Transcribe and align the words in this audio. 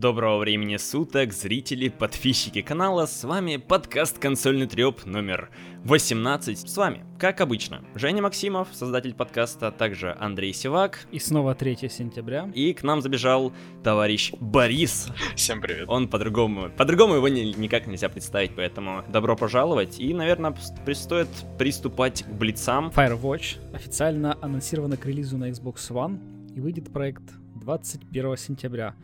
Доброго 0.00 0.38
времени 0.38 0.78
суток, 0.78 1.34
зрители, 1.34 1.90
подписчики 1.90 2.62
канала, 2.62 3.04
с 3.04 3.22
вами 3.22 3.58
подкаст 3.58 4.18
«Консольный 4.18 4.66
трёп» 4.66 5.04
номер 5.04 5.50
18. 5.84 6.58
С 6.70 6.74
вами, 6.78 7.04
как 7.18 7.42
обычно, 7.42 7.84
Женя 7.94 8.22
Максимов, 8.22 8.68
создатель 8.72 9.12
подкаста, 9.12 9.68
а 9.68 9.72
также 9.72 10.16
Андрей 10.18 10.54
Сивак. 10.54 11.06
И 11.12 11.18
снова 11.18 11.54
3 11.54 11.90
сентября. 11.90 12.50
И 12.54 12.72
к 12.72 12.82
нам 12.82 13.02
забежал 13.02 13.52
товарищ 13.84 14.32
Борис. 14.40 15.08
Всем 15.36 15.60
привет. 15.60 15.86
Он 15.90 16.08
по-другому, 16.08 16.70
по-другому 16.70 17.16
его 17.16 17.28
не, 17.28 17.52
никак 17.52 17.86
нельзя 17.86 18.08
представить, 18.08 18.56
поэтому 18.56 19.04
добро 19.06 19.36
пожаловать. 19.36 20.00
И, 20.00 20.14
наверное, 20.14 20.56
стоит 20.94 21.28
приступать 21.58 22.22
к 22.22 22.28
блицам. 22.28 22.88
Firewatch 22.96 23.58
официально 23.74 24.38
анонсировано 24.40 24.96
к 24.96 25.04
релизу 25.04 25.36
на 25.36 25.50
Xbox 25.50 25.90
One 25.90 26.54
и 26.56 26.60
выйдет 26.60 26.90
проект 26.90 27.24
21 27.56 28.38
сентября. 28.38 28.94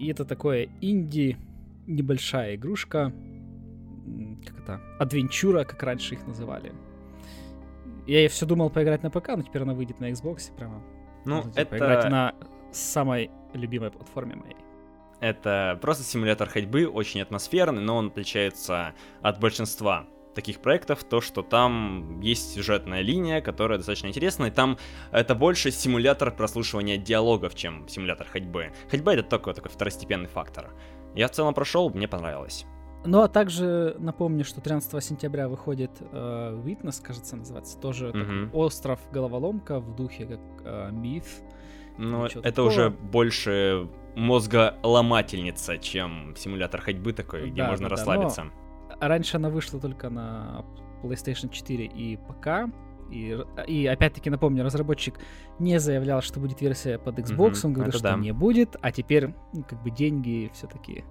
И 0.00 0.08
это 0.08 0.24
такое 0.24 0.70
инди, 0.80 1.36
небольшая 1.86 2.56
игрушка, 2.56 3.12
как 4.46 4.58
это, 4.58 4.80
адвенчура, 4.98 5.64
как 5.64 5.82
раньше 5.82 6.14
их 6.14 6.26
называли. 6.26 6.72
Я 8.06 8.26
все 8.30 8.46
думал 8.46 8.70
поиграть 8.70 9.02
на 9.02 9.10
ПК, 9.10 9.28
но 9.36 9.42
теперь 9.42 9.60
она 9.60 9.74
выйдет 9.74 10.00
на 10.00 10.10
Xbox 10.10 10.56
прямо. 10.56 10.82
Ну, 11.26 11.36
Можете 11.36 11.60
это... 11.60 11.70
Поиграть 11.70 12.10
на 12.10 12.34
самой 12.72 13.30
любимой 13.52 13.90
платформе 13.90 14.36
моей. 14.36 14.56
Это 15.20 15.78
просто 15.82 16.02
симулятор 16.02 16.48
ходьбы, 16.48 16.86
очень 16.86 17.20
атмосферный, 17.20 17.82
но 17.82 17.96
он 17.96 18.06
отличается 18.06 18.94
от 19.20 19.38
большинства 19.38 20.06
таких 20.34 20.60
проектов, 20.60 21.02
то, 21.04 21.20
что 21.20 21.42
там 21.42 22.20
есть 22.20 22.54
сюжетная 22.54 23.00
линия, 23.02 23.40
которая 23.40 23.78
достаточно 23.78 24.06
интересна, 24.08 24.46
и 24.46 24.50
там 24.50 24.78
это 25.12 25.34
больше 25.34 25.70
симулятор 25.70 26.30
прослушивания 26.34 26.96
диалогов, 26.96 27.54
чем 27.54 27.88
симулятор 27.88 28.26
ходьбы. 28.28 28.72
Ходьба 28.90 29.14
это 29.14 29.24
только 29.24 29.52
такой 29.54 29.70
второстепенный 29.70 30.28
фактор. 30.28 30.70
Я 31.14 31.26
в 31.28 31.32
целом 31.32 31.54
прошел, 31.54 31.90
мне 31.90 32.06
понравилось. 32.08 32.66
Ну 33.04 33.22
а 33.22 33.28
также 33.28 33.96
напомню, 33.98 34.44
что 34.44 34.60
13 34.60 35.02
сентября 35.02 35.48
выходит 35.48 35.90
э, 36.12 36.60
Witness, 36.64 37.02
кажется, 37.02 37.34
называется, 37.36 37.78
тоже 37.78 38.08
Мгм. 38.08 38.46
такой 38.46 38.60
остров 38.60 39.00
головоломка 39.10 39.80
в 39.80 39.96
духе 39.96 40.26
как 40.26 40.40
э, 40.64 40.90
миф. 40.92 41.24
Но 41.96 42.26
Ничего 42.26 42.40
это 42.40 42.50
такого. 42.52 42.66
уже 42.68 42.90
больше 42.90 43.88
мозголомательница, 44.16 45.78
чем 45.78 46.34
симулятор 46.36 46.80
ходьбы 46.80 47.12
такой, 47.12 47.50
где 47.50 47.62
Да, 47.62 47.68
можно 47.70 47.88
да, 47.88 47.96
расслабиться. 47.96 48.42
А 48.42 48.59
Раньше 49.00 49.36
она 49.36 49.48
вышла 49.50 49.80
только 49.80 50.10
на 50.10 50.64
PlayStation 51.02 51.48
4 51.50 51.84
и 51.86 52.16
ПК. 52.16 52.72
И, 53.10 53.36
и 53.66 53.86
опять-таки 53.86 54.30
напомню, 54.30 54.62
разработчик 54.64 55.18
не 55.58 55.80
заявлял, 55.80 56.22
что 56.22 56.38
будет 56.38 56.60
версия 56.60 56.96
под 56.98 57.18
Xbox, 57.18 57.50
Мгм, 57.50 57.60
он 57.64 57.72
говорил, 57.72 57.92
что 57.92 58.02
да. 58.02 58.16
не 58.16 58.32
будет, 58.32 58.76
а 58.80 58.92
теперь 58.92 59.34
ну, 59.52 59.64
как 59.64 59.82
бы 59.82 59.90
деньги 59.90 60.48
все-таки. 60.54 61.04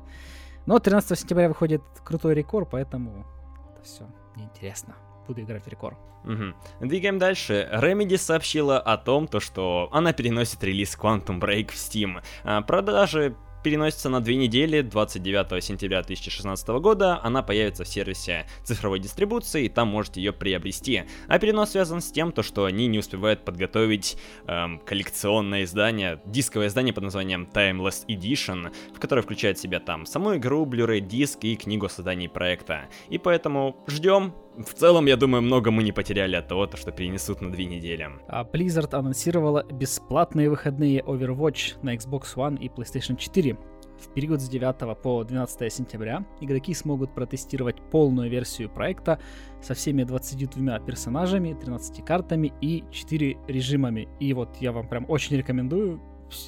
Но 0.65 0.79
13 0.79 1.19
сентября 1.19 1.49
выходит 1.49 1.81
крутой 2.05 2.35
рекорд, 2.35 2.69
поэтому 2.71 3.25
это 3.73 3.83
все 3.83 4.07
неинтересно. 4.37 4.95
Буду 5.27 5.41
играть 5.41 5.63
в 5.63 5.67
рекорд. 5.67 5.97
Мгм. 6.23 6.55
Двигаем 6.81 7.17
дальше. 7.17 7.69
Remedy 7.73 8.17
сообщила 8.17 8.79
о 8.79 8.97
том, 8.97 9.27
то, 9.27 9.39
что 9.39 9.89
она 9.91 10.13
переносит 10.13 10.63
релиз 10.63 10.97
Quantum 10.97 11.39
Break 11.39 11.71
в 11.71 11.75
Steam. 11.75 12.21
А, 12.43 12.61
Продажи 12.61 13.35
переносятся 13.63 14.09
на 14.09 14.21
две 14.21 14.35
недели, 14.35 14.81
29 14.81 15.63
сентября 15.63 16.01
2016 16.01 16.67
года. 16.69 17.19
Она 17.23 17.43
появится 17.43 17.83
в 17.83 17.87
сервисе 17.87 18.47
цифровой 18.63 18.99
дистрибуции, 18.99 19.65
и 19.65 19.69
там 19.69 19.89
можете 19.89 20.21
ее 20.21 20.33
приобрести. 20.33 21.03
А 21.27 21.39
перенос 21.39 21.71
связан 21.71 22.01
с 22.01 22.11
тем, 22.11 22.31
то, 22.31 22.43
что 22.43 22.65
они 22.65 22.87
не 22.87 22.99
успевают 22.99 23.43
подготовить 23.43 24.17
эм, 24.47 24.79
коллекционное 24.79 25.63
издание, 25.63 26.21
дисковое 26.25 26.67
издание 26.67 26.93
под 26.93 27.03
названием 27.05 27.49
Timeless 27.51 28.05
Edition, 28.07 28.73
в 28.95 28.99
которое 28.99 29.21
включает 29.21 29.57
в 29.57 29.61
себя 29.61 29.79
там 29.79 30.05
саму 30.05 30.35
игру, 30.37 30.65
Blu-ray 30.65 31.01
диск 31.01 31.43
и 31.43 31.55
книгу 31.55 31.87
о 31.87 31.89
создании 31.89 32.27
проекта. 32.27 32.89
И 33.09 33.17
поэтому 33.17 33.83
ждем. 33.87 34.33
В 34.59 34.73
целом, 34.73 35.05
я 35.05 35.15
думаю, 35.15 35.41
много 35.41 35.71
мы 35.71 35.83
не 35.83 35.93
потеряли 35.93 36.35
от 36.35 36.49
того, 36.49 36.67
то, 36.67 36.75
что 36.75 36.91
перенесут 36.91 37.39
на 37.39 37.49
две 37.49 37.63
недели. 37.63 38.09
А 38.27 38.43
Blizzard 38.43 38.93
анонсировала 38.93 39.63
бесплатные 39.71 40.49
выходные 40.49 40.99
Overwatch 40.99 41.77
на 41.81 41.95
Xbox 41.95 42.35
One 42.35 42.59
и 42.59 42.67
PlayStation 42.67 43.15
4. 43.15 43.57
В 43.99 44.13
период 44.13 44.41
с 44.41 44.49
9 44.49 45.01
по 45.01 45.23
12 45.23 45.73
сентября 45.73 46.25
игроки 46.41 46.73
смогут 46.73 47.15
протестировать 47.15 47.77
полную 47.89 48.29
версию 48.29 48.69
проекта 48.69 49.19
со 49.61 49.73
всеми 49.75 50.03
22 50.03 50.79
персонажами, 50.79 51.53
13 51.53 52.03
картами 52.03 52.51
и 52.59 52.83
4 52.91 53.37
режимами. 53.47 54.09
И 54.19 54.33
вот 54.33 54.57
я 54.59 54.73
вам 54.73 54.89
прям 54.89 55.05
очень 55.09 55.37
рекомендую, 55.37 56.01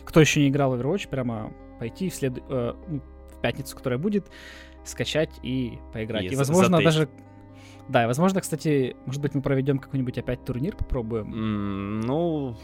кто 0.03 0.19
еще 0.19 0.41
не 0.41 0.50
играл 0.50 0.75
в 0.75 0.81
Overwatch, 0.81 1.08
прямо 1.08 1.53
пойти 1.80 2.09
в, 2.09 2.16
след... 2.16 2.38
э, 2.38 2.74
ну, 2.90 3.02
в 3.30 3.41
пятницу, 3.41 3.75
которая 3.75 4.00
будет, 4.00 4.30
скачать 4.84 5.31
и 5.44 5.80
поиграть. 5.94 6.24
И 6.25 6.28
И, 6.28 6.35
возможно, 6.35 6.81
даже... 6.81 7.09
Да, 7.91 8.06
и 8.06 8.07
возможно, 8.07 8.40
кстати, 8.40 8.96
может 9.06 9.22
быть, 9.22 9.35
мы 9.35 9.41
проведем 9.41 9.78
какой-нибудь 9.78 10.18
опять 10.18 10.46
турнир, 10.46 10.78
попробуем. 10.78 12.00
Ну, 12.00 12.56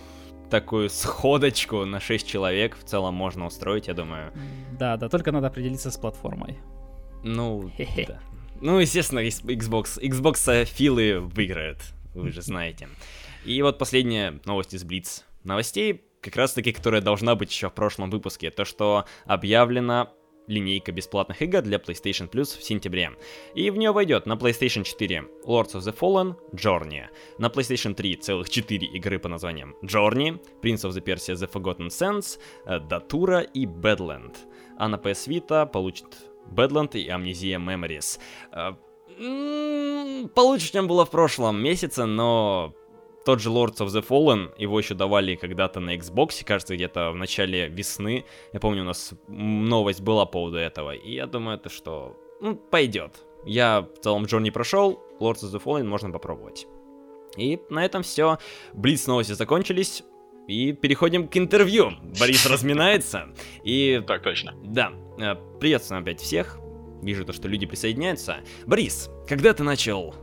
такую 0.50 0.90
сходочку 0.90 1.84
на 1.84 2.00
6 2.00 2.26
человек 2.26 2.78
в 2.78 2.86
целом 2.86 3.14
можно 3.14 3.46
устроить, 3.46 3.88
я 3.88 3.94
думаю. 3.94 4.32
Да, 4.80 4.96
да, 4.96 5.10
только 5.10 5.34
надо 5.34 5.48
определиться 5.48 5.92
с 5.92 5.98
платформой. 5.98 6.60
Ну, 7.26 7.70
Хе-хе. 7.76 8.06
да. 8.08 8.20
Ну, 8.62 8.80
естественно, 8.80 9.20
Xbox, 9.20 10.00
Xbox 10.02 10.64
филы 10.64 11.20
выиграют, 11.20 11.80
вы 12.16 12.32
же 12.32 12.42
знаете. 12.42 12.88
И 13.44 13.62
вот 13.62 13.78
последняя 13.78 14.40
новость 14.46 14.74
из 14.74 14.86
Блиц. 14.86 15.26
Новостей, 15.44 16.06
как 16.22 16.38
раз 16.38 16.54
таки, 16.54 16.72
которая 16.72 17.02
должна 17.02 17.36
быть 17.36 17.52
еще 17.52 17.70
в 17.70 17.74
прошлом 17.74 18.10
выпуске, 18.10 18.50
то, 18.50 18.64
что 18.64 19.04
объявлена 19.26 20.10
линейка 20.48 20.92
бесплатных 20.92 21.42
игр 21.42 21.62
для 21.62 21.78
PlayStation 21.78 22.30
Plus 22.30 22.58
в 22.58 22.64
сентябре. 22.64 23.12
И 23.54 23.70
в 23.70 23.78
нее 23.78 23.92
войдет 23.92 24.26
на 24.26 24.34
PlayStation 24.34 24.84
4 24.84 25.26
Lords 25.46 25.74
of 25.74 25.82
the 25.82 25.98
Fallen, 25.98 26.36
Journey, 26.54 27.06
на 27.38 27.48
PlayStation 27.48 27.94
3 27.94 28.16
целых 28.16 28.50
4 28.50 28.88
игры 28.88 29.20
по 29.20 29.30
названиям 29.30 29.76
Journey, 29.84 30.40
Prince 30.62 30.90
of 30.90 30.92
the 30.92 31.04
Persia 31.04 31.36
The 31.36 31.52
Forgotten 31.52 31.88
Sands, 31.88 32.40
э, 32.66 32.80
Datura 32.80 33.48
и 33.54 33.66
Badland. 33.66 34.36
А 34.78 34.88
на 34.88 34.96
PS 34.96 35.28
Vita 35.28 35.66
получит 35.66 36.08
Badland 36.52 36.98
и 36.98 37.10
Amnesia 37.10 37.58
Memories. 37.58 38.20
Э, 38.52 38.74
Получше, 40.36 40.72
чем 40.72 40.88
было 40.88 41.06
в 41.06 41.10
прошлом 41.10 41.62
месяце, 41.62 42.06
но 42.06 42.74
тот 43.28 43.42
же 43.42 43.50
Lords 43.50 43.80
of 43.80 43.88
the 43.88 44.08
Fallen, 44.08 44.54
его 44.58 44.80
еще 44.80 44.94
давали 44.94 45.36
когда-то 45.36 45.82
на 45.82 45.98
Xbox, 45.98 46.46
кажется, 46.46 46.76
где-то 46.76 47.12
в 47.12 47.18
начале 47.18 47.68
весны. 47.68 48.24
Я 48.54 48.62
помню, 48.62 48.84
у 48.84 48.86
нас 48.86 49.14
новость 49.28 50.00
была 50.00 50.26
по 50.26 50.32
поводу 50.32 50.56
этого, 50.56 50.96
и 50.96 51.12
я 51.12 51.28
думаю, 51.28 51.58
это 51.58 51.68
что, 51.68 52.16
ну, 52.40 52.56
пойдет. 52.56 53.26
Я 53.46 53.82
в 53.82 54.00
целом 54.02 54.24
Джон 54.24 54.44
не 54.44 54.52
прошел, 54.52 55.04
Lords 55.20 55.44
of 55.44 55.52
the 55.52 55.62
Fallen 55.62 55.84
можно 55.84 56.10
попробовать. 56.10 56.68
И 57.36 57.60
на 57.70 57.84
этом 57.84 58.02
все. 58.02 58.38
Блиц 58.74 59.08
новости 59.08 59.34
закончились. 59.34 60.04
И 60.48 60.72
переходим 60.72 61.28
к 61.28 61.36
интервью. 61.36 61.92
Борис 62.18 62.46
разминается. 62.50 63.28
И 63.66 64.02
Так 64.08 64.24
точно. 64.24 64.56
да, 64.64 64.94
э, 65.20 65.36
приветствуем 65.60 66.04
опять 66.04 66.22
всех. 66.22 66.60
Вижу 67.02 67.26
то, 67.26 67.34
что 67.34 67.50
люди 67.50 67.66
присоединяются. 67.66 68.38
Борис, 68.66 69.10
когда 69.28 69.54
ты 69.54 69.64
начал, 69.64 70.16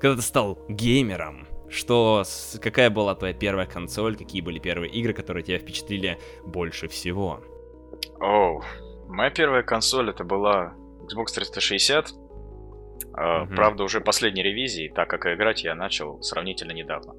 когда 0.00 0.16
ты 0.16 0.22
стал 0.22 0.58
геймером, 0.68 1.46
что, 1.72 2.22
какая 2.60 2.90
была 2.90 3.14
твоя 3.14 3.34
первая 3.34 3.66
консоль, 3.66 4.16
какие 4.16 4.42
были 4.42 4.58
первые 4.58 4.90
игры, 4.90 5.12
которые 5.12 5.42
тебя 5.42 5.58
впечатлили 5.58 6.18
больше 6.44 6.88
всего? 6.88 7.40
Оу, 8.20 8.62
моя 9.08 9.30
первая 9.30 9.62
консоль 9.62 10.10
это 10.10 10.24
была 10.24 10.74
Xbox 11.02 11.34
360. 11.34 12.12
А, 13.14 13.44
Мгм. 13.44 13.56
Правда, 13.56 13.84
уже 13.84 14.00
последней 14.00 14.42
ревизии, 14.42 14.88
так 14.94 15.08
как 15.08 15.26
играть 15.26 15.64
я 15.64 15.74
начал 15.74 16.22
сравнительно 16.22 16.72
недавно. 16.72 17.14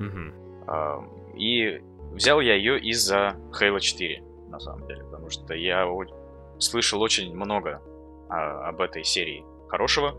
Мгм. 0.00 0.34
А, 0.66 1.04
И 1.36 1.80
взял 2.12 2.40
я 2.40 2.54
ее 2.54 2.80
из-за 2.80 3.36
Halo 3.60 3.78
4, 3.78 4.22
на 4.48 4.58
самом 4.58 4.86
деле, 4.88 5.04
потому 5.04 5.30
что 5.30 5.54
я 5.54 5.86
слышал 6.58 7.00
очень 7.00 7.34
много 7.34 7.80
а, 8.28 8.68
об 8.68 8.80
этой 8.80 9.04
серии 9.04 9.44
хорошего. 9.68 10.14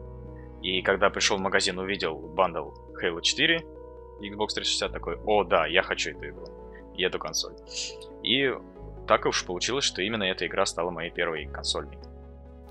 И 0.61 0.81
когда 0.81 1.09
пришел 1.09 1.37
в 1.37 1.41
магазин, 1.41 1.77
увидел 1.79 2.15
бандл 2.17 2.71
Halo 3.03 3.21
4 3.21 3.65
и 4.21 4.29
Xbox 4.29 4.47
360, 4.55 4.91
такой, 4.91 5.17
о 5.25 5.43
да, 5.43 5.65
я 5.65 5.81
хочу 5.81 6.11
эту 6.11 6.27
игру 6.27 6.47
и 6.95 7.03
эту 7.03 7.19
консоль. 7.19 7.53
И 8.23 8.53
так 9.07 9.25
уж 9.25 9.45
получилось, 9.45 9.85
что 9.85 10.01
именно 10.01 10.23
эта 10.23 10.45
игра 10.45 10.65
стала 10.65 10.91
моей 10.91 11.09
первой 11.09 11.45
консольной. 11.45 11.97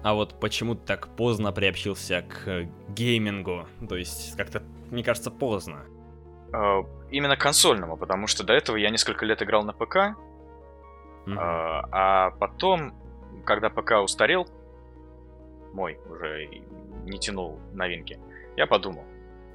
А 0.03 0.15
вот 0.15 0.39
почему 0.39 0.75
ты 0.75 0.87
так 0.87 1.17
поздно 1.17 1.51
приобщился 1.51 2.23
к 2.23 2.49
э, 2.49 2.69
геймингу? 2.91 3.67
То 3.89 3.97
есть, 3.97 4.37
как-то, 4.37 4.63
мне 4.91 5.03
кажется, 5.03 5.31
поздно. 5.31 5.85
А, 6.53 6.85
Именно 7.11 7.37
консольному, 7.37 7.97
потому 7.97 8.29
что 8.29 8.45
до 8.45 8.53
этого 8.53 8.77
я 8.77 8.91
несколько 8.91 9.25
лет 9.25 9.43
играл 9.43 9.65
на 9.65 9.73
ПК, 9.73 10.17
Мгм. 11.29 11.39
А, 11.39 12.31
потом, 12.31 12.95
когда 13.45 13.69
ПК 13.69 14.03
устарел, 14.03 14.49
мой 15.75 15.99
уже 16.09 16.49
не 17.05 17.19
тянул 17.19 17.59
новинки, 17.75 18.19
я 18.57 18.67
подумал, 18.67 19.05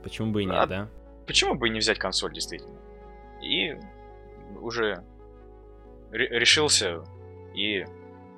Почему 0.04 0.32
бы 0.32 0.44
и 0.44 0.46
нет, 0.46 0.56
а- 0.56 0.68
да? 0.68 0.90
почему 1.26 1.56
бы 1.56 1.68
и 1.68 1.72
не 1.72 1.80
взять 1.80 1.98
консоль 1.98 2.34
действительно? 2.34 2.78
И 3.42 3.76
уже 4.60 5.04
ре- 6.12 6.28
решился 6.40 7.04
и 7.56 7.86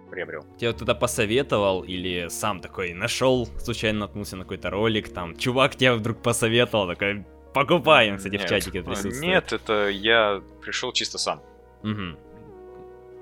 приобрел. 0.09 0.45
Тебе 0.57 0.73
кто-то 0.73 0.95
посоветовал 0.95 1.83
или 1.83 2.27
сам 2.29 2.61
такой 2.61 2.93
нашел, 2.93 3.47
случайно 3.59 3.99
наткнулся 4.01 4.35
на 4.37 4.43
какой-то 4.43 4.69
ролик, 4.69 5.09
там, 5.09 5.35
чувак 5.35 5.75
тебе 5.75 5.93
вдруг 5.93 6.21
посоветовал, 6.21 6.87
такой, 6.87 7.25
покупаем, 7.53 8.17
кстати, 8.17 8.35
в 8.37 8.39
Нет. 8.41 8.49
чатике 8.49 8.79
А, 8.81 8.83
присутствует. 8.83 9.21
Нет, 9.21 9.53
это 9.53 9.89
я 9.89 10.41
пришел 10.61 10.91
чисто 10.93 11.17
сам. 11.17 11.41
Мгм. 11.83 12.17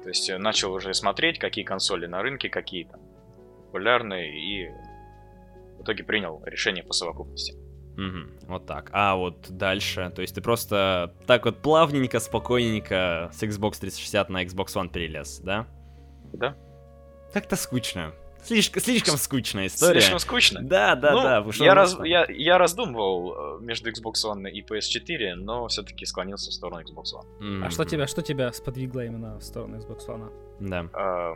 То 0.03 0.09
есть 0.09 0.29
э, 0.29 0.37
начал 0.37 0.73
уже 0.73 0.93
смотреть, 0.93 1.39
какие 1.39 1.63
консоли 1.63 2.05
на 2.07 2.21
рынке, 2.21 2.49
какие 2.49 2.83
там 2.83 2.99
популярные, 3.65 4.37
и 4.37 4.69
в 5.79 5.83
итоге 5.83 6.03
принял 6.03 6.41
решение 6.45 6.83
по 6.83 6.93
совокупности. 6.93 7.55
Мгм, 7.95 8.31
Вот 8.47 8.65
так. 8.65 8.89
А 8.91 9.15
вот 9.15 9.47
дальше, 9.49 10.11
то 10.15 10.21
есть 10.21 10.33
ты 10.35 10.41
просто 10.41 11.13
так 11.27 11.45
вот 11.45 11.61
плавненько, 11.61 12.19
спокойненько 12.19 13.29
с 13.33 13.43
Xbox 13.43 13.79
360 13.79 14.29
на 14.29 14.43
Xbox 14.43 14.67
One 14.75 14.89
перелез, 14.89 15.39
да? 15.39 15.67
Да? 16.33 16.55
Как-то 17.33 17.55
скучно. 17.55 18.13
Слишком, 18.43 18.83
слишком 18.83 19.15
скучная 19.17 19.67
история. 19.67 20.01
Слишком 20.01 20.19
скучно. 20.19 20.61
Да, 20.61 20.95
да, 20.95 21.11
Ну, 21.13 21.21
да. 21.21 21.63
я, 21.63 21.73
раз, 21.73 21.97
я, 22.03 22.25
я 22.27 22.57
раздумывал 22.57 23.59
э, 23.59 23.63
между 23.63 23.89
Xbox 23.89 24.15
One 24.25 24.49
и 24.49 24.61
PS4, 24.61 25.35
но 25.35 25.67
все-таки 25.69 26.05
склонился 26.05 26.49
в 26.49 26.53
сторону 26.53 26.81
Xbox 26.81 27.05
One. 27.15 27.63
А 27.65 27.69
что 27.69 27.85
тебя, 27.85 28.05
что 28.05 28.21
тебя 28.21 28.51
сподвигло 28.51 29.05
именно 29.05 29.37
в 29.39 29.43
сторону 29.43 29.77
Xbox 29.77 30.07
One? 30.07 30.31
Да. 30.59 30.89
А, 30.93 31.33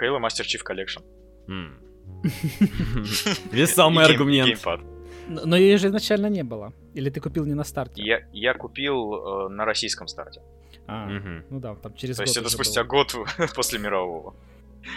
Halo 0.00 0.18
Master 0.20 0.44
Chief 0.44 0.62
Collection. 0.64 1.02
М. 1.48 1.74
Весомый 3.52 4.04
аргумент. 4.06 4.48
геймпад. 4.48 4.80
Но 5.28 5.56
ее 5.56 5.76
же 5.78 5.88
изначально 5.88 6.26
не 6.28 6.42
было. 6.42 6.72
Или 6.94 7.10
ты 7.10 7.20
купил 7.20 7.44
не 7.46 7.54
на 7.54 7.64
старте? 7.64 8.02
Я, 8.02 8.20
я 8.32 8.54
купил 8.54 9.14
э, 9.14 9.48
на 9.48 9.64
российском 9.64 10.08
старте. 10.08 10.40
А, 10.86 11.06
Мгм. 11.06 11.44
ну 11.50 11.60
да, 11.60 11.74
там 11.76 11.94
через 11.94 12.16
То 12.16 12.22
год 12.22 12.26
есть 12.28 12.36
это 12.38 12.48
спустя 12.50 12.82
было. 12.82 12.90
год 12.90 13.16
после 13.54 13.78
мирового, 13.78 14.34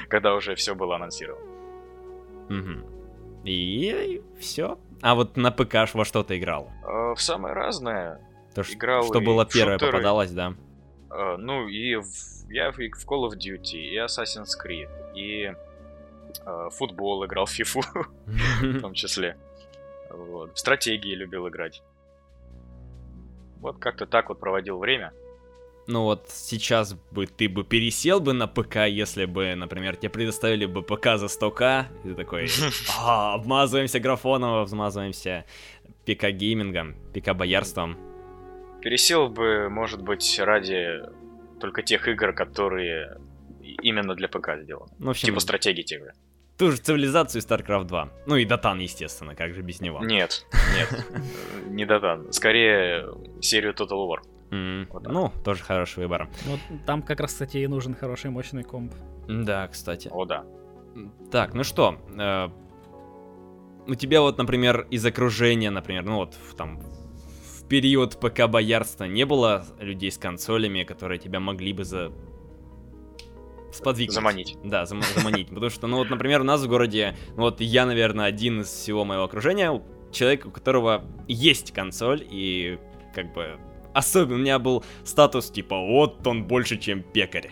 когда 0.09 0.33
уже 0.33 0.55
все 0.55 0.73
было 0.73 0.95
анонсировано. 0.95 1.45
Мгм. 2.49 2.85
И 3.45 4.21
все. 4.39 4.77
А 5.01 5.15
вот 5.15 5.37
на 5.37 5.51
ПК 5.51 5.75
во 5.93 6.05
что 6.05 6.23
ты 6.23 6.37
играл? 6.37 6.71
Э, 6.83 7.13
В 7.15 7.21
самое 7.21 7.53
разное. 7.53 8.19
То, 8.55 8.61
Играл 8.61 9.03
что 9.03 9.19
было 9.19 9.45
первое 9.45 9.75
шутеры. 9.75 9.91
попадалось, 9.91 10.31
да? 10.31 10.53
Э, 11.11 11.35
Ну 11.37 11.67
и 11.67 11.95
в- 11.95 12.49
я 12.49 12.71
в 12.71 12.75
в 12.77 13.05
Call 13.07 13.29
of 13.29 13.33
Duty, 13.37 13.77
и 13.77 13.97
Assassin's 13.97 14.51
Creed, 14.63 14.89
и 15.15 15.53
э, 16.45 16.69
футбол 16.71 17.25
играл, 17.25 17.45
в 17.45 17.59
FIFA 17.59 17.81
в 18.77 18.81
том 18.81 18.93
числе. 18.93 19.37
Вот. 20.13 20.53
В 20.53 20.59
стратегии 20.59 21.15
любил 21.15 21.47
играть. 21.49 21.81
Вот 23.59 23.77
как-то 23.79 24.05
так 24.05 24.29
вот 24.29 24.39
проводил 24.39 24.77
время. 24.77 25.13
Ну 25.85 26.03
вот 26.03 26.29
сейчас 26.29 26.93
бы 27.11 27.27
ты 27.27 27.49
бы 27.49 27.65
пересел 27.65 28.21
бы 28.21 28.31
на 28.31 28.47
ПК, 28.47 28.87
если 28.87 29.25
бы, 29.25 29.53
например, 29.55 29.97
тебе 29.97 30.09
предоставили 30.09 30.65
бы 30.65 30.81
ПК 30.81 31.17
за 31.17 31.25
100к, 31.25 31.85
и 32.05 32.09
ты 32.09 32.15
такой, 32.15 32.47
а, 32.99 33.33
обмазываемся 33.33 33.99
графоном, 33.99 34.53
обмазываемся 34.53 35.45
ПК-геймингом, 36.05 36.95
ПК-боярством. 37.13 37.97
Пересел 38.81 39.27
бы, 39.27 39.69
может 39.69 40.01
быть, 40.01 40.39
ради 40.39 41.01
только 41.59 41.81
тех 41.81 42.07
игр, 42.07 42.33
которые 42.33 43.17
именно 43.61 44.15
для 44.15 44.27
ПК 44.27 44.51
сделаны. 44.61 44.91
Ну, 44.99 45.07
в 45.07 45.09
общем, 45.09 45.27
Типа 45.27 45.39
стратегии 45.39 45.83
те 45.83 45.99
же. 45.99 46.13
Ту 46.57 46.71
же 46.71 46.77
цивилизацию 46.77 47.41
StarCraft 47.41 47.85
2. 47.85 48.09
Ну 48.25 48.35
и 48.35 48.45
Дотан, 48.45 48.79
естественно, 48.79 49.35
как 49.35 49.53
же 49.53 49.61
без 49.61 49.81
него. 49.81 49.99
Нет, 50.03 50.45
нет, 50.75 51.05
не 51.67 51.85
Дотан. 51.85 52.31
Скорее 52.31 53.07
серию 53.41 53.73
Total 53.73 54.07
War. 54.07 54.87
Вот. 54.91 55.07
Ну, 55.07 55.31
тоже 55.43 55.63
хороший 55.63 56.03
выбор. 56.03 56.29
Вот 56.45 56.59
там 56.85 57.01
как 57.01 57.19
раз, 57.19 57.31
кстати, 57.31 57.57
и 57.57 57.67
нужен 57.67 57.95
хороший 57.95 58.29
мощный 58.29 58.63
комп. 58.63 58.93
Да, 59.27 59.67
кстати. 59.67 60.09
О, 60.11 60.25
да. 60.25 60.45
Так, 61.31 61.55
ну 61.55 61.63
что, 61.63 61.97
э, 62.15 62.49
у 63.87 63.95
тебя 63.95 64.21
вот, 64.21 64.37
например, 64.37 64.87
из 64.91 65.03
окружения, 65.05 65.71
например, 65.71 66.03
ну 66.03 66.17
вот 66.17 66.35
в, 66.35 66.55
там 66.55 66.79
в 66.79 67.67
период 67.67 68.19
ПК 68.19 68.47
боярства 68.47 69.05
не 69.05 69.25
было 69.25 69.65
людей 69.79 70.11
с 70.11 70.19
консолями, 70.19 70.83
которые 70.83 71.19
тебя 71.19 71.39
могли 71.39 71.73
бы 71.73 71.83
за 71.83 72.11
сподвигнуть. 73.73 74.13
Заманить. 74.13 74.57
Да, 74.63 74.83
зам- 74.83 75.01
заманить. 75.15 75.49
Потому 75.49 75.69
что, 75.69 75.87
ну 75.87 75.97
вот, 75.97 76.09
например, 76.09 76.41
у 76.41 76.43
нас 76.45 76.61
в 76.63 76.67
городе, 76.69 77.15
ну 77.35 77.43
вот 77.43 77.59
я, 77.61 77.85
наверное, 77.85 78.25
один 78.25 78.61
из 78.61 78.67
всего 78.67 79.03
моего 79.05 79.23
окружения, 79.23 79.81
человек, 80.11 80.45
у 80.45 80.51
которого 80.51 81.03
есть 81.27 81.73
консоль, 81.73 82.25
и 82.29 82.77
как 83.15 83.33
бы 83.33 83.57
особенно 83.93 84.35
у 84.35 84.39
меня 84.39 84.59
был 84.59 84.83
статус 85.03 85.49
типа 85.51 85.77
вот 85.77 86.25
он 86.27 86.45
больше, 86.45 86.77
чем 86.77 87.03
пекарь. 87.03 87.51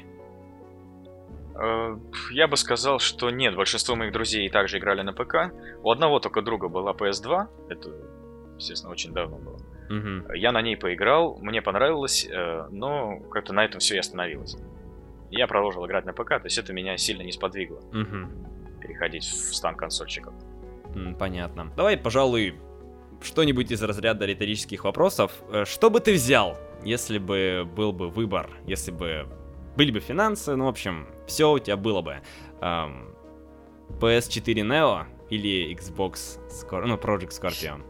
Э, 1.56 1.98
Я 2.32 2.48
бы 2.48 2.58
сказал, 2.58 3.00
что 3.00 3.30
нет, 3.30 3.56
большинство 3.56 3.96
моих 3.96 4.14
друзей 4.14 4.50
также 4.50 4.78
играли 4.78 5.02
на 5.02 5.14
ПК. 5.14 5.52
У 5.84 5.92
одного 5.92 6.20
только 6.20 6.42
друга 6.42 6.68
была 6.70 6.94
PS2, 6.94 7.48
это, 7.70 7.90
естественно, 8.58 8.92
очень 8.92 9.12
давно 9.14 9.38
было. 9.38 9.60
Мгм. 9.90 10.34
Я 10.34 10.52
на 10.54 10.62
ней 10.62 10.78
поиграл, 10.78 11.38
мне 11.42 11.62
понравилось, 11.62 12.26
э, 12.26 12.68
но 12.72 13.20
как-то 13.32 13.54
на 13.54 13.66
этом 13.66 13.80
все 13.80 13.96
и 13.96 14.00
остановилось. 14.00 14.56
Я 15.32 15.48
продолжил 15.48 15.86
играть 15.86 16.06
на 16.06 16.14
ПК, 16.14 16.30
то 16.30 16.42
есть 16.46 16.58
это 16.58 16.74
меня 16.74 16.98
сильно 16.98 17.22
не 17.24 17.32
сподвигло 17.32 17.80
Мгм. 17.92 18.30
переходить 18.82 19.24
в 19.24 19.56
стан 19.56 19.76
консольщиков. 19.76 20.34
Понятно. 21.18 21.72
Давай, 21.78 21.98
пожалуй, 21.98 22.56
что-нибудь 23.22 23.72
из 23.72 23.82
разряда 23.82 24.26
риторических 24.26 24.84
вопросов. 24.84 25.32
Э, 25.52 25.64
Что 25.66 25.90
бы 25.90 26.00
ты 26.02 26.14
взял, 26.14 26.58
если 26.84 27.18
бы 27.18 27.66
был 27.76 27.94
бы 27.94 28.10
выбор, 28.10 28.50
если 28.66 28.92
бы 28.92 29.26
были 29.78 29.92
бы 29.92 30.00
финансы, 30.02 30.56
ну, 30.56 30.66
в 30.66 30.68
общем, 30.68 31.08
все 31.28 31.50
у 31.52 31.60
тебя 31.60 31.78
было 31.78 32.02
бы. 32.02 32.18
Ам, 32.60 33.16
PS4 34.02 34.54
Neo 34.64 35.06
или 35.30 35.74
Xbox 35.74 36.40
Scor- 36.50 36.86
ну, 36.86 36.96
Project 36.96 37.30
Scorpio? 37.30 37.82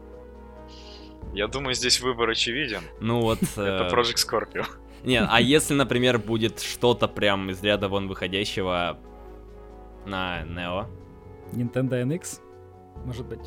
Я 1.34 1.48
думаю, 1.48 1.74
здесь 1.74 2.00
выбор 2.00 2.30
очевиден. 2.30 2.82
Ну 3.00 3.20
вот... 3.20 3.38
Это 3.56 3.88
э, 3.90 3.90
Project 3.90 4.16
Scorpio. 4.18 4.64
Нет, 5.04 5.26
а 5.30 5.40
если, 5.40 5.74
например, 5.74 6.18
будет 6.18 6.60
что-то 6.60 7.08
прям 7.08 7.50
из 7.50 7.62
ряда 7.62 7.88
вон 7.88 8.08
выходящего 8.08 8.98
на 10.06 10.42
Neo? 10.44 10.86
Nintendo 11.52 12.02
NX, 12.04 12.40
может 13.04 13.26
быть. 13.26 13.40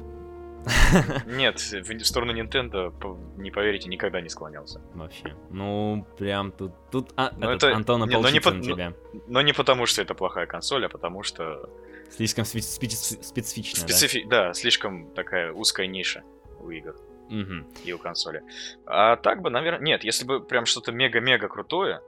Нет, 1.28 1.60
в 1.60 2.04
сторону 2.06 2.34
Nintendo, 2.34 2.92
по- 2.92 3.18
не 3.38 3.52
поверите, 3.52 3.88
никогда 3.88 4.20
не 4.22 4.30
склонялся. 4.30 4.82
Вообще. 4.96 5.36
Ну, 5.52 6.06
прям 6.18 6.52
тут... 6.52 6.74
Тут 6.92 7.12
а, 7.16 7.32
Ну, 7.38 7.50
этот 7.52 7.70
это- 7.70 7.76
Антон 7.76 8.08
не, 8.10 8.18
ну, 8.18 8.30
не 8.30 8.40
под- 8.40 8.54
на 8.56 8.60
ну, 8.60 8.66
тебя. 8.66 8.94
Но 9.28 9.42
не 9.42 9.54
потому, 9.54 9.86
что 9.86 10.02
это 10.02 10.16
плохая 10.16 10.48
консоль, 10.48 10.86
а 10.86 10.90
потому 10.90 11.24
что 11.24 11.70
Слишком 12.10 12.44
спе- 12.46 12.60
специ- 12.60 13.22
специфично, 13.24 13.80
специфи... 13.80 14.26
да, 14.28 14.54
слишком 14.54 15.12
такая 15.12 15.52
узкая 15.52 15.88
ниша 15.88 16.24
у 16.60 16.70
игр 16.72 16.96
Мгм. 17.30 17.66
и 17.84 17.92
у 17.94 17.98
консоли. 17.98 18.44
А 18.86 19.16
так 19.16 19.42
бы, 19.42 19.50
наверное, 19.50 19.82
нет, 19.84 20.04
если 20.04 20.26
бы 20.26 20.40
прям 20.40 20.66
что-то 20.66 20.92
мега-мега 20.92 21.48
крутое, 21.48 22.02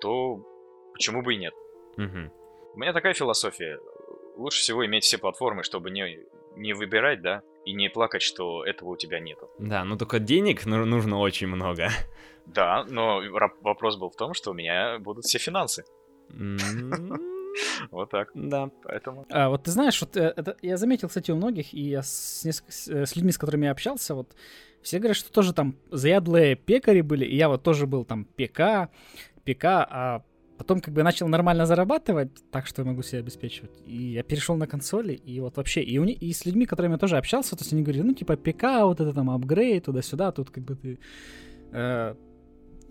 то 0.00 0.40
почему 0.92 1.22
бы 1.22 1.34
и 1.34 1.38
нет? 1.38 1.54
Мгм. 1.96 2.30
У 2.74 2.78
меня 2.78 2.92
такая 2.92 3.14
философия. 3.14 3.78
Лучше 4.36 4.60
всего 4.60 4.84
иметь 4.84 5.04
все 5.04 5.18
платформы, 5.18 5.62
чтобы 5.62 5.90
не, 5.90 6.18
не 6.56 6.74
выбирать, 6.74 7.22
да, 7.22 7.42
и 7.64 7.72
не 7.72 7.88
плакать, 7.88 8.22
что 8.22 8.64
этого 8.64 8.90
у 8.90 8.96
тебя 8.96 9.18
нету. 9.18 9.50
Да, 9.58 9.82
ну 9.84 9.96
только 9.96 10.18
денег 10.18 10.66
ну- 10.66 10.84
нужно 10.84 11.18
очень 11.18 11.46
много. 11.48 11.88
Да, 12.46 12.84
но 12.88 13.20
вопрос 13.62 13.96
был 13.96 14.10
в 14.10 14.16
том, 14.16 14.34
что 14.34 14.50
у 14.50 14.54
меня 14.54 14.98
будут 15.00 15.24
все 15.24 15.38
финансы. 15.38 15.84
М, 16.30 17.10
Вот 17.90 18.10
так. 18.10 18.30
Да. 18.34 18.70
Поэтому... 18.82 19.26
А, 19.30 19.48
вот 19.48 19.64
ты 19.64 19.70
знаешь, 19.70 20.00
вот 20.00 20.16
э, 20.16 20.32
это 20.36 20.56
я 20.62 20.76
заметил, 20.76 21.08
кстати, 21.08 21.30
у 21.30 21.36
многих, 21.36 21.74
и 21.74 21.80
я 21.80 22.02
с, 22.02 22.44
э, 22.44 23.06
с 23.06 23.16
людьми, 23.16 23.32
с 23.32 23.38
которыми 23.38 23.66
я 23.66 23.72
общался, 23.72 24.14
вот 24.14 24.34
все 24.82 24.98
говорят, 24.98 25.16
что 25.16 25.32
тоже 25.32 25.52
там 25.52 25.76
заядлые 25.90 26.54
пекари 26.54 27.00
были, 27.00 27.24
и 27.24 27.36
я 27.36 27.48
вот 27.48 27.62
тоже 27.62 27.86
был 27.86 28.04
там 28.04 28.24
ПК, 28.24 28.90
ПК, 29.44 29.64
а 29.64 30.22
потом 30.58 30.80
как 30.80 30.94
бы 30.94 31.02
начал 31.02 31.28
нормально 31.28 31.66
зарабатывать, 31.66 32.30
так 32.50 32.66
что 32.66 32.82
я 32.82 32.86
могу 32.88 33.02
себя 33.02 33.18
обеспечивать. 33.20 33.82
И 33.84 34.12
я 34.12 34.22
перешел 34.22 34.56
на 34.56 34.66
консоли, 34.66 35.12
и 35.12 35.40
вот 35.40 35.56
вообще, 35.56 35.82
и, 35.82 35.98
у 35.98 36.04
них, 36.04 36.22
и 36.22 36.32
с 36.32 36.46
людьми, 36.46 36.66
которыми 36.66 36.92
я 36.92 36.98
тоже 36.98 37.16
общался, 37.16 37.56
то 37.56 37.62
есть 37.62 37.72
они 37.72 37.82
говорили, 37.82 38.02
ну 38.02 38.14
типа 38.14 38.36
ПК, 38.36 38.82
вот 38.82 39.00
это 39.00 39.12
там 39.12 39.30
апгрейд, 39.30 39.84
туда-сюда, 39.84 40.32
тут 40.32 40.50
как 40.50 40.64
бы 40.64 40.76
ты... 40.76 40.98
э, 41.72 42.14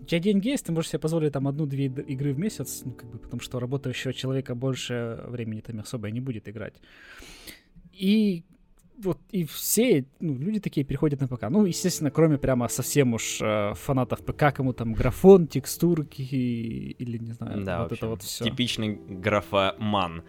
у 0.00 0.04
тебя 0.04 0.20
деньги 0.20 0.48
есть, 0.48 0.66
ты 0.66 0.72
можешь 0.72 0.90
себе 0.90 1.00
позволить 1.00 1.32
там 1.32 1.48
одну-две 1.48 1.86
игры 1.86 2.32
в 2.32 2.38
месяц, 2.38 2.82
ну, 2.84 2.92
как 2.92 3.10
бы, 3.10 3.18
потому 3.18 3.40
что 3.40 3.56
у 3.56 3.60
работающего 3.60 4.12
человека 4.12 4.54
больше 4.54 5.22
времени 5.26 5.60
там 5.60 5.80
особо 5.80 6.08
и 6.08 6.12
не 6.12 6.20
будет 6.20 6.48
играть. 6.48 6.74
И 7.92 8.44
вот 9.02 9.18
и 9.30 9.44
все 9.44 10.06
ну, 10.20 10.34
люди 10.38 10.60
такие 10.60 10.84
переходят 10.84 11.20
на 11.20 11.28
ПК. 11.28 11.48
Ну, 11.50 11.64
естественно, 11.66 12.10
кроме 12.10 12.38
прямо 12.38 12.68
совсем 12.68 13.14
уж 13.14 13.40
э, 13.42 13.74
фанатов 13.74 14.24
ПК, 14.24 14.54
кому 14.54 14.72
там 14.72 14.94
графон, 14.94 15.46
текстурки 15.46 16.22
и- 16.22 16.92
или 16.92 17.18
не 17.18 17.32
знаю, 17.32 17.64
Да, 17.64 17.82
вот 17.82 17.92
это 17.92 18.06
вот 18.06 18.22
все. 18.22 18.44
Типичный 18.44 18.94
графоман. 18.96 20.22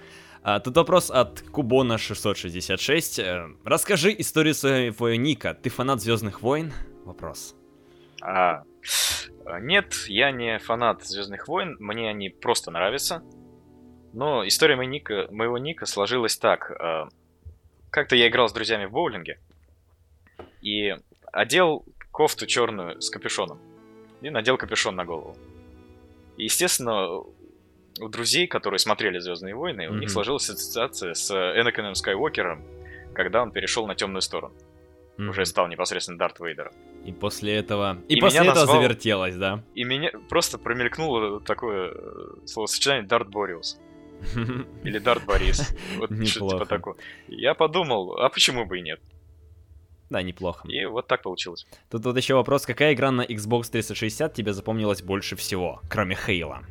А, 0.44 0.60
тут 0.60 0.78
вопрос 0.78 1.12
от 1.12 1.42
Кубона 1.42 1.98
666. 1.98 3.20
Э, 3.20 3.48
Расскажи 3.64 4.14
историю 4.18 4.54
своего 4.54 5.14
ника. 5.16 5.54
Ты 5.54 5.70
фанат 5.70 6.02
Звездных 6.02 6.42
войн? 6.42 6.72
Вопрос. 7.06 7.56
А, 8.22 8.64
нет, 9.60 9.94
я 10.08 10.32
не 10.32 10.60
фанат 10.60 11.04
Звездных 11.04 11.48
войн, 11.48 11.78
мне 11.80 12.10
они 12.10 12.30
просто 12.30 12.72
нравятся. 12.72 13.24
Но 14.14 14.48
история 14.48 14.76
моего 14.76 14.92
ника, 14.92 15.28
моего 15.32 15.58
ника 15.58 15.86
сложилась 15.86 16.38
так. 16.38 16.72
Э, 16.72 17.06
как-то 17.90 18.16
я 18.16 18.28
играл 18.28 18.50
с 18.50 18.54
друзьями 18.54 18.86
в 18.86 18.92
боулинге 18.92 19.40
и 20.62 20.96
одел 21.32 21.86
кофту 22.12 22.48
черную 22.48 23.02
с 23.02 23.10
капюшоном. 23.10 23.60
И 24.22 24.30
надел 24.30 24.58
капюшон 24.58 24.96
на 24.96 25.06
голову. 25.06 25.38
И, 26.38 26.46
естественно, 26.46 27.08
у 28.00 28.10
друзей, 28.10 28.48
которые 28.48 28.80
смотрели 28.80 29.20
Звездные 29.20 29.56
войны, 29.56 29.82
mm-hmm. 29.82 29.90
у 29.90 29.96
них 29.96 30.10
сложилась 30.10 30.50
ассоциация 30.50 31.14
с 31.14 31.32
Энакином 31.32 31.96
Скайуокером, 31.96 32.64
когда 33.14 33.44
он 33.44 33.52
перешел 33.52 33.88
на 33.88 33.96
темную 33.96 34.22
сторону. 34.22 34.56
Mm-hmm. 35.18 35.30
Уже 35.30 35.46
стал 35.46 35.68
непосредственно 35.68 36.20
Дарт 36.20 36.40
Вейдером. 36.40 36.74
И 37.04 37.12
после 37.12 37.56
этого... 37.56 37.98
И, 38.08 38.16
и 38.16 38.20
после 38.20 38.42
этого 38.42 38.54
назвал... 38.54 38.82
завертелось, 38.82 39.36
да? 39.36 39.64
И 39.74 39.84
меня 39.84 40.12
просто 40.30 40.60
промелькнуло 40.60 41.42
такое 41.42 41.92
э, 41.92 42.46
словосочетание 42.46 43.04
Дарт 43.04 43.30
Бориус. 43.30 43.80
Или 44.84 45.00
Дарт 45.00 45.26
Борис. 45.26 45.76
Вот 45.98 46.12
что 46.28 46.50
типа 46.50 46.66
такое. 46.66 46.96
Я 47.28 47.54
подумал, 47.56 48.18
а 48.18 48.30
почему 48.30 48.66
бы 48.66 48.80
и 48.80 48.82
нет? 48.82 49.00
Да, 50.10 50.22
неплохо. 50.22 50.68
И 50.68 50.86
вот 50.86 51.08
так 51.08 51.22
получилось. 51.24 51.66
Тут 51.90 52.06
вот 52.06 52.16
еще 52.16 52.36
вопрос, 52.36 52.66
какая 52.66 52.94
игра 52.94 53.12
на 53.12 53.24
Xbox 53.24 53.70
360 53.72 54.34
тебе 54.34 54.54
запомнилась 54.54 55.02
больше 55.02 55.36
всего, 55.36 55.82
кроме 55.90 56.16
Хейла? 56.16 56.64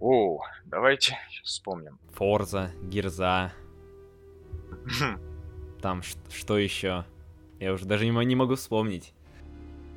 О, 0.00 0.40
давайте 0.64 1.16
вспомним. 1.42 1.98
Форза, 2.12 2.70
Гирза. 2.82 3.52
Там 5.84 6.00
что 6.32 6.56
еще? 6.56 7.04
Я 7.60 7.74
уже 7.74 7.84
даже 7.84 8.06
не, 8.06 8.24
не 8.24 8.34
могу 8.34 8.54
вспомнить. 8.54 9.12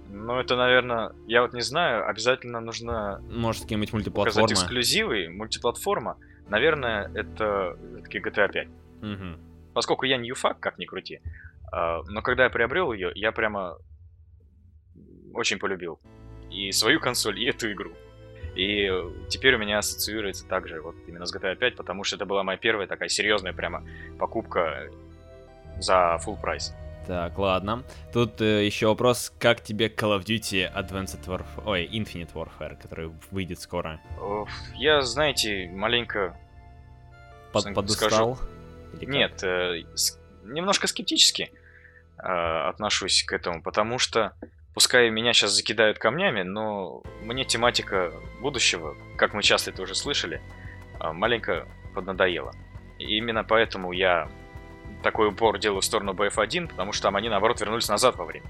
Ну, 0.09 0.37
это, 0.37 0.57
наверное, 0.57 1.13
я 1.27 1.41
вот 1.41 1.53
не 1.53 1.61
знаю, 1.61 2.09
обязательно 2.09 2.59
нужно... 2.59 3.23
Может, 3.29 3.61
какие-нибудь 3.61 3.93
мультиплатформы. 3.93 4.47
Указать 4.47 4.65
эксклюзивы, 4.65 5.29
мультиплатформа. 5.29 6.17
Наверное, 6.49 7.09
это 7.15 7.77
таки 8.03 8.19
GTA 8.19 8.51
5. 8.51 8.67
Угу. 8.67 9.39
Поскольку 9.73 10.03
я 10.03 10.17
не 10.17 10.27
юфак, 10.27 10.59
как 10.59 10.77
ни 10.77 10.83
крути, 10.83 11.21
а, 11.71 12.01
но 12.09 12.21
когда 12.21 12.43
я 12.43 12.49
приобрел 12.49 12.91
ее, 12.91 13.13
я 13.15 13.31
прямо 13.31 13.77
очень 15.33 15.57
полюбил 15.57 16.01
и 16.51 16.73
свою 16.73 16.99
консоль, 16.99 17.39
и 17.39 17.45
эту 17.45 17.71
игру. 17.71 17.93
И 18.57 18.91
теперь 19.29 19.55
у 19.55 19.57
меня 19.57 19.77
ассоциируется 19.77 20.45
также 20.49 20.81
вот 20.81 20.95
именно 21.07 21.25
с 21.25 21.33
GTA 21.33 21.55
5, 21.55 21.77
потому 21.77 22.03
что 22.03 22.17
это 22.17 22.25
была 22.25 22.43
моя 22.43 22.57
первая 22.57 22.87
такая 22.87 23.07
серьезная 23.07 23.53
прямо 23.53 23.85
покупка 24.19 24.89
за 25.79 26.19
full 26.25 26.39
прайс. 26.39 26.73
Так, 27.07 27.37
ладно. 27.37 27.83
Тут 28.11 28.41
э, 28.41 28.65
еще 28.65 28.87
вопрос, 28.87 29.31
как 29.39 29.61
тебе 29.61 29.87
Call 29.87 30.19
of 30.19 30.25
Duty 30.25 30.69
Advanced 30.73 31.25
Warfare, 31.25 31.63
ой, 31.65 31.85
Infinite 31.85 32.33
Warfare, 32.33 32.75
который 32.81 33.11
выйдет 33.31 33.61
скоро? 33.61 34.01
Я, 34.75 35.01
знаете, 35.01 35.69
маленько... 35.73 36.37
Под, 37.53 37.73
подустал? 37.73 38.37
Нет, 39.01 39.41
э, 39.41 39.83
с... 39.95 40.19
немножко 40.43 40.87
скептически 40.87 41.49
э, 42.17 42.23
отношусь 42.23 43.23
к 43.23 43.31
этому, 43.31 43.61
потому 43.61 43.99
что 43.99 44.33
пускай 44.73 45.09
меня 45.09 45.31
сейчас 45.31 45.51
закидают 45.51 45.99
камнями, 45.99 46.41
но 46.41 47.03
мне 47.21 47.45
тематика 47.45 48.11
будущего, 48.41 48.97
как 49.17 49.33
мы 49.33 49.43
часто 49.43 49.71
это 49.71 49.81
уже 49.81 49.95
слышали, 49.95 50.41
э, 50.99 51.11
маленько 51.13 51.65
поднадоела. 51.95 52.53
И 52.99 53.17
именно 53.17 53.45
поэтому 53.45 53.93
я 53.93 54.27
такой 55.03 55.29
упор 55.29 55.59
делаю 55.59 55.81
в 55.81 55.85
сторону 55.85 56.13
BF1, 56.13 56.67
потому 56.67 56.93
что 56.93 57.03
там 57.03 57.15
они, 57.15 57.29
наоборот, 57.29 57.59
вернулись 57.59 57.89
назад 57.89 58.15
во 58.15 58.25
время. 58.25 58.45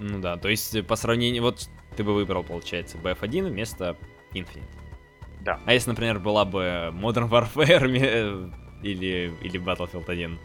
Ну 0.00 0.18
да, 0.20 0.36
то 0.36 0.48
есть 0.48 0.74
э, 0.74 0.82
по 0.82 0.96
сравнению... 0.96 1.42
Вот 1.42 1.68
ты 1.96 2.02
бы 2.02 2.14
выбрал, 2.14 2.42
получается, 2.42 2.98
BF1 2.98 3.48
вместо 3.48 3.96
Infinite. 4.32 4.62
Да. 5.40 5.60
А 5.66 5.72
если, 5.72 5.90
например, 5.90 6.18
была 6.18 6.44
бы 6.44 6.90
Modern 6.92 7.28
Warfare 7.28 7.86
э, 7.86 8.50
или, 8.82 9.32
или 9.42 9.60
Battlefield 9.60 10.10
1? 10.10 10.38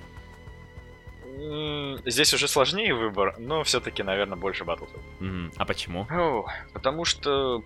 Здесь 2.06 2.34
уже 2.34 2.48
сложнее 2.48 2.94
выбор, 2.94 3.36
но 3.40 3.64
все-таки, 3.64 4.04
наверное, 4.04 4.38
больше 4.38 4.66
Battlefield. 4.66 5.02
Mm, 5.20 5.54
а 5.56 5.66
почему? 5.66 6.06
О, 6.12 6.46
потому 6.74 7.06
что 7.06 7.64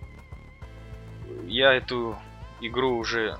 я 1.46 1.74
эту 1.74 2.16
игру 2.60 2.96
уже 2.96 3.36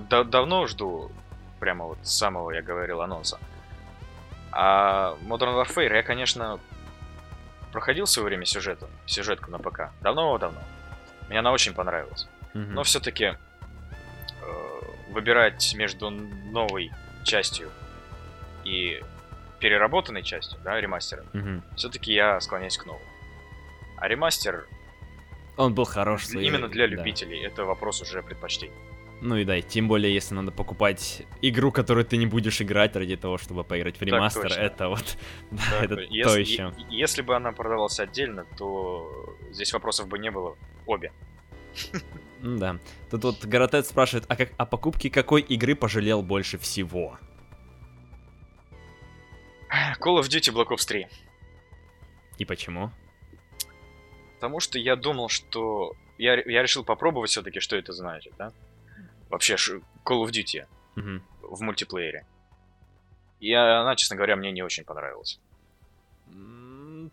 давно 0.00 0.66
жду 0.66 1.10
прямо 1.64 1.86
вот 1.86 1.98
с 2.02 2.12
самого, 2.18 2.50
я 2.50 2.60
говорил, 2.60 3.00
анонса. 3.00 3.38
А 4.52 5.16
Modern 5.22 5.54
Warfare 5.56 5.94
я, 5.94 6.02
конечно, 6.02 6.60
проходил 7.72 8.04
в 8.04 8.10
свое 8.10 8.26
время 8.26 8.44
сюжетом, 8.44 8.90
сюжетку 9.06 9.50
на 9.50 9.58
ПК. 9.58 9.90
Давно-давно. 10.02 10.60
Мне 11.28 11.38
она 11.38 11.52
очень 11.52 11.72
понравилась. 11.72 12.28
Mm-hmm. 12.52 12.66
Но 12.66 12.82
все-таки 12.82 13.24
э, 13.24 13.36
выбирать 15.08 15.74
между 15.74 16.10
новой 16.10 16.92
частью 17.22 17.70
и 18.64 19.02
переработанной 19.58 20.22
частью, 20.22 20.58
да, 20.62 20.78
ремастером, 20.78 21.24
mm-hmm. 21.32 21.62
все-таки 21.76 22.12
я 22.12 22.38
склоняюсь 22.40 22.76
к 22.76 22.84
новому. 22.84 23.04
А 23.96 24.06
ремастер... 24.06 24.66
Он 25.56 25.74
был 25.74 25.86
хорош. 25.86 26.28
Именно 26.28 26.68
для 26.68 26.84
любителей. 26.86 27.40
Да. 27.40 27.46
Это 27.46 27.64
вопрос 27.64 28.02
уже 28.02 28.22
предпочтений. 28.22 28.76
Ну 29.20 29.36
и 29.36 29.44
да, 29.44 29.60
тем 29.62 29.88
более, 29.88 30.12
если 30.12 30.34
надо 30.34 30.52
покупать 30.52 31.22
игру, 31.40 31.72
которую 31.72 32.04
ты 32.04 32.16
не 32.16 32.26
будешь 32.26 32.60
играть 32.60 32.94
ради 32.96 33.16
того, 33.16 33.38
чтобы 33.38 33.64
поиграть 33.64 33.98
в 33.98 34.02
ремастер, 34.02 34.52
это 34.52 34.88
вот, 34.88 35.16
да, 35.50 35.84
это 35.84 36.00
если, 36.00 36.22
то 36.22 36.38
еще. 36.38 36.74
Если 36.90 37.22
бы 37.22 37.34
она 37.34 37.52
продавалась 37.52 37.98
отдельно, 38.00 38.44
то 38.58 39.36
здесь 39.50 39.72
вопросов 39.72 40.08
бы 40.08 40.18
не 40.18 40.30
было. 40.30 40.56
Обе. 40.86 41.12
Да. 42.42 42.78
Тут 43.10 43.24
вот 43.24 43.44
Гаратет 43.46 43.86
спрашивает, 43.86 44.26
а 44.28 44.36
как 44.36 44.52
о 44.58 44.66
покупке 44.66 45.08
какой 45.08 45.40
игры 45.40 45.74
пожалел 45.74 46.22
больше 46.22 46.58
всего? 46.58 47.18
Call 49.98 50.20
of 50.20 50.24
Duty 50.24 50.52
Black 50.52 50.68
Ops 50.68 50.86
3. 50.86 51.08
И 52.38 52.44
почему? 52.44 52.90
Потому 54.34 54.60
что 54.60 54.78
я 54.78 54.94
думал, 54.96 55.28
что... 55.28 55.94
Я, 56.18 56.34
я 56.34 56.62
решил 56.62 56.84
попробовать 56.84 57.30
все-таки, 57.30 57.60
что 57.60 57.76
это 57.76 57.92
значит, 57.92 58.34
да? 58.36 58.52
Вообще 59.34 59.54
Call 60.04 60.24
of 60.24 60.30
Duty 60.30 60.66
угу. 60.96 61.22
в 61.42 61.60
мультиплеере. 61.60 62.26
И 63.40 63.52
она, 63.52 63.94
честно 63.96 64.16
говоря, 64.16 64.36
мне 64.36 64.52
не 64.52 64.62
очень 64.62 64.84
понравилась. 64.84 65.38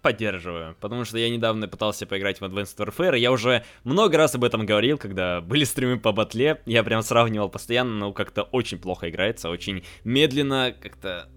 Поддерживаю, 0.02 0.76
потому 0.80 1.04
что 1.04 1.18
я 1.18 1.30
недавно 1.30 1.68
пытался 1.68 2.08
поиграть 2.08 2.40
в 2.40 2.44
Advanced 2.44 2.78
Warfare, 2.78 3.20
я 3.20 3.32
уже 3.32 3.66
много 3.84 4.18
раз 4.18 4.34
об 4.34 4.44
этом 4.44 4.66
говорил, 4.66 4.98
когда 4.98 5.42
были 5.42 5.66
стримы 5.66 6.00
по 6.00 6.12
батле, 6.12 6.62
я 6.66 6.84
прям 6.84 7.02
сравнивал 7.02 7.50
постоянно, 7.50 7.98
но 7.98 8.14
как-то 8.14 8.44
очень 8.44 8.80
плохо 8.80 9.10
играется, 9.10 9.50
очень 9.50 9.84
медленно, 10.06 10.74
как-то 10.80 11.30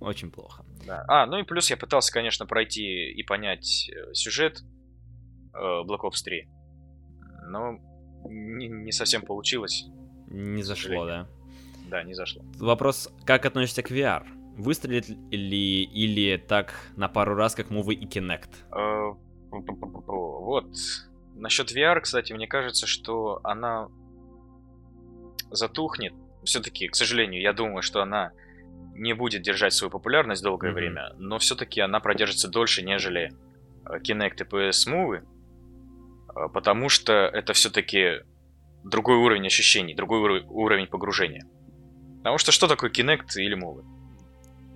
очень 0.00 0.30
плохо. 0.30 0.64
Да. 0.84 1.04
А, 1.06 1.26
ну 1.26 1.38
и 1.38 1.44
плюс 1.44 1.70
я 1.70 1.76
пытался, 1.76 2.12
конечно, 2.12 2.44
пройти 2.44 3.12
и 3.12 3.22
понять 3.22 3.88
э, 3.88 4.12
сюжет 4.12 4.62
э, 5.54 5.58
Black 5.58 6.00
Ops 6.00 6.24
3, 6.24 6.48
но 7.46 7.78
не, 8.24 8.68
не 8.68 8.92
совсем 8.92 9.22
получилось. 9.22 9.86
Не 10.28 10.62
зашло, 10.62 11.06
да? 11.06 11.28
Да, 11.90 12.02
не 12.02 12.14
зашло. 12.14 12.42
Вопрос, 12.58 13.12
как 13.24 13.44
относишься 13.44 13.82
к 13.82 13.90
VR? 13.90 14.24
Выстрелит 14.56 15.08
ли 15.30 15.82
или 15.82 16.36
так 16.36 16.74
на 16.96 17.08
пару 17.08 17.34
раз, 17.34 17.54
как 17.54 17.70
Move 17.70 17.94
и 17.94 18.06
Kinect? 18.06 18.50
Э, 18.70 19.14
вот. 19.50 20.66
Насчет 21.34 21.72
VR, 21.74 22.00
кстати, 22.00 22.32
мне 22.32 22.46
кажется, 22.46 22.86
что 22.86 23.40
она 23.44 23.88
затухнет. 25.50 26.14
Все-таки, 26.44 26.88
к 26.88 26.96
сожалению, 26.96 27.40
я 27.40 27.52
думаю, 27.52 27.82
что 27.82 28.02
она 28.02 28.32
не 28.94 29.14
будет 29.14 29.42
держать 29.42 29.72
свою 29.72 29.90
популярность 29.90 30.42
долгое 30.42 30.70
mm-hmm. 30.70 30.74
время, 30.74 31.12
но 31.18 31.38
все-таки 31.38 31.80
она 31.80 32.00
продержится 32.00 32.48
дольше, 32.48 32.82
нежели 32.82 33.32
э, 33.86 33.98
Kinect 33.98 34.40
и 34.40 34.44
PS 34.44 34.88
Move. 34.88 35.22
А, 36.34 36.48
потому 36.48 36.88
что 36.88 37.12
это 37.12 37.52
все-таки 37.52 38.22
другой 38.84 39.16
уровень 39.16 39.46
ощущений, 39.46 39.94
другой 39.94 40.42
уровень 40.42 40.86
погружения. 40.86 41.46
Потому 42.18 42.38
что 42.38 42.52
что 42.52 42.68
такое 42.68 42.90
Kinect 42.90 43.36
или 43.36 43.56
Move? 43.56 43.84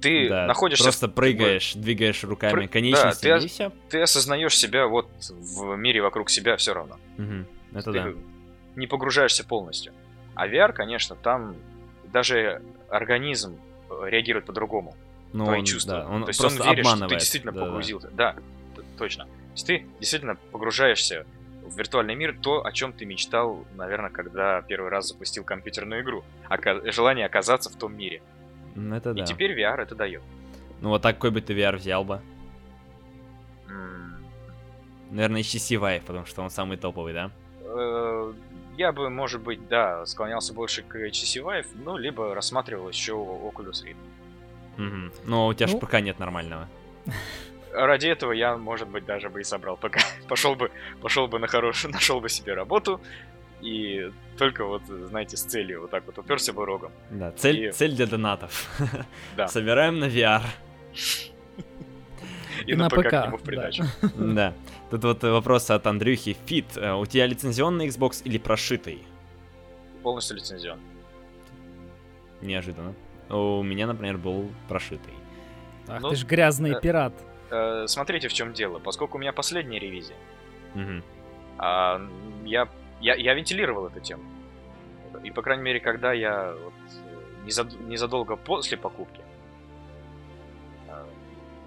Ты 0.01 0.29
да, 0.29 0.47
находишься... 0.47 0.85
Просто 0.85 1.09
прыгаешь, 1.09 1.75
в... 1.75 1.81
двигаешь 1.81 2.23
руками, 2.23 2.53
Пры... 2.53 2.69
конечностями, 2.69 3.31
да, 3.31 3.39
ты, 3.39 3.45
и 3.45 3.49
все. 3.49 3.73
Ты 3.89 4.03
осознаешь 4.03 4.57
себя 4.57 4.87
вот 4.87 5.09
в 5.31 5.77
мире 5.77 6.03
вокруг 6.03 6.29
себя 6.29 6.57
все 6.57 6.75
равно. 6.75 6.97
Угу, 7.19 7.79
это 7.79 7.93
ты 7.93 8.03
да. 8.03 8.13
не 8.77 8.87
погружаешься 8.87 9.45
полностью. 9.45 9.93
А 10.35 10.47
VR, 10.47 10.73
конечно, 10.73 11.17
там 11.17 11.57
даже 12.13 12.63
организм 12.91 13.59
э, 13.91 14.11
реагирует 14.11 14.45
по-другому. 14.45 14.95
Ну, 15.33 15.45
твои 15.45 15.61
он, 15.61 15.65
чувства. 15.65 16.03
Да, 16.03 16.09
он 16.09 16.25
То 16.25 16.29
есть 16.29 16.45
он 16.45 16.53
верит, 16.53 16.81
обманывает. 16.81 16.97
что 16.97 17.09
ты 17.09 17.15
действительно 17.15 17.53
да, 17.53 17.65
погрузился. 17.65 18.11
Да, 18.11 18.37
да 18.77 18.83
точно. 18.99 19.25
То 19.25 19.31
есть 19.55 19.67
ты 19.67 19.87
действительно 19.99 20.37
погружаешься 20.53 21.27
в 21.69 21.77
виртуальный 21.77 22.15
мир 22.15 22.37
то, 22.41 22.65
о 22.65 22.73
чем 22.73 22.93
ты 22.93 23.05
мечтал, 23.05 23.65
наверное, 23.75 24.11
когда 24.11 24.63
первый 24.63 24.91
раз 24.91 25.09
запустил 25.09 25.45
компьютерную 25.45 26.03
игру. 26.03 26.25
Ока- 26.49 26.91
желание 26.93 27.27
оказаться 27.27 27.71
в 27.71 27.77
том 27.77 27.97
мире. 27.97 28.23
Ну, 28.75 28.95
это 28.95 29.15
да. 29.15 29.23
И 29.23 29.27
теперь 29.27 29.59
VR 29.59 29.81
это 29.83 29.95
дает. 29.95 30.23
Ну 30.81 30.91
вот 30.91 31.03
такой 31.03 31.31
бы 31.31 31.41
ты 31.41 31.55
VR 31.55 31.77
взял 31.77 32.05
бы. 32.05 32.21
Наверное, 35.11 35.41
HTC 35.43 35.79
Vive, 35.81 36.03
потому 36.05 36.27
что 36.27 36.43
он 36.43 36.51
самый 36.51 36.77
топовый, 36.77 37.13
да? 37.15 37.31
Э, 37.63 38.33
я 38.77 38.93
бы, 38.93 39.09
может 39.09 39.41
быть, 39.41 39.67
да, 39.69 40.05
склонялся 40.05 40.53
больше 40.53 40.83
к 40.83 40.97
HTC 40.97 41.43
Vive, 41.43 41.67
ну, 41.75 41.97
либо 41.97 42.35
рассматривал 42.35 42.89
еще 42.89 43.13
Oculus 43.13 43.85
Rift. 43.85 43.97
Угу. 44.79 45.15
Но 45.27 45.47
у 45.47 45.55
тебя 45.55 45.67
Ну. 45.69 45.73
же 45.75 45.79
пока 45.79 46.01
нет 46.01 46.19
нормального. 46.19 46.69
Ради 47.77 48.07
этого 48.09 48.33
я, 48.33 48.57
может 48.57 48.89
быть, 48.89 49.05
даже 49.05 49.29
бы 49.29 49.41
и 49.41 49.45
собрал 49.45 49.77
пока. 49.77 50.01
Пошел 50.29 50.55
бы, 50.55 50.71
пошел 51.03 51.29
бы 51.29 51.39
на 51.39 51.47
хорошую, 51.47 51.93
нашел 51.93 52.21
бы 52.21 52.29
себе 52.29 52.55
работу, 52.55 53.01
и 53.61 54.11
только 54.39 54.65
вот, 54.65 54.83
знаете, 54.87 55.37
с 55.37 55.43
целью 55.43 55.83
вот 55.83 55.91
так 55.91 56.05
вот 56.07 56.19
уперся 56.19 56.53
бы 56.53 56.65
рогом. 56.65 56.91
Да, 57.11 57.33
цель, 57.33 57.67
И- 57.67 57.73
цель 57.73 57.95
для 57.95 58.07
донатов. 58.07 58.71
Да. 59.37 59.49
Собираем 59.49 59.99
на 59.99 60.07
VR. 60.07 60.43
И, 62.67 62.75
на, 62.75 62.89
ПК, 62.89 63.11
к 63.11 63.27
нему 63.27 63.37
в 63.37 63.43
да. 63.43 63.47
придачу. 63.47 63.85
Да. 64.17 64.55
Тут 64.91 65.05
вот 65.05 65.23
вопрос 65.23 65.71
от 65.71 65.87
Андрюхи. 65.87 66.37
Фит, 66.47 66.77
э, 66.77 66.93
у 66.95 67.05
тебя 67.05 67.27
лицензионный 67.27 67.89
Xbox 67.89 68.23
или 68.25 68.39
прошитый? 68.39 69.03
Полностью 70.03 70.37
лицензион. 70.37 70.79
Неожиданно. 72.41 72.95
У 73.29 73.63
меня, 73.63 73.87
например, 73.87 74.17
был 74.17 74.51
прошитый. 74.69 75.13
Ах 75.89 76.01
Ну, 76.01 76.11
ты 76.11 76.17
ж 76.17 76.25
грязный 76.25 76.73
э, 76.73 76.81
пират. 76.81 77.13
Э, 77.51 77.85
смотрите, 77.87 78.29
в 78.29 78.33
чем 78.33 78.53
дело. 78.53 78.79
Поскольку 78.79 79.19
у 79.19 79.21
меня 79.21 79.33
последняя 79.33 79.79
ревизия, 79.79 80.17
Мгм. 80.75 81.03
а, 81.59 82.01
я, 82.45 82.69
я, 83.01 83.15
я 83.15 83.35
вентилировал 83.35 83.87
эту 83.87 84.01
тему. 84.01 84.23
И, 85.25 85.31
по 85.31 85.43
крайней 85.43 85.63
мере, 85.63 85.81
когда 85.81 86.13
я 86.13 86.53
вот, 86.53 86.75
э, 86.75 87.45
незад- 87.47 87.81
незадолго 87.89 88.37
после 88.37 88.77
покупки, 88.77 89.21
э, 90.89 91.05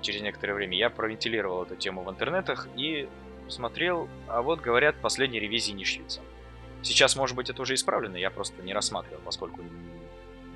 через 0.01 0.21
некоторое 0.21 0.53
время, 0.53 0.77
я 0.77 0.89
провентилировал 0.89 1.63
эту 1.63 1.75
тему 1.75 2.03
в 2.03 2.09
интернетах 2.09 2.67
и 2.75 3.07
смотрел, 3.47 4.07
а 4.27 4.41
вот, 4.41 4.59
говорят, 4.61 4.95
последние 5.01 5.41
ревизии 5.41 5.71
не 5.73 5.85
шьются. 5.85 6.21
Сейчас, 6.83 7.15
может 7.15 7.35
быть, 7.35 7.49
это 7.49 7.61
уже 7.61 7.73
исправлено, 7.73 8.15
я 8.17 8.29
просто 8.29 8.61
не 8.63 8.73
рассматривал, 8.73 9.21
поскольку 9.25 9.61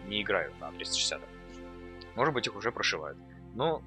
не 0.08 0.22
играю 0.22 0.52
на 0.62 0.72
360. 0.72 1.22
Может 2.16 2.34
быть, 2.34 2.48
их 2.48 2.56
уже 2.56 2.72
прошивают. 2.72 3.18
Ну, 3.56 3.82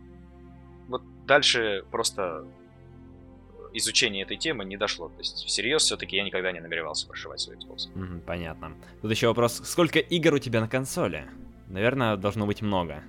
вот 0.89 1.03
дальше 1.27 1.85
просто 1.91 2.45
изучение 3.73 4.23
этой 4.25 4.37
темы 4.37 4.65
не 4.65 4.77
дошло. 4.77 5.09
То 5.09 5.19
есть, 5.19 5.45
всерьез, 5.45 5.83
все-таки 5.83 6.17
я 6.17 6.25
никогда 6.25 6.53
не 6.53 6.61
намеревался 6.61 7.07
прошивать 7.07 7.41
свой 7.41 7.57
Xbox. 7.57 7.89
Мгм, 7.95 8.21
понятно. 8.21 8.73
Тут 9.03 9.11
еще 9.11 9.29
вопрос, 9.29 9.61
сколько 9.65 9.99
игр 9.99 10.35
у 10.35 10.39
тебя 10.39 10.61
на 10.61 10.69
консоли? 10.69 11.27
Наверное, 11.69 12.17
должно 12.17 12.47
быть 12.47 12.63
много. 12.63 13.03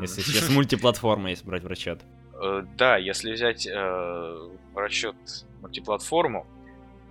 Если 0.00 0.22
сейчас 0.22 0.48
мультиплатформа, 0.50 1.30
если 1.30 1.46
брать 1.46 1.62
в 1.62 1.66
расчет. 1.66 2.00
Э, 2.40 2.62
Да, 2.76 2.96
если 2.96 3.32
взять 3.32 3.66
э, 3.66 3.72
в 3.72 4.76
расчет 4.76 5.14
мультиплатформу, 5.60 6.46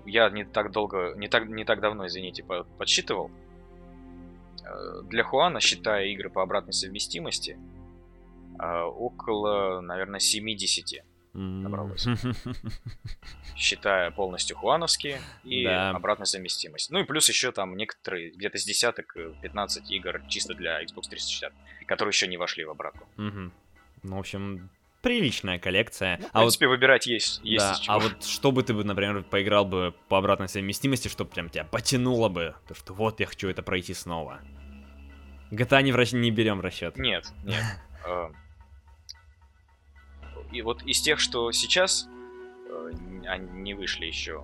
я 0.06 0.30
не 0.30 0.44
так 0.44 0.72
долго, 0.72 1.14
не 1.16 1.28
так, 1.28 1.48
не 1.48 1.64
так 1.66 1.80
давно, 1.82 2.08
извините, 2.08 2.44
по- 2.44 2.64
подсчитывал. 2.78 3.32
Э, 4.66 5.02
Для 5.04 5.24
Хуана, 5.24 5.60
считая 5.60 6.08
игры 6.08 6.30
по 6.30 6.42
обратной 6.42 6.74
совместимости, 6.74 7.58
около, 8.60 9.82
наверное, 9.82 10.20
70, 10.20 11.04
М. 11.36 11.64
Набралось. 11.64 12.06
считая 13.56 14.12
полностью 14.12 14.56
хуановские 14.56 15.20
и 15.44 15.64
Да. 15.64 15.90
обратную 15.92 16.28
совместимость. 16.28 16.92
Ну 16.92 17.00
и 17.00 17.04
плюс 17.04 17.28
еще 17.30 17.52
там 17.52 17.76
некоторые, 17.76 18.32
где-то 18.32 18.58
с 18.60 18.64
десяток, 18.64 19.16
э, 19.18 19.34
15 19.42 19.90
игр 19.92 20.22
чисто 20.28 20.54
для 20.54 20.84
Xbox 20.84 21.10
360, 21.10 21.54
которые 21.88 22.12
еще 22.12 22.28
не 22.28 22.38
вошли 22.38 22.66
в 22.66 22.70
обратку. 22.70 23.08
Ну, 23.18 23.52
в 24.04 24.20
общем, 24.20 24.70
приличная 25.02 25.58
коллекция. 25.60 26.18
Ну, 26.20 26.26
в 26.26 26.30
а 26.34 26.40
вот 26.40 26.44
принципе, 26.46 26.68
выбирать 26.68 27.08
есть, 27.08 27.40
есть 27.44 27.66
Да, 27.88 27.94
а 27.94 28.00
вот 28.00 28.24
что 28.24 28.52
бы 28.52 28.62
ты 28.62 28.74
бы, 28.74 28.84
например, 28.84 29.24
поиграл 29.24 29.66
бы 29.66 29.94
по 30.10 30.18
обратной 30.18 30.50
совместимости, 30.50 31.08
чтобы 31.08 31.32
прям 31.32 31.50
тебя 31.50 31.64
потянуло 31.64 32.30
бы, 32.30 32.56
то 32.68 32.76
что 32.76 32.94
вот 32.94 33.20
я 33.20 33.26
хочу 33.26 33.48
это 33.50 33.64
пройти 33.64 33.94
снова. 33.94 34.40
GTA 35.52 35.82
не, 35.82 35.92
в 35.92 35.96
расч- 35.96 36.16
не 36.18 36.32
берем 36.32 36.60
в 36.60 36.62
расчет. 36.62 36.98
Нет, 36.98 37.32
нет. 37.44 37.64
И 40.54 40.62
вот 40.62 40.84
из 40.84 41.02
тех, 41.02 41.20
что 41.20 41.52
сейчас 41.52 42.08
э, 42.70 42.92
они 43.26 43.50
не 43.62 43.74
вышли 43.74 44.06
еще, 44.06 44.44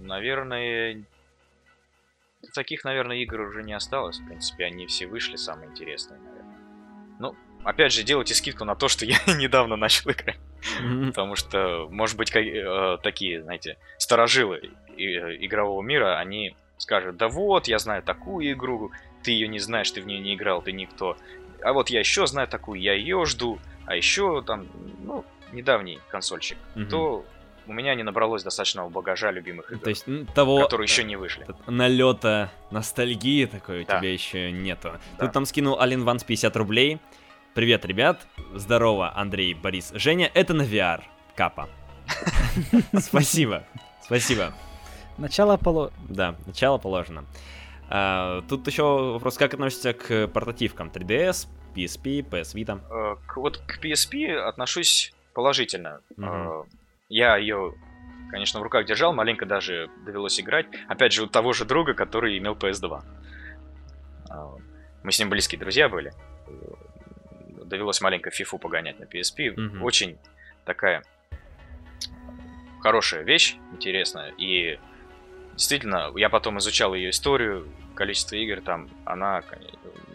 наверное, 0.00 1.04
таких, 2.54 2.84
наверное, 2.84 3.18
игр 3.18 3.40
уже 3.40 3.62
не 3.62 3.72
осталось. 3.72 4.18
В 4.18 4.26
принципе, 4.26 4.64
они 4.64 4.86
все 4.86 5.06
вышли, 5.06 5.36
самые 5.36 5.70
интересные, 5.70 6.20
наверное. 6.20 6.58
Ну, 7.18 7.36
опять 7.64 7.92
же, 7.92 8.02
делайте 8.02 8.34
скидку 8.34 8.64
на 8.64 8.74
то, 8.74 8.88
что 8.88 9.04
я 9.04 9.18
недавно 9.26 9.76
начал 9.76 10.10
играть. 10.10 10.38
Потому 11.06 11.36
что, 11.36 11.88
может 11.90 12.16
быть, 12.16 12.34
э, 12.34 12.98
такие, 13.02 13.42
знаете, 13.42 13.78
старожилы 13.98 14.72
э, 14.88 14.92
игрового 15.44 15.82
мира, 15.82 16.18
они 16.18 16.56
скажут, 16.78 17.16
да 17.16 17.28
вот, 17.28 17.68
я 17.68 17.78
знаю 17.78 18.02
такую 18.02 18.52
игру, 18.52 18.90
ты 19.22 19.30
ее 19.30 19.48
не 19.48 19.58
знаешь, 19.58 19.90
ты 19.90 20.00
в 20.00 20.06
нее 20.06 20.18
не 20.18 20.34
играл, 20.34 20.62
ты 20.62 20.72
никто. 20.72 21.16
А 21.66 21.72
вот 21.72 21.90
я 21.90 21.98
еще 21.98 22.28
знаю 22.28 22.46
такую, 22.46 22.80
я 22.80 22.92
ее 22.94 23.26
жду, 23.26 23.58
а 23.86 23.96
еще 23.96 24.40
там, 24.42 24.68
ну, 25.02 25.24
недавний 25.52 25.98
консольщик, 26.08 26.58
Мгм. 26.76 26.88
то 26.88 27.24
у 27.66 27.72
меня 27.72 27.96
не 27.96 28.04
набралось 28.04 28.44
достаточного 28.44 28.88
багажа 28.88 29.32
любимых 29.32 29.72
игр, 29.72 29.80
То 29.80 29.90
есть 29.90 30.06
м, 30.06 30.26
того 30.26 30.60
которые 30.62 30.84
еще 30.86 31.02
не 31.02 31.16
вышли. 31.16 31.44
налета 31.66 32.52
ностальгии 32.70 33.46
такой 33.46 33.82
у 33.82 33.84
Да. 33.84 33.98
тебя 33.98 34.12
еще 34.12 34.52
нету. 34.52 34.92
Да. 35.18 35.24
Тут 35.24 35.32
там 35.32 35.44
скинул 35.44 35.80
Ален 35.80 36.04
Ванс 36.04 36.22
50 36.22 36.56
рублей. 36.56 37.00
Привет, 37.54 37.84
ребят. 37.84 38.24
Здорово, 38.54 39.12
Андрей, 39.16 39.52
Борис, 39.54 39.90
Женя. 39.94 40.30
Это 40.34 40.54
на 40.54 40.62
VR. 40.62 41.02
Капа. 41.34 41.68
Спасибо. 43.00 43.64
Спасибо. 44.04 44.52
Начало 45.18 45.56
поло... 45.56 45.92
Да, 46.08 46.36
начало 46.46 46.78
положено. 46.78 47.24
А, 47.88 48.42
тут 48.48 48.66
еще 48.68 48.82
вопрос, 49.14 49.36
как 49.36 49.54
относишься 49.54 49.92
к 49.94 50.28
портативкам 50.28 50.88
3DS, 50.90 51.48
PSP, 51.76 52.22
PS 52.22 52.54
Vita? 52.54 52.80
Э, 52.90 53.16
к- 53.26 53.36
вот 53.36 53.58
к 53.58 53.78
PSP 53.84 54.32
отношусь 54.34 55.12
положительно. 55.34 56.00
Мгм. 56.16 56.28
Э, 56.30 56.64
Я 57.08 57.36
ее, 57.36 57.74
конечно, 58.30 58.58
в 58.60 58.62
руках 58.64 58.86
держал, 58.86 59.12
маленько 59.12 59.46
даже 59.46 59.88
довелось 60.04 60.40
играть. 60.40 60.66
Опять 60.88 61.12
же, 61.12 61.22
у 61.22 61.26
того 61.26 61.52
же 61.52 61.64
друга, 61.64 61.94
который 61.94 62.36
имел 62.38 62.54
PS2. 62.54 63.02
А, 64.30 64.54
Мы 65.04 65.12
с 65.12 65.18
ним 65.20 65.30
близкие 65.30 65.60
друзья 65.60 65.88
были. 65.88 66.12
Довелось 67.64 68.00
маленько 68.00 68.30
фифу 68.30 68.58
погонять 68.58 68.98
на 68.98 69.04
PSP. 69.04 69.52
Мгм. 69.56 69.82
Очень 69.84 70.18
такая 70.64 71.02
хорошая 72.80 73.22
вещь, 73.22 73.56
интересная. 73.72 74.32
И 74.38 74.78
действительно, 75.56 76.12
я 76.16 76.28
потом 76.28 76.58
изучал 76.58 76.94
ее 76.94 77.10
историю, 77.10 77.66
количество 77.94 78.36
игр 78.36 78.60
там, 78.60 78.88
она 79.04 79.42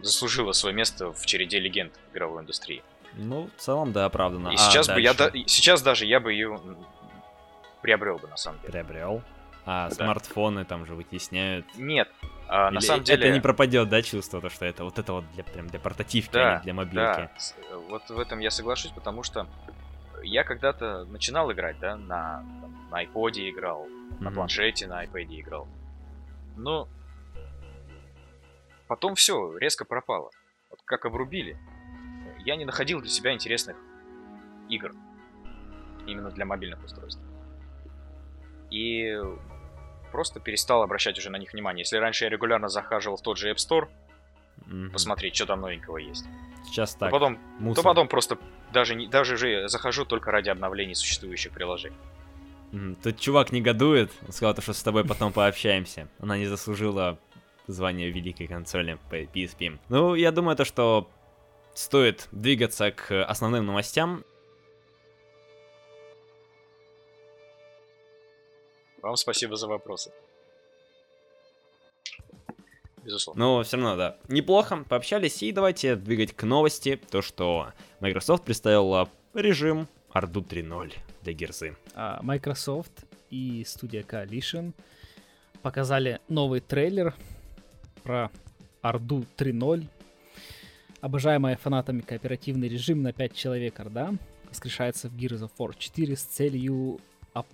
заслужила 0.01 0.51
свое 0.53 0.75
место 0.75 1.11
в 1.11 1.25
череде 1.25 1.59
легенд 1.59 1.93
игровой 2.13 2.41
индустрии. 2.43 2.83
Ну, 3.13 3.49
в 3.57 3.61
целом, 3.61 3.91
да, 3.91 4.05
оправданно. 4.05 4.49
И 4.49 4.53
А 4.53 4.57
сейчас 4.57 4.87
бы 4.87 5.01
я 5.01 5.13
дальше? 5.13 5.33
да- 5.33 5.39
и 5.39 5.47
сейчас 5.47 5.81
даже 5.81 6.05
я 6.05 6.19
бы 6.19 6.31
ее 6.31 6.59
приобрел 7.81 8.17
бы 8.17 8.27
на 8.27 8.37
самом 8.37 8.59
деле. 8.61 8.71
приобрел. 8.71 9.21
А 9.63 9.89
Да. 9.89 9.95
смартфоны 9.95 10.65
там 10.65 10.85
же 10.87 10.95
вытесняют. 10.95 11.65
Нет, 11.75 12.09
а, 12.47 12.71
на 12.71 12.79
Или 12.79 12.85
самом 12.85 13.03
деле. 13.03 13.25
Это 13.27 13.33
не 13.33 13.39
пропадет, 13.41 13.89
да, 13.89 14.01
чувство, 14.01 14.41
то, 14.41 14.49
что 14.49 14.65
это 14.65 14.83
вот 14.83 14.97
это 14.97 15.13
вот 15.13 15.31
для, 15.33 15.43
прям 15.43 15.67
для 15.67 15.79
портативки, 15.79 16.35
а 16.35 16.43
Да, 16.43 16.55
не 16.57 16.61
для 16.63 16.73
мобилки. 16.73 17.29
Да, 17.29 17.29
вот 17.89 18.09
в 18.09 18.19
этом 18.19 18.39
я 18.39 18.49
соглашусь, 18.49 18.91
потому 18.91 19.21
что 19.21 19.45
я 20.23 20.43
когда-то 20.43 21.05
начинал 21.05 21.51
играть, 21.51 21.77
да, 21.79 21.95
на, 21.95 22.43
там, 22.61 22.70
на 22.91 23.03
iPod 23.03 23.31
играл, 23.49 23.87
на 24.19 24.29
Мгм. 24.29 24.33
планшете 24.35 24.85
на 24.87 25.03
iPad 25.05 25.39
играл. 25.39 25.67
Но 26.57 26.87
потом 28.87 29.15
все 29.15 29.57
резко 29.57 29.85
пропало. 29.85 30.29
Вот 30.69 30.79
как 30.85 31.05
обрубили. 31.05 31.57
Я 32.45 32.55
не 32.55 32.65
находил 32.65 32.99
для 33.01 33.09
себя 33.09 33.33
интересных 33.33 33.77
игр. 34.69 34.91
Именно 36.05 36.31
для 36.31 36.45
мобильных 36.45 36.83
устройств. 36.83 37.21
И 38.69 39.17
просто 40.11 40.39
перестал 40.39 40.81
обращать 40.83 41.17
уже 41.17 41.29
на 41.29 41.37
них 41.37 41.53
внимание. 41.53 41.81
Если 41.81 41.97
раньше 41.97 42.25
я 42.25 42.29
регулярно 42.29 42.67
захаживал 42.67 43.17
в 43.17 43.21
тот 43.21 43.37
же 43.37 43.49
App 43.51 43.55
Store, 43.57 43.87
Мгм. 44.65 44.91
посмотреть, 44.91 45.35
что 45.35 45.45
там 45.45 45.61
новенького 45.61 45.97
есть. 45.97 46.25
Сейчас 46.65 46.93
то 46.93 47.01
так, 47.01 47.11
потом, 47.11 47.39
мусор. 47.59 47.83
то 47.83 47.89
потом 47.89 48.07
просто 48.07 48.37
даже, 48.73 48.95
не, 48.95 49.07
даже 49.07 49.35
же 49.37 49.67
захожу 49.67 50.05
только 50.05 50.31
ради 50.31 50.49
обновлений 50.49 50.93
существующих 50.95 51.51
приложений. 51.53 51.97
Тут 53.03 53.19
чувак 53.19 53.51
негодует, 53.51 54.11
он 54.25 54.31
сказал, 54.31 54.53
то, 54.53 54.61
что 54.61 54.73
с 54.73 54.81
тобой 54.81 55.05
потом 55.05 55.33
пообщаемся. 55.33 56.07
Она 56.19 56.37
не 56.37 56.45
заслужила 56.45 57.19
звание 57.67 58.09
великой 58.09 58.47
консоли 58.47 58.97
по 59.09 59.15
PSP. 59.15 59.77
Ну, 59.89 60.15
я 60.15 60.31
думаю, 60.31 60.55
то, 60.55 60.63
что 60.63 61.09
стоит 61.73 62.27
двигаться 62.31 62.91
к 62.91 63.23
основным 63.25 63.65
новостям. 63.65 64.23
Вам 69.01 69.15
спасибо 69.15 69.55
за 69.57 69.67
вопросы. 69.67 70.11
Безусловно. 73.03 73.43
Но 73.43 73.63
все 73.63 73.77
равно, 73.77 73.95
да, 73.95 74.17
неплохо, 74.27 74.85
пообщались, 74.87 75.41
и 75.41 75.51
давайте 75.51 75.95
двигать 75.95 76.35
к 76.35 76.43
новости. 76.43 77.01
То, 77.09 77.21
что 77.21 77.73
Microsoft 77.99 78.45
представила 78.45 79.09
режим 79.33 79.87
Ardu 80.13 80.45
3.0 80.45 80.93
для 81.23 81.33
Герзы. 81.33 81.75
Microsoft 82.21 83.05
и 83.29 83.63
студия 83.65 84.03
Coalition 84.03 84.73
показали 85.61 86.19
новый 86.27 86.59
трейлер 86.59 87.15
про 88.03 88.29
Орду 88.81 89.25
3.0. 89.37 89.87
Обожаемая 90.99 91.55
фанатами 91.55 92.01
кооперативный 92.01 92.67
режим 92.67 93.01
на 93.01 93.13
5 93.13 93.33
человек 93.33 93.79
Орда 93.79 94.13
воскрешается 94.49 95.09
в 95.09 95.15
Gears 95.15 95.41
of 95.41 95.51
War 95.57 95.73
4 95.77 96.15
с 96.15 96.23
целью... 96.23 96.99
Оп... 97.33 97.47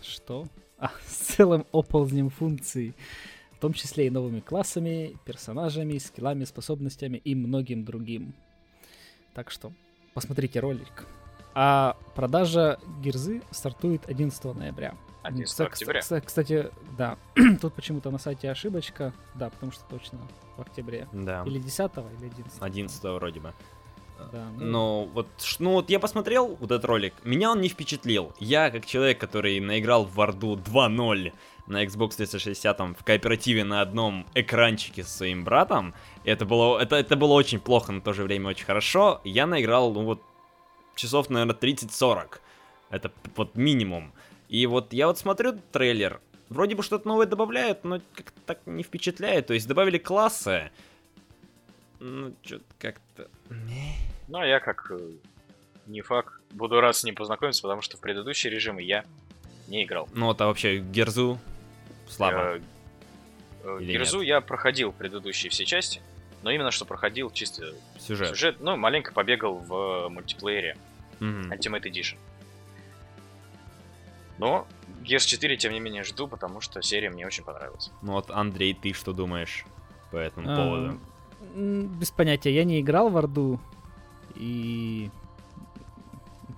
Что? 0.00 0.46
А, 0.78 0.90
с 1.06 1.34
целым 1.34 1.66
оползнем 1.72 2.30
функций, 2.30 2.94
в 3.52 3.58
том 3.60 3.72
числе 3.72 4.06
и 4.06 4.10
новыми 4.10 4.40
классами, 4.40 5.16
персонажами, 5.24 5.98
скиллами, 5.98 6.44
способностями 6.44 7.18
и 7.18 7.34
многим 7.34 7.84
другим. 7.84 8.34
Так 9.34 9.50
что 9.50 9.72
посмотрите 10.14 10.58
ролик. 10.58 11.06
А 11.54 11.96
продажа 12.14 12.78
Гирзы 13.00 13.42
стартует 13.50 14.08
11 14.08 14.44
ноября. 14.54 14.94
11 15.22 15.52
Кста- 15.54 15.66
октября. 15.66 16.00
кста- 16.00 16.20
Кстати, 16.20 16.70
да, 16.98 17.16
тут 17.60 17.74
почему-то 17.74 18.10
на 18.10 18.18
сайте 18.18 18.50
ошибочка. 18.50 19.12
Да, 19.34 19.50
потому 19.50 19.70
что 19.72 19.84
точно 19.88 20.18
в 20.56 20.60
октябре. 20.62 21.08
Да. 21.12 21.44
Или 21.46 21.58
10 21.58 21.90
или 22.18 22.26
11 22.26 22.60
11 22.60 23.02
вроде 23.04 23.40
бы. 23.40 23.52
Да, 24.32 24.46
ну, 24.56 24.64
Но 24.66 25.04
вот, 25.06 25.26
ну 25.58 25.72
вот 25.72 25.90
я 25.90 25.98
посмотрел 25.98 26.56
вот 26.60 26.70
этот 26.70 26.84
ролик, 26.84 27.12
меня 27.24 27.50
он 27.50 27.60
не 27.60 27.68
впечатлил. 27.68 28.32
Я, 28.38 28.70
как 28.70 28.86
человек, 28.86 29.18
который 29.18 29.58
наиграл 29.58 30.04
в 30.04 30.14
Варду 30.14 30.54
2.0 30.56 31.32
на 31.66 31.84
Xbox 31.84 32.16
360 32.16 32.78
в 32.80 33.04
кооперативе 33.04 33.64
на 33.64 33.80
одном 33.80 34.26
экранчике 34.34 35.02
со 35.02 35.10
своим 35.10 35.42
братом, 35.44 35.92
это 36.24 36.44
было, 36.44 36.78
это, 36.78 36.96
это 36.96 37.16
было 37.16 37.32
очень 37.32 37.58
плохо, 37.58 37.90
но 37.92 38.00
в 38.00 38.04
то 38.04 38.12
же 38.12 38.22
время 38.22 38.50
очень 38.50 38.64
хорошо. 38.66 39.20
Я 39.24 39.46
наиграл, 39.46 39.92
ну 39.92 40.04
вот, 40.04 40.22
часов, 40.94 41.30
наверное, 41.30 41.56
30-40. 41.56 42.38
Это 42.90 43.10
вот 43.36 43.54
минимум. 43.56 44.12
И 44.48 44.66
вот 44.66 44.92
я 44.92 45.06
вот 45.06 45.18
смотрю 45.18 45.58
трейлер, 45.72 46.20
вроде 46.50 46.74
бы 46.74 46.82
что-то 46.82 47.08
новое 47.08 47.26
добавляют, 47.26 47.84
но 47.84 48.00
как-то 48.14 48.40
так 48.46 48.60
не 48.66 48.82
впечатляет. 48.82 49.46
То 49.46 49.54
есть 49.54 49.66
добавили 49.66 49.98
классы, 49.98 50.70
ну, 52.00 52.34
что-то 52.42 52.64
как-то... 52.78 53.28
Ну, 54.28 54.38
а 54.38 54.46
я 54.46 54.60
как 54.60 54.90
э, 54.90 54.98
не 55.86 56.00
факт, 56.00 56.34
буду 56.50 56.80
рад 56.80 56.96
с 56.96 57.04
ним 57.04 57.14
познакомиться, 57.14 57.62
потому 57.62 57.82
что 57.82 57.96
в 57.96 58.00
предыдущие 58.00 58.52
режимы 58.52 58.82
я 58.82 59.04
не 59.68 59.84
играл. 59.84 60.08
Ну, 60.12 60.30
а 60.30 60.46
вообще 60.46 60.78
Герзу 60.78 61.38
слабо. 62.08 62.56
Э, 62.56 62.60
э, 63.64 63.78
Или 63.80 63.92
Гирзу 63.92 64.20
я 64.20 64.40
проходил 64.40 64.92
предыдущие 64.92 65.50
все 65.50 65.64
части, 65.64 66.00
но 66.42 66.50
именно 66.50 66.70
что 66.70 66.84
проходил 66.84 67.30
чисто 67.30 67.74
Сюжет. 67.98 68.30
сюжет, 68.30 68.56
ну, 68.60 68.76
маленько 68.76 69.12
побегал 69.12 69.54
в 69.56 70.08
мультиплеере 70.08 70.76
Мгм. 71.20 71.52
Ultimate 71.52 71.84
Edition. 71.84 72.16
Но 74.38 74.66
Gears 75.02 75.26
4, 75.26 75.56
тем 75.56 75.72
не 75.72 75.80
менее, 75.80 76.02
жду, 76.02 76.26
потому 76.26 76.60
что 76.60 76.82
серия 76.82 77.10
мне 77.10 77.26
очень 77.26 77.44
понравилась. 77.44 77.90
Ну 78.02 78.12
вот, 78.12 78.30
Андрей, 78.30 78.74
ты 78.74 78.92
что 78.92 79.12
думаешь 79.12 79.64
по 80.10 80.16
этому 80.16 80.50
а, 80.50 80.56
поводу? 80.56 81.00
Без 81.98 82.10
понятия, 82.10 82.52
я 82.52 82.64
не 82.64 82.80
играл 82.80 83.08
в 83.08 83.16
Орду. 83.16 83.60
И... 84.34 85.10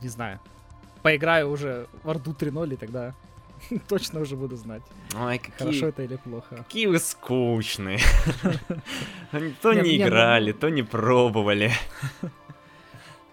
Не 0.02 0.08
знаю. 0.08 0.40
Поиграю 1.02 1.50
уже 1.50 1.86
в 2.02 2.10
Орду 2.10 2.32
3.0, 2.32 2.72
и 2.72 2.76
тогда 2.76 3.14
точно 3.88 4.20
уже 4.20 4.36
буду 4.36 4.56
знать, 4.56 4.82
Ой, 5.18 5.38
какие, 5.38 5.56
хорошо 5.58 5.86
это 5.88 6.02
или 6.02 6.16
плохо. 6.16 6.56
какие 6.56 6.86
вы 6.86 6.98
скучные. 6.98 7.98
То 9.62 9.72
Не, 9.72 9.80
ну- 9.82 9.96
играли, 9.96 10.52
то 10.52 10.68
не 10.70 10.82
пробовали. 10.82 11.72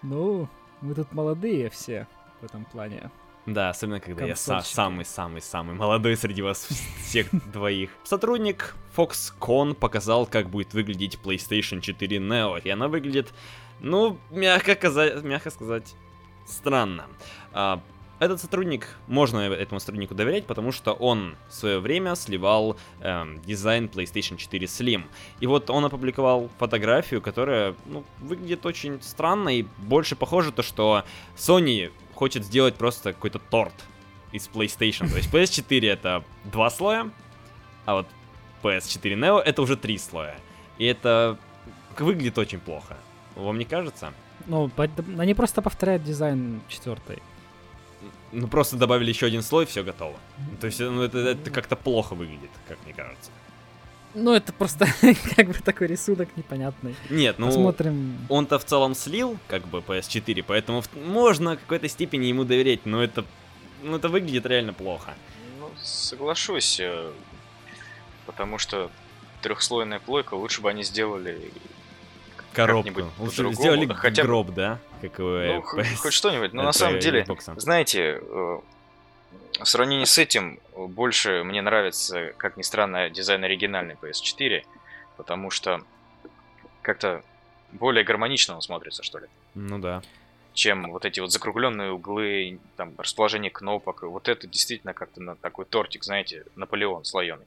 Ну, 0.02 0.48
мы 0.80 0.94
тут 0.94 1.12
молодые 1.12 1.70
все 1.70 2.08
в 2.40 2.44
этом 2.44 2.64
плане. 2.64 3.10
Да, 3.46 3.70
особенно 3.70 4.00
когда 4.00 4.24
я 4.24 4.36
самый-самый-самый 4.36 5.74
молодой 5.74 6.16
среди 6.16 6.42
вас 6.42 6.68
всех 7.04 7.28
двоих. 7.52 7.90
Сотрудник 8.04 8.74
Foxconn 8.96 9.74
показал, 9.74 10.26
как 10.26 10.48
будет 10.48 10.74
выглядеть 10.74 11.18
PlayStation 11.22 11.80
4 11.80 12.18
Neo, 12.18 12.60
и 12.60 12.68
она 12.70 12.88
выглядит, 12.88 13.32
ну, 13.80 14.18
мягко, 14.30 14.74
каза- 14.74 15.20
мягко 15.22 15.50
сказать, 15.50 15.94
странно. 16.46 17.06
Этот 18.22 18.40
сотрудник, 18.40 18.86
можно 19.08 19.40
этому 19.40 19.80
сотруднику 19.80 20.14
доверять, 20.14 20.46
потому 20.46 20.70
что 20.70 20.92
он 20.92 21.34
в 21.48 21.54
свое 21.54 21.80
время 21.80 22.14
сливал 22.14 22.76
эм, 23.00 23.42
дизайн 23.42 23.86
PlayStation 23.86 24.36
4 24.36 24.64
Slim. 24.68 25.06
И 25.40 25.48
вот 25.48 25.70
он 25.70 25.84
опубликовал 25.84 26.48
фотографию, 26.60 27.20
которая, 27.20 27.74
ну, 27.86 28.04
выглядит 28.20 28.64
очень 28.64 29.02
странно 29.02 29.48
и 29.48 29.64
больше 29.78 30.14
похоже 30.14 30.52
то, 30.52 30.62
что 30.62 31.02
Sony 31.36 31.90
хочет 32.14 32.44
сделать 32.44 32.76
просто 32.76 33.12
какой-то 33.12 33.40
торт 33.40 33.74
из 34.30 34.48
PlayStation. 34.48 35.10
То 35.10 35.16
есть 35.16 35.28
PS4 35.34 35.90
это 35.90 36.24
два 36.44 36.70
слоя, 36.70 37.10
а 37.86 37.94
вот 37.94 38.06
PS4 38.62 39.18
Neo 39.18 39.40
это 39.40 39.62
уже 39.62 39.76
три 39.76 39.98
слоя. 39.98 40.38
И 40.78 40.84
это 40.84 41.38
выглядит 41.98 42.38
очень 42.38 42.60
плохо. 42.60 42.96
Вам 43.34 43.58
не 43.58 43.64
кажется? 43.64 44.14
Ну, 44.46 44.70
они 45.18 45.34
просто 45.34 45.60
повторяют 45.60 46.04
дизайн 46.04 46.60
четвертой. 46.68 47.20
Ну 48.32 48.48
просто 48.48 48.76
добавили 48.76 49.10
еще 49.10 49.26
один 49.26 49.42
слой, 49.42 49.66
все 49.66 49.82
готово. 49.82 50.18
То 50.60 50.66
есть 50.66 50.80
ну, 50.80 51.02
это, 51.02 51.18
это 51.18 51.50
как-то 51.50 51.76
плохо 51.76 52.14
выглядит, 52.14 52.50
как 52.66 52.78
мне 52.84 52.94
кажется. 52.94 53.30
Ну, 54.14 54.32
это 54.32 54.52
просто 54.52 54.86
как 55.36 55.48
бы 55.48 55.54
такой 55.54 55.86
рисунок 55.86 56.28
непонятный. 56.36 56.94
Нет, 57.08 57.38
ну 57.38 57.46
Посмотрим. 57.46 58.18
он-то 58.28 58.58
в 58.58 58.64
целом 58.64 58.94
слил, 58.94 59.38
как 59.48 59.66
бы 59.68 59.78
PS4, 59.78 60.44
поэтому 60.46 60.82
в- 60.82 60.94
можно 60.96 61.56
в 61.56 61.60
какой-то 61.60 61.88
степени 61.88 62.26
ему 62.26 62.44
доверять, 62.44 62.84
но 62.84 63.02
это, 63.02 63.24
ну, 63.82 63.96
это 63.96 64.08
выглядит 64.08 64.44
реально 64.46 64.74
плохо. 64.74 65.14
Ну, 65.58 65.70
соглашусь, 65.82 66.78
э, 66.80 67.10
потому 68.26 68.58
что 68.58 68.90
трехслойная 69.40 69.98
плойка 69.98 70.34
лучше 70.34 70.60
бы 70.60 70.68
они 70.70 70.84
сделали 70.84 71.50
Коробку. 72.52 73.02
Лучше 73.18 73.52
сделали 73.52 73.86
да 73.86 73.94
хотя 73.94 74.22
бы- 74.22 74.26
гроб, 74.28 74.50
да? 74.50 74.78
Как 75.00 75.18
у 75.18 75.22
э, 75.24 75.54
ну, 75.54 75.80
PS 75.80 75.96
хоть 75.96 76.12
что-нибудь. 76.12 76.52
Но 76.52 76.62
на 76.62 76.72
самом 76.72 76.98
деле, 77.00 77.26
знаете, 77.56 78.20
э, 78.22 78.58
в 79.60 79.64
сравнении 79.64 80.04
с 80.04 80.18
этим 80.18 80.60
э, 80.74 80.86
больше 80.86 81.42
мне 81.44 81.62
нравится, 81.62 82.32
как 82.36 82.56
ни 82.56 82.62
странно, 82.62 83.10
дизайн 83.10 83.42
оригинальный 83.44 83.96
PS4, 84.00 84.64
потому 85.16 85.50
что 85.50 85.82
как-то 86.82 87.22
более 87.72 88.04
гармонично 88.04 88.54
он 88.54 88.62
смотрится, 88.62 89.02
что 89.02 89.18
ли, 89.18 89.26
Ну 89.54 89.78
да. 89.78 90.02
чем 90.52 90.90
вот 90.92 91.04
эти 91.04 91.20
вот 91.20 91.32
закругленные 91.32 91.90
углы, 91.92 92.58
там, 92.76 92.92
расположение 92.98 93.50
кнопок. 93.50 94.02
Вот 94.02 94.28
это 94.28 94.46
действительно 94.46 94.92
как-то 94.92 95.22
на 95.22 95.36
такой 95.36 95.64
тортик, 95.64 96.04
знаете, 96.04 96.44
Наполеон 96.54 97.04
слоеный. 97.04 97.46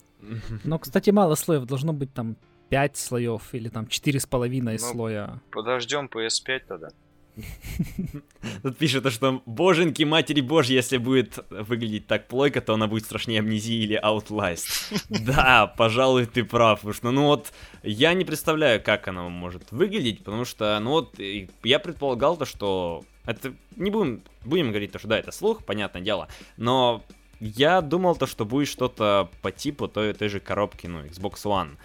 Но, 0.64 0.80
кстати, 0.80 1.12
мало 1.12 1.36
слоев. 1.36 1.66
Должно 1.66 1.94
быть 1.94 2.14
там 2.14 2.36
5 2.70 2.98
слоев 2.98 3.54
или 3.54 3.70
там 3.70 3.86
4,5 3.86 4.62
Ну, 4.62 4.78
слоя. 4.78 5.42
Подождем 5.52 6.10
PS5 6.14 6.60
тогда. 6.68 6.90
Тут 8.64 8.78
пишет, 8.78 9.04
то, 9.04 9.12
что 9.12 9.42
боженьки 9.46 10.04
матери 10.04 10.42
божьи, 10.42 10.74
если 10.74 10.98
будет 10.98 11.40
выглядеть 11.50 12.08
так 12.08 12.28
плойка, 12.28 12.62
то 12.62 12.74
она 12.74 12.88
будет 12.88 13.06
страшнее 13.06 13.40
амнезии 13.40 13.84
или 13.84 14.02
Outlast. 14.02 14.94
Да, 15.26 15.68
пожалуй, 15.68 16.26
ты 16.26 16.44
прав, 16.44 16.80
потому 16.80 16.94
что, 16.94 17.12
ну 17.12 17.26
вот, 17.26 17.52
я 17.84 18.14
не 18.14 18.26
представляю, 18.26 18.82
как 18.82 19.08
она 19.08 19.28
может 19.30 19.72
выглядеть, 19.72 20.24
потому 20.24 20.46
что, 20.46 20.80
ну 20.80 20.92
вот, 20.92 21.20
я 21.64 21.80
предполагал 21.80 22.38
то, 22.38 22.46
что 22.46 23.04
это, 23.26 23.54
не 23.76 23.92
будем, 23.92 24.22
будем 24.44 24.70
говорить 24.70 24.92
то, 24.92 25.00
что 25.00 25.08
да, 25.08 25.20
это 25.20 25.32
слух, 25.32 25.66
понятное 25.66 26.02
дело, 26.02 26.28
но 26.58 27.04
я 27.40 27.82
думал 27.82 28.16
то, 28.16 28.28
что 28.28 28.46
будет 28.46 28.68
что-то 28.68 29.30
по 29.42 29.52
типу 29.52 29.88
той, 29.88 30.14
той 30.14 30.30
же 30.30 30.40
коробки, 30.40 30.88
ну, 30.88 31.04
Xbox 31.04 31.44
One, 31.44 31.78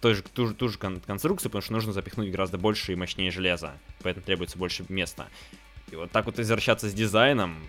той 0.00 0.14
же, 0.14 0.22
ту, 0.22 0.46
же, 0.46 0.54
ту 0.54 0.68
же 0.68 0.78
кон- 0.78 1.00
конструкцию, 1.00 1.50
потому 1.50 1.62
что 1.62 1.72
нужно 1.72 1.92
запихнуть 1.92 2.30
гораздо 2.30 2.58
больше 2.58 2.92
и 2.92 2.96
мощнее 2.96 3.30
железа, 3.30 3.78
поэтому 4.02 4.24
требуется 4.24 4.58
больше 4.58 4.84
места. 4.88 5.28
И 5.90 5.96
вот 5.96 6.10
так 6.10 6.26
вот 6.26 6.38
извращаться 6.38 6.88
с 6.88 6.94
дизайном... 6.94 7.68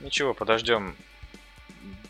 Ничего, 0.00 0.34
подождем, 0.34 0.96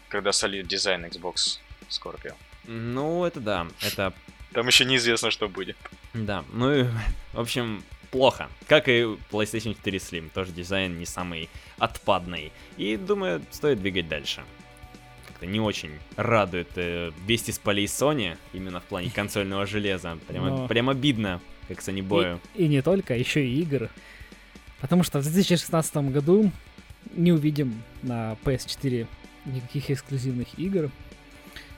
когда 0.08 0.32
солит 0.32 0.66
дизайн 0.66 1.04
Xbox 1.04 1.58
Scorpio. 1.88 2.34
Ну, 2.64 3.24
это 3.24 3.40
да, 3.40 3.66
это... 3.82 4.12
Там 4.52 4.66
еще 4.66 4.84
неизвестно, 4.84 5.30
что 5.30 5.48
будет. 5.48 5.76
Да, 6.14 6.44
ну 6.52 6.72
и, 6.72 6.84
в 7.32 7.40
общем, 7.40 7.82
плохо. 8.10 8.48
Как 8.66 8.88
и 8.88 9.02
PlayStation 9.30 9.74
4 9.74 9.98
Slim, 9.98 10.30
тоже 10.30 10.52
дизайн 10.52 10.98
не 10.98 11.06
самый 11.06 11.48
отпадный. 11.78 12.52
И, 12.76 12.96
думаю, 12.96 13.44
стоит 13.50 13.80
двигать 13.80 14.08
дальше. 14.08 14.44
Как-то 15.42 15.52
не 15.52 15.58
очень 15.58 15.90
радует 16.14 16.68
э, 16.76 17.10
вести 17.26 17.50
с 17.50 17.58
полей 17.58 17.86
Sony, 17.86 18.36
именно 18.52 18.78
в 18.78 18.84
плане 18.84 19.10
консольного 19.10 19.66
железа. 19.66 20.16
Прямо, 20.28 20.50
Но- 20.50 20.68
прям 20.68 20.88
обидно, 20.88 21.40
как 21.66 21.80
Сонибою. 21.80 22.38
И, 22.54 22.64
и 22.64 22.68
не 22.68 22.80
только, 22.80 23.16
еще 23.16 23.44
и 23.44 23.60
игр. 23.60 23.88
Потому 24.80 25.02
что 25.02 25.18
в 25.18 25.24
2016 25.24 25.96
году 26.12 26.52
не 27.16 27.32
увидим 27.32 27.82
на 28.02 28.36
PS4 28.44 29.08
никаких 29.46 29.90
эксклюзивных 29.90 30.46
игр. 30.58 30.90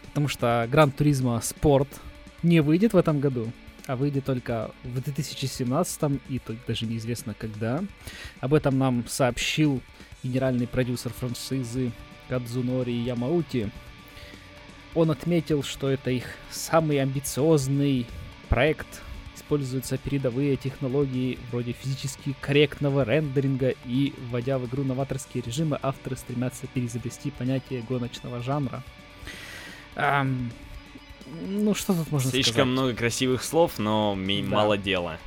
Потому 0.08 0.28
что 0.28 0.68
Гран 0.70 0.90
Туризма 0.90 1.40
Спорт 1.40 1.88
не 2.42 2.60
выйдет 2.60 2.92
в 2.92 2.98
этом 2.98 3.18
году, 3.18 3.50
а 3.86 3.96
выйдет 3.96 4.26
только 4.26 4.72
в 4.82 5.00
2017 5.00 6.20
и 6.28 6.38
тут 6.38 6.58
даже 6.68 6.84
неизвестно 6.84 7.32
когда. 7.32 7.82
Об 8.40 8.52
этом 8.52 8.76
нам 8.78 9.06
сообщил 9.08 9.80
генеральный 10.22 10.66
продюсер 10.66 11.14
франшизы 11.14 11.92
Кадзунори 12.28 12.92
Ямаути. 12.92 13.70
он 14.94 15.10
отметил, 15.10 15.62
что 15.62 15.88
это 15.90 16.10
их 16.10 16.24
самый 16.50 17.00
амбициозный 17.00 18.06
проект. 18.48 18.86
Используются 19.36 19.98
передовые 19.98 20.56
технологии 20.56 21.38
вроде 21.50 21.72
физически 21.72 22.34
корректного 22.40 23.04
рендеринга 23.04 23.74
и, 23.84 24.14
вводя 24.30 24.58
в 24.58 24.66
игру 24.66 24.84
новаторские 24.84 25.42
режимы, 25.44 25.78
авторы 25.82 26.16
стремятся 26.16 26.66
переизобрести 26.68 27.30
понятие 27.30 27.82
гоночного 27.82 28.40
жанра. 28.42 28.82
Эм, 29.96 30.50
ну, 31.46 31.74
что 31.74 31.94
тут 31.94 32.10
можно 32.12 32.30
Слишком 32.30 32.52
сказать? 32.54 32.68
много 32.68 32.94
красивых 32.94 33.42
слов, 33.42 33.78
но 33.78 34.14
Да. 34.16 34.42
мало 34.42 34.78
дела. 34.78 35.18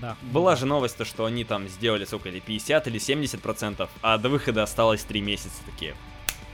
Да. 0.00 0.16
Была 0.22 0.50
да. 0.52 0.56
же 0.58 0.66
новость, 0.66 0.96
то, 0.98 1.04
что 1.04 1.24
они 1.24 1.44
там 1.44 1.66
сделали, 1.68 2.04
сколько, 2.04 2.28
или 2.28 2.40
50 2.40 2.86
или 2.88 2.98
70 2.98 3.40
процентов, 3.40 3.88
а 4.02 4.18
до 4.18 4.28
выхода 4.28 4.62
осталось 4.62 5.02
3 5.04 5.20
месяца 5.22 5.62
такие. 5.64 5.94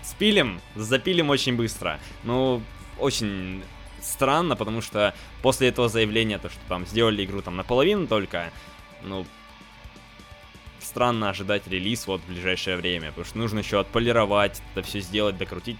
Спилим, 0.07 0.61
запилим 0.77 1.31
очень 1.31 1.57
быстро. 1.57 1.99
Ну, 2.23 2.63
очень 2.99 3.63
странно, 4.01 4.55
потому 4.55 4.81
что 4.81 5.15
после 5.43 5.69
этого 5.69 5.89
заявления, 5.89 6.39
то, 6.39 6.49
что 6.49 6.61
там 6.69 6.87
сделали 6.87 7.25
игру 7.25 7.43
там 7.43 7.57
наполовину 7.57 8.07
только, 8.07 8.53
ну, 9.03 9.27
странно 10.81 11.29
ожидать 11.31 11.67
релиз 11.67 12.07
вот 12.07 12.21
в 12.21 12.29
ближайшее 12.29 12.77
время, 12.77 13.09
потому 13.09 13.25
что 13.25 13.39
нужно 13.39 13.59
еще 13.59 13.81
отполировать, 13.81 14.63
это 14.73 14.87
все 14.87 15.01
сделать, 15.01 15.37
докрутить. 15.37 15.77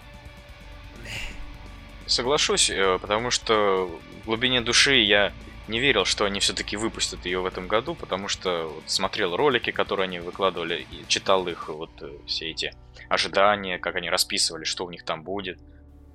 Соглашусь, 2.07 2.69
э, 2.69 2.99
потому 3.01 3.31
что 3.31 3.89
в 4.23 4.27
глубине 4.27 4.61
души 4.61 4.97
я 4.97 5.33
не 5.69 5.81
верил, 5.81 6.05
что 6.05 6.25
они 6.25 6.41
все-таки 6.41 6.77
выпустят 6.77 7.25
ее 7.27 7.41
в 7.41 7.47
этом 7.47 7.67
году, 7.69 7.95
потому 7.95 8.29
что 8.29 8.67
вот 8.69 8.89
смотрел 8.91 9.37
ролики, 9.37 9.73
которые 9.73 10.05
они 10.05 10.21
выкладывали, 10.21 10.87
и 10.91 11.07
читал 11.09 11.47
их 11.49 11.69
вот 11.69 11.91
э, 12.03 12.11
все 12.27 12.51
эти 12.51 12.73
ожидания, 13.09 13.79
как 13.79 13.97
они 13.97 14.11
расписывали, 14.11 14.65
что 14.65 14.85
у 14.85 14.91
них 14.91 15.05
там 15.05 15.23
будет, 15.23 15.59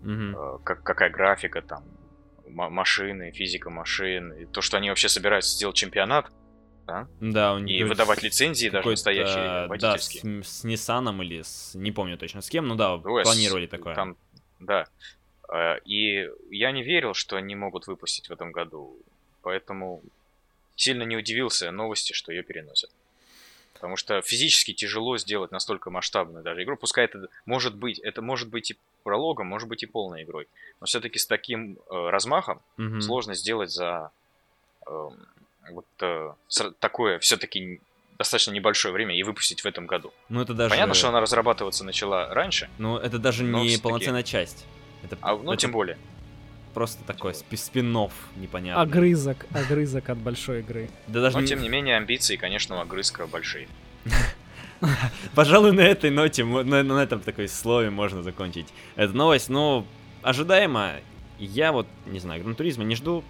Мгм. 0.02 0.36
э, 0.36 0.58
как, 0.64 0.84
какая 0.84 1.10
графика 1.10 1.62
там, 1.62 1.84
машины, 2.48 3.32
физика 3.32 3.70
машин, 3.70 4.34
и 4.34 4.46
то, 4.46 4.62
что 4.62 4.78
они 4.78 4.90
вообще 4.90 5.10
собираются 5.10 5.56
сделать 5.56 5.76
чемпионат 5.76 6.26
Да, 7.20 7.54
у 7.54 7.60
них 7.60 7.80
и 7.80 7.84
выдавать 7.84 8.24
лицензии 8.24 8.70
даже 8.70 8.90
настоящие 8.90 9.36
Да, 9.36 9.68
водительские. 9.68 10.44
с, 10.44 10.48
с 10.62 10.66
Nissan 10.66 11.24
или 11.24 11.42
с... 11.42 11.76
Не 11.76 11.92
помню 11.92 12.18
точно 12.18 12.42
с 12.42 12.50
кем, 12.50 12.68
ну 12.68 12.76
да, 12.76 12.96
Ой, 12.96 13.24
с- 13.24 13.28
планировали 13.28 13.68
такое. 13.68 13.96
Там, 13.96 14.18
да. 14.60 14.86
Э, 15.54 15.78
И 15.86 16.28
я 16.50 16.72
не 16.72 16.84
верил, 16.84 17.14
что 17.14 17.38
они 17.38 17.56
могут 17.56 17.88
выпустить 17.88 18.28
в 18.30 18.34
этом 18.34 18.52
году. 18.52 19.02
Поэтому 19.42 20.02
сильно 20.76 21.04
не 21.04 21.18
удивился 21.18 21.72
новости, 21.72 22.14
что 22.14 22.32
ее 22.32 22.44
переносят. 22.44 22.90
Потому 23.74 23.98
что 23.98 24.22
физически 24.22 24.74
тяжело 24.74 25.18
сделать 25.18 25.52
настолько 25.52 25.90
масштабную 25.90 26.44
даже 26.44 26.64
игру. 26.64 26.78
Пускай 26.78 27.06
это 27.06 27.28
может 27.46 27.76
быть, 27.76 28.00
это 28.00 28.22
может 28.22 28.50
быть 28.50 28.72
и 28.72 28.78
прологом, 29.04 29.48
может 29.48 29.68
быть 29.68 29.82
и 29.82 29.88
полной 29.88 30.24
игрой. 30.24 30.48
Но 30.80 30.86
все-таки 30.86 31.18
с 31.18 31.26
таким 31.26 31.80
э, 31.90 32.10
размахом 32.10 32.62
Мгм. 32.78 33.02
сложно 33.02 33.34
сделать 33.34 33.72
за 33.72 34.12
эм, 34.86 35.18
вот 35.72 35.86
э, 36.02 36.34
такое 36.80 37.18
все-таки 37.20 37.82
достаточно 38.20 38.52
небольшое 38.52 38.94
время 38.94 39.18
и 39.18 39.24
выпустить 39.24 39.62
в 39.62 39.66
этом 39.66 39.88
году. 39.88 40.14
Ну 40.30 40.42
это 40.42 40.54
даже... 40.54 40.70
Понятно, 40.70 40.94
что 40.94 41.10
она 41.10 41.20
разрабатываться 41.20 41.84
начала 41.84 42.32
раньше, 42.32 42.70
Ну 42.78 42.98
это 42.98 43.18
даже 43.18 43.44
но 43.44 43.64
не 43.64 43.78
полноценная 43.78 44.24
часть. 44.24 44.66
Это, 45.04 45.18
а 45.22 45.36
ну 45.36 45.54
это 45.54 45.62
тем 45.62 45.72
более. 45.72 45.98
Просто 46.74 47.04
такой 47.04 47.34
спи- 47.36 47.58
спин-офф 47.58 48.12
непонятный. 48.38 48.82
Огрызок, 48.84 49.46
огрызок 49.52 50.10
от 50.10 50.18
большой 50.18 50.60
игры. 50.60 50.90
Да 51.08 51.22
даже 51.22 51.36
Но 51.38 51.42
не- 51.42 51.48
тем 51.48 51.62
не 51.62 51.70
менее 51.70 51.98
амбиции, 51.98 52.36
конечно, 52.36 52.78
у 52.78 52.80
огрызка 52.80 53.28
большие. 53.28 53.68
Пожалуй, 55.36 55.72
на 55.74 55.82
этой 55.82 56.10
ноте, 56.10 56.44
на, 56.44 56.84
на 56.84 57.00
этом 57.04 57.20
такой 57.20 57.48
слове 57.48 57.90
можно 57.92 58.24
закончить 58.24 58.68
эту 58.96 59.16
новость. 59.16 59.50
Но 59.50 59.86
ожидаемо, 60.24 60.96
я 61.40 61.72
вот, 61.72 61.88
не 62.08 62.20
знаю, 62.20 62.42
Гран 62.42 62.56
Туризма 62.56 62.84
не 62.84 62.96
жду, 62.96 63.24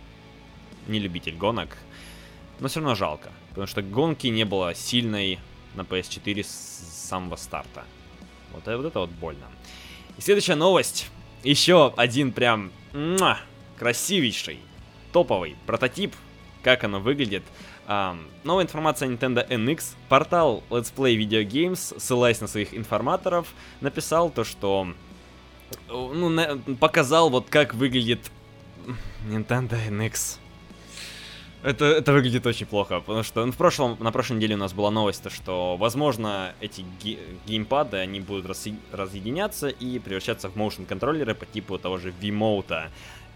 не 0.88 1.00
любитель 1.00 1.36
гонок, 1.36 1.78
но 2.60 2.68
все 2.70 2.80
равно 2.80 2.96
жалко, 2.96 3.30
потому 3.50 3.68
что 3.68 3.82
гонки 3.82 4.28
не 4.28 4.46
было 4.46 4.74
сильной 4.74 5.40
на 5.76 5.82
PS4 5.82 6.44
с 6.44 7.08
самого 7.10 7.36
старта. 7.36 7.84
Вот, 8.54 8.68
э- 8.68 8.78
вот 8.78 8.86
это 8.86 9.00
вот 9.00 9.10
больно. 9.10 9.46
И 10.18 10.22
следующая 10.22 10.56
новость. 10.56 11.10
Еще 11.44 11.92
один 11.98 12.32
прям 12.32 12.72
муа, 12.94 13.38
красивейший, 13.78 14.60
топовый 15.12 15.56
прототип, 15.66 16.16
как 16.64 16.84
оно 16.84 17.00
выглядит. 17.00 17.44
Ам, 17.88 18.26
новая 18.44 18.64
информация 18.64 19.10
о 19.10 19.12
Nintendo 19.12 19.48
NX. 19.48 19.96
Портал 20.08 20.64
Let's 20.70 20.94
Play 20.96 21.16
Video 21.18 21.46
Games, 21.46 21.98
ссылаясь 22.00 22.40
на 22.42 22.48
своих 22.48 22.74
информаторов, 22.76 23.48
написал 23.82 24.30
то, 24.30 24.44
что 24.44 24.88
э, 25.72 25.76
ну, 25.90 26.30
на- 26.30 26.58
показал 26.80 27.30
вот 27.30 27.50
как 27.50 27.74
выглядит 27.74 28.32
Nintendo 29.28 29.78
NX. 29.90 30.38
Это, 31.64 31.86
это 31.86 32.12
выглядит 32.12 32.46
очень 32.48 32.66
плохо, 32.66 33.02
потому 33.02 33.22
что 33.22 33.46
ну, 33.46 33.52
в 33.52 33.56
прошлом, 33.58 33.96
на 34.00 34.12
прошлой 34.12 34.38
неделе 34.38 34.56
у 34.56 34.58
нас 34.58 34.74
была 34.74 34.90
новость, 34.90 35.22
то, 35.22 35.30
что, 35.30 35.78
возможно, 35.78 36.56
эти 36.60 36.84
ге- 37.04 37.20
геймпады, 37.46 37.98
они 37.98 38.20
будут 38.20 38.48
разъе- 38.48 38.80
разъединяться 38.92 39.68
и 39.70 40.00
превращаться 40.00 40.50
в 40.50 40.56
motion 40.56 40.88
контроллеры 40.88 41.36
по 41.36 41.46
типу 41.46 41.78
того 41.78 42.00
же 42.00 42.14
Wiimote. 42.20 42.90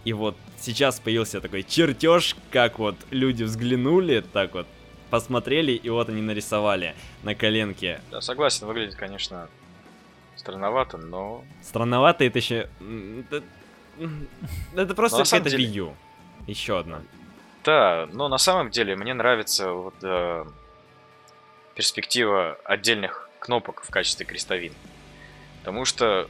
И 0.06 0.14
вот 0.14 0.36
сейчас 0.60 1.00
появился 1.00 1.40
такой 1.40 1.62
чертеж, 1.64 2.36
как 2.50 2.80
вот 2.80 2.96
люди 3.12 3.44
взглянули, 3.44 4.24
так 4.34 4.56
вот 4.56 4.66
посмотрели, 5.12 5.74
и 5.74 5.90
вот 5.90 6.10
они 6.10 6.22
нарисовали 6.24 6.96
на 7.24 7.36
коленке. 7.36 8.02
Да, 8.10 8.22
согласен, 8.22 8.66
выглядит, 8.66 8.96
конечно, 8.96 9.50
странновато, 10.36 10.98
но 10.98 11.44
Странновато 11.64 12.24
это 12.24 12.40
еще... 12.40 12.70
Это, 14.76 14.96
просто 14.96 15.24
какая-то 15.24 15.52
деле-. 15.52 15.94
Еще 16.48 16.80
одна. 16.80 17.02
Да, 17.65 18.08
но 18.13 18.28
на 18.28 18.38
самом 18.38 18.69
деле 18.69 18.95
мне 18.95 19.13
нравится 19.13 19.71
вот 19.71 19.95
э, 20.04 20.45
перспектива 21.75 22.58
отдельных 22.63 23.30
кнопок 23.39 23.84
в 23.84 23.89
качестве 23.89 24.25
крестовин. 24.25 24.73
Потому 25.60 25.86
что 25.86 26.30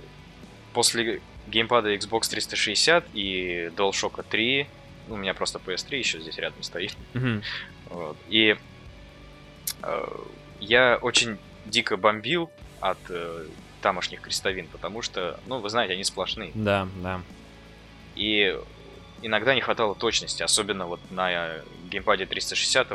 после 0.74 1.22
геймпада 1.48 1.94
Xbox 1.94 2.30
360 2.30 3.06
и 3.14 3.72
DualShock 3.76 4.26
3, 4.30 4.68
ну, 5.08 5.16
у 5.16 5.18
меня 5.18 5.34
просто 5.34 5.60
PS3 5.60 5.98
еще 5.98 6.20
здесь 6.20 6.38
рядом 6.38 6.64
стоит, 6.64 6.96
Мгм. 7.14 7.44
Вот. 7.90 8.18
И 8.30 8.58
э, 9.84 10.06
я 10.60 10.98
очень 11.02 11.38
дико 11.66 11.98
бомбил 11.98 12.50
от 12.80 12.98
э, 13.10 13.46
тамошних 13.82 14.22
крестовин, 14.22 14.68
потому 14.68 15.02
что, 15.02 15.40
ну, 15.46 15.60
вы 15.60 15.70
знаете, 15.70 15.94
они 15.94 16.04
сплошные. 16.04 16.52
Да, 16.56 16.88
да. 17.04 17.22
И 18.16 18.58
иногда 19.22 19.56
не 19.56 19.62
хватало 19.62 19.96
точности, 19.96 20.44
особенно 20.44 20.86
вот 20.86 21.00
на 21.12 21.32
э, 21.32 21.64
геймпаде 21.90 22.26
360 22.26 22.88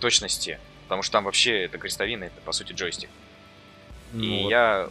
точности, 0.00 0.58
потому 0.84 1.02
что 1.02 1.12
там 1.12 1.24
вообще 1.24 1.62
это 1.64 1.78
крестовина, 1.78 2.24
это 2.24 2.40
по 2.42 2.52
сути 2.52 2.72
джойстик. 2.72 3.10
Ну 4.12 4.22
и 4.22 4.42
вот. 4.42 4.50
я 4.50 4.88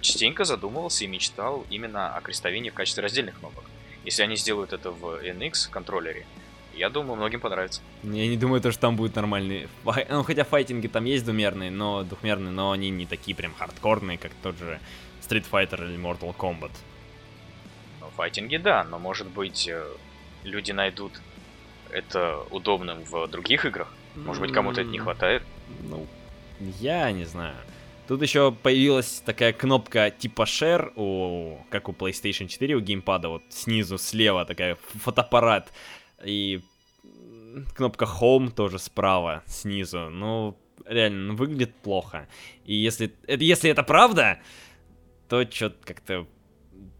частенько 0.00 0.44
задумывался 0.44 1.04
и 1.04 1.06
мечтал 1.06 1.66
именно 1.70 2.14
о 2.14 2.20
крестовине 2.20 2.70
в 2.70 2.74
качестве 2.74 3.02
раздельных 3.02 3.38
кнопок. 3.38 3.64
Если 4.04 4.22
они 4.22 4.36
сделают 4.36 4.72
это 4.72 4.90
в 4.90 5.20
NX 5.22 5.70
контроллере, 5.70 6.26
я 6.74 6.90
думаю, 6.90 7.16
многим 7.16 7.40
понравится. 7.40 7.80
Я 8.02 8.28
не 8.28 8.36
думаю, 8.36 8.60
то, 8.60 8.70
что 8.70 8.82
там 8.82 8.96
будет 8.96 9.16
нормальный... 9.16 9.66
Ну, 10.10 10.22
хотя 10.22 10.44
файтинги 10.44 10.88
там 10.88 11.06
есть 11.06 11.24
двумерные, 11.24 11.70
но 11.70 12.04
двухмерные, 12.04 12.52
но 12.52 12.70
они 12.70 12.90
не 12.90 13.06
такие 13.06 13.34
прям 13.34 13.54
хардкорные, 13.54 14.18
как 14.18 14.32
тот 14.42 14.58
же 14.58 14.78
Street 15.26 15.46
Fighter 15.50 15.82
или 15.84 15.98
Mortal 15.98 16.36
Kombat. 16.36 16.72
Файтинги, 18.16 18.56
да, 18.56 18.84
но 18.84 18.98
может 18.98 19.28
быть 19.28 19.68
э, 19.68 19.84
люди 20.42 20.72
найдут 20.72 21.12
это 21.90 22.38
удобным 22.50 23.04
в 23.04 23.26
других 23.28 23.64
играх. 23.64 23.92
Может 24.14 24.42
быть, 24.42 24.52
кому-то 24.52 24.80
это 24.80 24.90
не 24.90 24.98
хватает. 24.98 25.42
Ну, 25.88 26.06
я 26.58 27.12
не 27.12 27.24
знаю. 27.24 27.56
Тут 28.08 28.22
еще 28.22 28.52
появилась 28.52 29.22
такая 29.24 29.52
кнопка 29.52 30.10
типа 30.10 30.42
Share, 30.42 30.92
у, 30.96 31.58
как 31.70 31.88
у 31.88 31.92
PlayStation 31.92 32.46
4, 32.46 32.76
у 32.76 32.80
геймпада, 32.80 33.28
вот 33.28 33.42
снизу, 33.50 33.98
слева 33.98 34.44
такая 34.44 34.76
фотоаппарат. 34.94 35.72
И 36.24 36.62
кнопка 37.74 38.04
Home 38.04 38.50
тоже 38.50 38.78
справа, 38.78 39.42
снизу. 39.46 40.08
Ну, 40.08 40.56
реально, 40.86 41.32
ну, 41.32 41.36
выглядит 41.36 41.74
плохо. 41.74 42.28
И 42.64 42.74
если 42.74 43.12
это, 43.26 43.42
если 43.42 43.70
это 43.70 43.82
правда, 43.82 44.38
то 45.28 45.44
что-то 45.50 45.76
как-то 45.84 46.26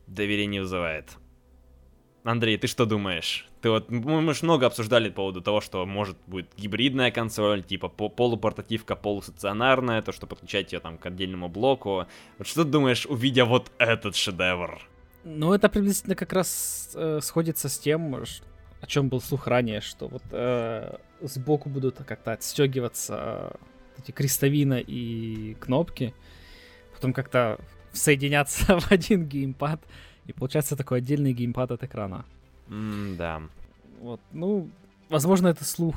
доверие 0.06 0.46
не 0.46 0.60
вызывает. 0.60 1.16
Андрей, 2.24 2.58
ты 2.58 2.66
что 2.66 2.86
думаешь? 2.86 3.48
Ты 3.60 3.70
вот, 3.70 3.88
мы, 3.88 4.20
мы 4.20 4.34
ж 4.34 4.42
много 4.42 4.66
обсуждали 4.66 5.08
по 5.08 5.16
поводу 5.16 5.40
того, 5.40 5.60
что 5.60 5.86
может 5.86 6.16
будет 6.26 6.48
гибридная 6.56 7.12
консоль, 7.12 7.62
типа 7.62 7.88
по- 7.88 8.08
полупортативка, 8.08 8.96
полустационарная, 8.96 10.02
то, 10.02 10.10
что 10.10 10.26
подключать 10.26 10.72
ее 10.72 10.80
там 10.80 10.98
к 10.98 11.06
отдельному 11.06 11.48
блоку. 11.48 12.06
Вот 12.38 12.46
что 12.48 12.64
ты 12.64 12.70
думаешь, 12.70 13.06
увидя 13.06 13.44
вот 13.44 13.70
этот 13.78 14.16
шедевр? 14.16 14.80
Ну, 15.22 15.52
это 15.52 15.68
приблизительно 15.68 16.16
как 16.16 16.32
раз 16.32 16.90
э, 16.94 17.20
сходится 17.22 17.68
с 17.68 17.78
тем, 17.78 18.14
о 18.14 18.86
чем 18.86 19.08
был 19.08 19.20
слух 19.20 19.46
ранее, 19.46 19.80
что 19.80 20.08
вот 20.08 20.22
э, 20.32 20.96
сбоку 21.20 21.68
будут 21.68 21.96
как-то 21.96 22.32
отстегиваться 22.32 23.16
э, 23.18 24.00
эти 24.02 24.10
крестовина 24.10 24.80
и 24.80 25.54
кнопки, 25.54 26.12
потом 26.94 27.12
как-то 27.12 27.58
соединяться 27.96 28.78
в 28.80 28.92
один 28.92 29.26
геймпад, 29.26 29.80
И 30.26 30.32
получается 30.32 30.76
такой 30.76 30.98
отдельный 30.98 31.32
геймпад 31.32 31.70
от 31.70 31.82
экрана. 31.82 32.24
М, 32.68 33.16
да. 33.16 33.42
Вот, 34.00 34.20
ну, 34.32 34.68
возможно, 35.08 35.48
этот 35.48 35.66
слух 35.66 35.94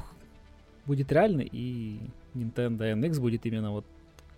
будет 0.86 1.12
реальный, 1.12 1.50
и 1.52 2.00
Nintendo 2.36 2.94
NX 2.94 3.20
будет 3.20 3.46
именно 3.46 3.72
вот 3.72 3.86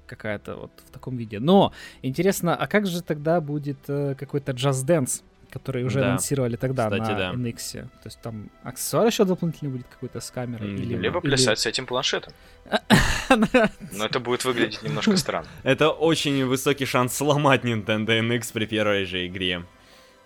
какая-то 0.08 0.56
вот 0.56 0.72
в 0.86 0.92
таком 0.92 1.18
виде. 1.18 1.40
Но 1.40 1.72
интересно, 2.02 2.56
а 2.56 2.68
как 2.68 2.86
же 2.86 3.02
тогда 3.02 3.40
будет 3.40 3.78
э, 3.88 4.16
какой-то 4.16 4.52
Just 4.52 4.86
Dance, 4.86 5.24
который 5.52 5.84
уже 5.84 6.00
Да. 6.00 6.08
анонсировали 6.08 6.56
тогда 6.56 6.86
Кстати, 6.90 7.12
на 7.12 7.18
да. 7.18 7.32
NX? 7.34 7.82
То 7.82 8.06
есть 8.06 8.20
там 8.22 8.50
аксессуар 8.64 9.08
еще 9.08 9.26
дополнительный 9.26 9.72
будет 9.72 9.88
какой-то 9.88 10.20
с 10.20 10.32
камерой? 10.32 10.70
М, 10.70 10.76
или, 10.76 10.96
Либо 10.96 11.20
или- 11.20 11.28
плясать 11.28 11.60
с 11.60 11.66
этим 11.66 11.86
планшетом. 11.86 12.34
Но 13.30 14.06
это 14.06 14.20
будет 14.20 14.44
выглядеть 14.46 14.82
немножко 14.84 15.16
странно. 15.18 15.48
Это 15.64 15.90
очень 15.90 16.46
высокий 16.46 16.86
шанс 16.86 17.16
сломать 17.16 17.64
Nintendo 17.64 18.08
NX 18.20 18.52
при 18.54 18.66
первой 18.66 19.06
же 19.06 19.28
игре. 19.28 19.64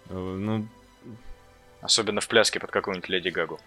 Э, 0.10 0.14
Ну, 0.14 0.68
Особенно 1.82 2.20
в 2.22 2.28
пляске 2.28 2.60
под 2.60 2.72
какую-нибудь 2.72 3.10
Леди 3.10 3.30
Гагу. 3.30 3.60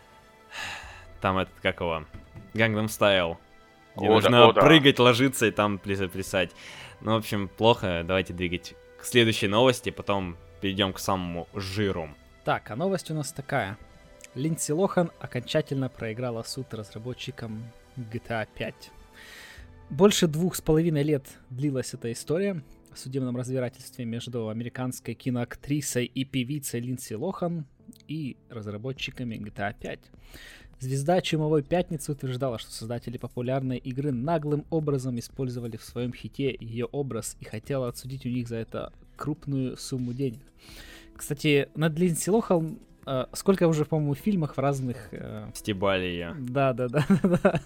там 1.21 1.38
этот, 1.38 1.55
как 1.62 1.81
его, 1.81 2.05
Gangnam 2.55 2.87
Style. 2.87 3.37
Где 3.97 4.07
О, 4.07 4.09
да, 4.09 4.14
нужно 4.14 4.49
о, 4.49 4.53
да. 4.53 4.61
прыгать, 4.61 4.99
ложиться 4.99 5.47
и 5.47 5.51
там 5.51 5.79
пляс- 5.79 6.09
плясать. 6.09 6.51
Ну, 7.01 7.12
в 7.12 7.16
общем, 7.16 7.49
плохо. 7.49 8.03
Давайте 8.05 8.33
двигать 8.33 8.75
к 9.01 9.05
следующей 9.05 9.47
новости, 9.49 9.90
потом 9.90 10.37
перейдем 10.61 10.92
к 10.92 10.99
самому 10.99 11.49
жиру. 11.55 12.11
Так, 12.44 12.71
а 12.71 12.77
новость 12.77 13.11
у 13.11 13.14
нас 13.14 13.33
такая. 13.33 13.79
Линдси 14.35 14.73
Лохан 14.73 15.11
окончательно 15.21 15.88
проиграла 15.88 16.42
суд 16.42 16.73
разработчикам 16.73 17.62
GTA 17.97 18.47
5. 18.55 18.90
Больше 19.90 20.27
двух 20.27 20.55
с 20.55 20.61
половиной 20.61 21.03
лет 21.03 21.27
длилась 21.51 21.94
эта 21.94 22.12
история 22.12 22.62
в 22.92 22.99
судебном 22.99 23.37
разбирательстве 23.37 24.05
между 24.05 24.49
американской 24.49 25.14
киноактрисой 25.14 26.05
и 26.05 26.25
певицей 26.25 26.81
Линдси 26.81 27.14
Лохан 27.14 27.66
и 28.07 28.37
разработчиками 28.51 29.37
GTA 29.37 29.75
5. 29.79 30.01
Звезда 30.81 31.21
Чумовой 31.21 31.62
Пятницы 31.62 32.12
утверждала, 32.12 32.59
что 32.59 32.71
создатели 32.71 33.18
популярной 33.18 33.79
игры 33.79 34.12
наглым 34.12 34.64
образом 34.71 35.18
использовали 35.18 35.77
в 35.77 35.83
своем 35.83 36.12
хите 36.12 36.57
ее 36.61 36.85
образ 36.85 37.37
и 37.40 37.44
хотела 37.44 37.88
отсудить 37.88 38.25
у 38.27 38.29
них 38.29 38.47
за 38.47 38.57
это 38.57 38.92
крупную 39.18 39.76
сумму 39.76 40.14
денег. 40.14 40.40
Кстати, 41.16 41.68
над 41.74 41.98
Линдси 41.98 42.31
Лохан 42.31 42.78
э, 43.07 43.26
сколько 43.33 43.66
уже, 43.66 43.85
по-моему, 43.85 44.14
в 44.14 44.18
фильмах 44.18 44.57
в 44.57 44.61
разных... 44.61 45.09
э, 45.11 45.50
Стебали 45.54 46.04
ее. 46.04 46.37
да, 46.38 46.72
да, 46.72 46.88
да, 47.09 47.18
да. 47.22 47.61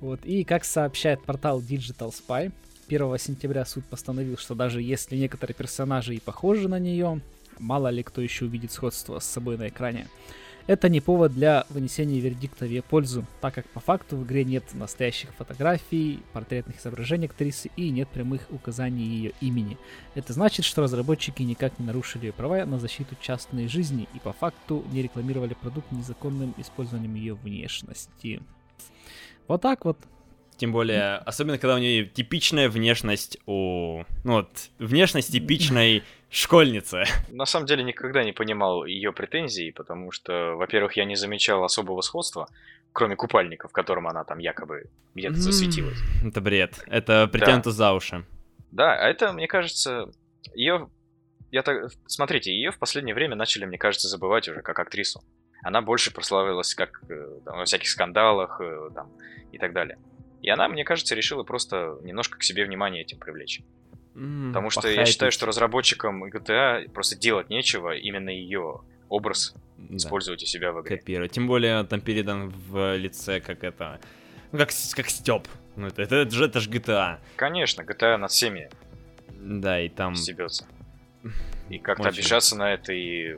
Вот, 0.00 0.20
и 0.24 0.44
как 0.44 0.64
сообщает 0.64 1.22
портал 1.22 1.60
Digital 1.60 2.12
Spy, 2.12 2.52
1 2.88 3.18
сентября 3.18 3.64
суд 3.64 3.84
постановил, 3.86 4.36
что 4.36 4.54
даже 4.54 4.82
если 4.82 5.16
некоторые 5.16 5.54
персонажи 5.54 6.14
и 6.14 6.20
похожи 6.20 6.68
на 6.68 6.78
нее, 6.78 7.20
мало 7.58 7.88
ли 7.88 8.02
кто 8.02 8.20
еще 8.20 8.44
увидит 8.44 8.72
сходство 8.72 9.18
с 9.18 9.24
собой 9.24 9.56
на 9.56 9.68
экране. 9.68 10.06
Это 10.66 10.88
не 10.88 11.00
повод 11.00 11.32
для 11.32 11.64
вынесения 11.68 12.18
вердикта 12.18 12.64
в 12.64 12.68
ее 12.68 12.82
пользу, 12.82 13.24
так 13.40 13.54
как 13.54 13.68
по 13.68 13.78
факту 13.78 14.16
в 14.16 14.24
игре 14.24 14.44
нет 14.44 14.64
настоящих 14.74 15.32
фотографий, 15.34 16.18
портретных 16.32 16.80
изображений 16.80 17.26
актрисы 17.26 17.70
и 17.76 17.90
нет 17.90 18.08
прямых 18.08 18.42
указаний 18.50 19.04
ее 19.04 19.32
имени. 19.40 19.78
Это 20.16 20.32
значит, 20.32 20.64
что 20.64 20.82
разработчики 20.82 21.42
никак 21.42 21.78
не 21.78 21.86
нарушили 21.86 22.26
ее 22.26 22.32
права 22.32 22.66
на 22.66 22.80
защиту 22.80 23.16
частной 23.20 23.68
жизни 23.68 24.08
и 24.12 24.18
по 24.18 24.32
факту 24.32 24.84
не 24.90 25.02
рекламировали 25.02 25.54
продукт 25.54 25.92
незаконным 25.92 26.52
использованием 26.58 27.14
ее 27.14 27.34
внешности. 27.34 28.42
Вот 29.46 29.62
так 29.62 29.84
вот. 29.84 29.98
Тем 30.56 30.72
более, 30.72 31.18
особенно 31.18 31.58
когда 31.58 31.76
у 31.76 31.78
нее 31.78 32.06
типичная 32.06 32.68
внешность 32.68 33.38
у... 33.46 34.02
Ну 34.24 34.32
вот, 34.32 34.70
внешность 34.78 35.30
типичной 35.30 36.02
школьницы. 36.36 37.04
На 37.28 37.46
самом 37.46 37.66
деле 37.66 37.82
никогда 37.82 38.22
не 38.24 38.32
понимал 38.32 38.84
ее 38.84 39.12
претензий, 39.12 39.72
потому 39.72 40.12
что, 40.12 40.54
во-первых, 40.56 40.96
я 40.96 41.04
не 41.04 41.16
замечал 41.16 41.64
особого 41.64 42.00
сходства, 42.02 42.48
кроме 42.92 43.16
купальника, 43.16 43.68
в 43.68 43.72
котором 43.72 44.06
она 44.06 44.24
там 44.24 44.38
якобы 44.38 44.90
где-то 45.14 45.34
М. 45.34 45.40
засветилась. 45.40 45.98
Это 46.24 46.40
бред. 46.40 46.84
Это 46.86 47.26
притянуто 47.26 47.70
за 47.70 47.92
уши. 47.92 48.24
Да, 48.70 48.92
а 48.92 49.08
это, 49.08 49.32
мне 49.32 49.46
кажется, 49.46 50.10
ее... 50.54 50.88
Я 51.50 51.62
так... 51.62 51.90
Смотрите, 52.06 52.52
ее 52.52 52.70
в 52.70 52.78
последнее 52.78 53.14
время 53.14 53.36
начали, 53.36 53.64
мне 53.64 53.78
кажется, 53.78 54.08
забывать 54.08 54.48
уже 54.48 54.62
как 54.62 54.78
актрису. 54.78 55.22
Она 55.62 55.80
больше 55.80 56.12
прославилась 56.12 56.74
как 56.74 57.02
э, 57.08 57.40
там, 57.44 57.58
во 57.58 57.64
всяких 57.64 57.88
скандалах 57.88 58.60
э, 58.60 58.90
там, 58.94 59.10
и 59.52 59.58
так 59.58 59.72
далее. 59.72 59.98
И 60.42 60.50
она, 60.50 60.68
мне 60.68 60.84
кажется, 60.84 61.14
решила 61.14 61.42
просто 61.44 61.98
немножко 62.02 62.38
к 62.38 62.42
себе 62.42 62.64
внимание 62.64 63.02
этим 63.02 63.18
привлечь. 63.18 63.62
М, 64.16 64.48
Потому 64.52 64.70
что 64.70 64.88
я 64.88 65.04
считаю, 65.04 65.30
что 65.30 65.46
разработчикам 65.46 66.24
GTA 66.24 66.88
просто 66.88 67.16
делать 67.16 67.50
нечего, 67.50 67.94
именно 67.94 68.30
ее 68.30 68.80
образ 69.08 69.54
Да, 69.76 69.96
использовать 69.96 70.42
у 70.42 70.46
себя 70.46 70.72
в 70.72 70.80
игре. 70.80 70.96
копировать. 70.96 71.32
Тем 71.32 71.46
более, 71.46 71.84
там 71.84 72.00
передан 72.00 72.48
в 72.48 72.96
лице 72.96 73.40
как 73.40 73.62
это... 73.62 74.00
Ну, 74.52 74.58
как, 74.58 74.70
как 74.94 75.08
Степ. 75.10 75.46
Ну, 75.76 75.86
это, 75.88 76.02
это, 76.02 76.30
же, 76.30 76.44
это 76.46 76.60
ж 76.60 76.68
GTA. 76.68 77.18
Конечно, 77.36 77.82
GTA 77.82 78.16
над 78.16 78.30
всеми 78.30 78.70
Да, 79.30 79.78
и 79.80 79.88
там... 79.90 80.14
стебется. 80.16 80.66
И 81.68 81.78
как-то 81.78 82.08
Очень. 82.08 82.20
обижаться 82.20 82.56
на 82.56 82.72
это 82.72 82.92
и 82.92 83.36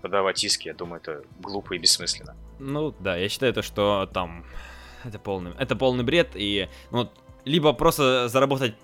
подавать 0.00 0.42
иски, 0.42 0.68
я 0.68 0.74
думаю, 0.74 1.00
это 1.02 1.22
глупо 1.38 1.74
и 1.74 1.78
бессмысленно. 1.78 2.34
Ну, 2.58 2.94
да, 2.98 3.16
я 3.16 3.28
считаю 3.28 3.52
то, 3.52 3.62
что 3.62 4.08
там... 4.12 4.44
Это 5.04 5.18
полный, 5.18 5.52
это 5.58 5.76
полный 5.76 6.02
бред, 6.04 6.30
и... 6.34 6.68
Ну, 6.90 7.10
либо 7.44 7.72
просто 7.72 8.28
заработать 8.28 8.74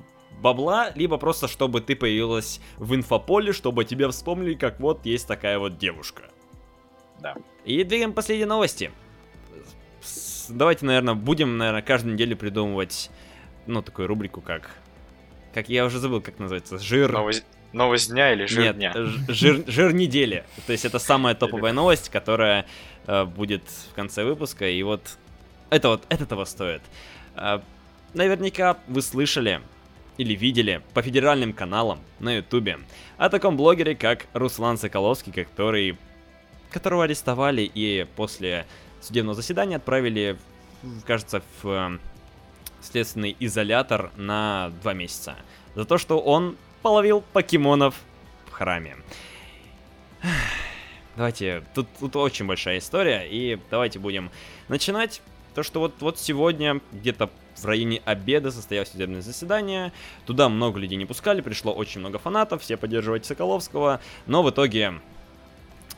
бабла, 0.40 0.90
либо 0.94 1.16
просто 1.16 1.48
чтобы 1.48 1.80
ты 1.80 1.96
появилась 1.96 2.60
в 2.76 2.94
инфополе, 2.94 3.52
чтобы 3.52 3.84
тебя 3.84 4.08
вспомнили, 4.10 4.54
как 4.54 4.80
вот 4.80 5.06
есть 5.06 5.26
такая 5.26 5.58
вот 5.58 5.78
девушка. 5.78 6.24
Да. 7.20 7.34
И 7.64 7.82
двигаем 7.84 8.12
к 8.12 8.16
последней 8.16 8.44
новости. 8.44 8.90
Давайте, 10.48 10.84
наверное, 10.84 11.14
будем, 11.14 11.56
наверное, 11.56 11.82
каждую 11.82 12.14
неделю 12.14 12.36
придумывать, 12.36 13.10
ну, 13.66 13.82
такую 13.82 14.08
рубрику, 14.08 14.40
как... 14.40 14.70
Как 15.54 15.68
я 15.68 15.84
уже 15.84 15.98
забыл, 16.00 16.20
как 16.20 16.38
называется, 16.38 16.78
жир... 16.78 17.12
Новость, 17.12 17.44
новость 17.72 18.10
дня 18.10 18.32
или 18.32 18.46
жир 18.46 18.64
Нет, 18.64 18.76
дня? 18.76 18.92
жир, 19.28 19.64
жир 19.66 19.94
недели. 19.94 20.44
То 20.66 20.72
есть 20.72 20.84
это 20.84 20.98
самая 20.98 21.34
топовая 21.34 21.72
новость, 21.72 22.08
которая 22.08 22.66
э, 23.06 23.24
будет 23.24 23.62
в 23.90 23.94
конце 23.94 24.24
выпуска. 24.24 24.68
И 24.68 24.82
вот 24.82 25.16
это 25.70 25.88
вот, 25.88 26.04
это 26.08 26.26
того 26.26 26.44
стоит. 26.44 26.82
Э, 27.36 27.60
наверняка 28.14 28.78
вы 28.88 29.00
слышали 29.00 29.60
или 30.16 30.34
видели 30.34 30.82
по 30.92 31.02
федеральным 31.02 31.52
каналам 31.52 32.00
на 32.20 32.36
ютубе 32.36 32.78
о 33.16 33.28
таком 33.28 33.56
блогере, 33.56 33.94
как 33.94 34.26
Руслан 34.32 34.78
Соколовский, 34.78 35.32
который, 35.32 35.98
которого 36.70 37.04
арестовали 37.04 37.62
и 37.62 38.06
после 38.16 38.66
судебного 39.00 39.34
заседания 39.34 39.76
отправили, 39.76 40.38
кажется, 41.06 41.42
в 41.62 41.68
э, 41.68 41.98
следственный 42.80 43.36
изолятор 43.40 44.10
на 44.16 44.72
два 44.82 44.94
месяца. 44.94 45.36
За 45.74 45.84
то, 45.84 45.98
что 45.98 46.20
он 46.20 46.56
половил 46.82 47.22
покемонов 47.32 47.96
в 48.46 48.52
храме. 48.52 48.96
Давайте, 51.16 51.64
тут, 51.74 51.86
тут 51.98 52.16
очень 52.16 52.46
большая 52.46 52.78
история, 52.78 53.22
и 53.28 53.58
давайте 53.70 54.00
будем 54.00 54.32
начинать. 54.66 55.22
То, 55.54 55.62
что 55.62 55.78
вот, 55.78 55.94
вот 56.00 56.18
сегодня, 56.18 56.80
где-то 56.90 57.30
в 57.56 57.64
районе 57.64 58.02
обеда 58.04 58.50
состоялось 58.50 58.90
судебное 58.90 59.22
заседание, 59.22 59.92
туда 60.26 60.48
много 60.48 60.78
людей 60.78 60.96
не 60.96 61.06
пускали, 61.06 61.40
пришло 61.40 61.72
очень 61.72 62.00
много 62.00 62.18
фанатов, 62.18 62.62
все 62.62 62.76
поддерживать 62.76 63.26
Соколовского, 63.26 64.00
но 64.26 64.42
в 64.42 64.50
итоге 64.50 64.94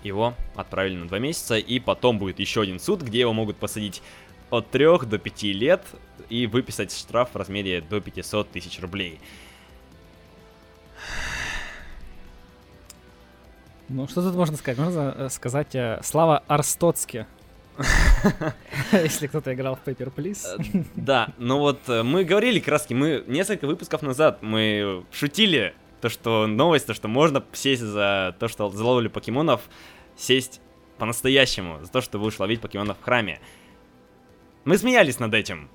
его 0.03 0.35
отправили 0.55 0.97
на 0.97 1.09
два 1.09 1.19
месяца, 1.19 1.57
и 1.57 1.79
потом 1.79 2.19
будет 2.19 2.39
еще 2.39 2.63
один 2.63 2.79
суд, 2.79 3.03
где 3.03 3.21
его 3.21 3.33
могут 3.33 3.57
посадить 3.57 4.03
от 4.51 4.71
3 4.71 5.07
до 5.07 5.19
5 5.19 5.43
лет 5.45 5.83
и 6.29 6.47
выписать 6.47 6.97
штраф 6.97 7.31
в 7.33 7.37
размере 7.37 7.81
до 7.81 8.01
500 8.01 8.51
тысяч 8.51 8.81
рублей. 8.81 9.19
Ну, 13.89 14.09
что 14.09 14.21
тут 14.23 14.35
можно 14.35 14.57
сказать? 14.57 14.79
Можно 14.79 15.15
э, 15.17 15.29
сказать 15.29 15.75
э, 15.75 16.01
Слава 16.03 16.43
Арстоцке. 16.49 17.27
Если 18.93 19.27
кто-то 19.27 19.53
играл 19.55 19.77
в 19.77 19.87
Paper 19.87 20.13
Please. 20.15 20.87
Да, 20.95 21.29
ну 21.39 21.59
вот 21.59 21.81
э, 21.89 22.03
мы 22.03 22.25
говорили, 22.25 22.61
краски, 22.61 22.95
мы 22.95 23.25
несколько 23.27 23.67
выпусков 23.67 24.03
назад 24.03 24.43
мы 24.43 25.05
шутили, 25.13 25.75
то 26.01 26.09
что 26.09 26.47
новость, 26.47 26.87
то 26.87 26.95
что 26.95 27.09
можно 27.09 27.45
сесть 27.53 27.83
за 27.83 28.35
то, 28.39 28.49
что 28.49 28.71
за 28.71 29.09
покемонов, 29.09 29.63
сесть 30.17 30.61
по-настоящему, 30.99 31.83
за 31.83 31.91
то, 31.91 32.01
что 32.01 32.19
будешь 32.19 32.39
ловить 32.39 32.61
покемонов 32.61 32.99
в 32.99 33.03
храме. 33.03 33.41
Мы 34.65 34.79
смеялись 34.79 35.21
над 35.21 35.35
этим. 35.35 35.69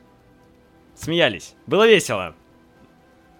Смеялись. 0.95 1.56
Было 1.68 1.88
весело. 1.88 2.36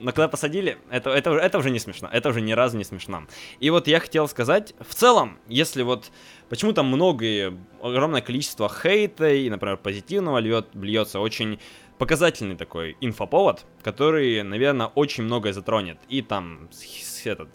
Но 0.02 0.12
когда 0.12 0.28
посадили, 0.28 0.78
это, 0.90 1.12
это, 1.12 1.32
это 1.32 1.58
уже 1.58 1.70
не 1.70 1.80
смешно. 1.80 2.10
Это 2.12 2.30
уже 2.30 2.42
ни 2.42 2.52
разу 2.52 2.78
не 2.78 2.84
смешно. 2.84 3.24
И 3.60 3.70
вот 3.70 3.88
я 3.88 4.00
хотел 4.00 4.28
сказать, 4.28 4.74
в 4.80 4.96
целом, 4.96 5.38
если 5.48 5.84
вот 5.84 6.12
почему 6.50 6.74
там 6.74 6.88
много, 6.88 7.26
и 7.26 7.54
огромное 7.82 8.22
количество 8.22 8.70
хейта 8.70 9.30
и, 9.30 9.50
например, 9.50 9.78
позитивного 9.78 10.40
льет, 10.40 10.68
льется 10.74 11.20
очень 11.20 11.60
показательный 11.98 12.56
такой 12.56 12.98
инфоповод, 13.00 13.66
который, 13.84 14.42
наверное, 14.44 14.88
очень 14.88 15.24
многое 15.24 15.54
затронет. 15.54 16.00
И 16.10 16.22
там 16.22 16.70
этот 17.24 17.50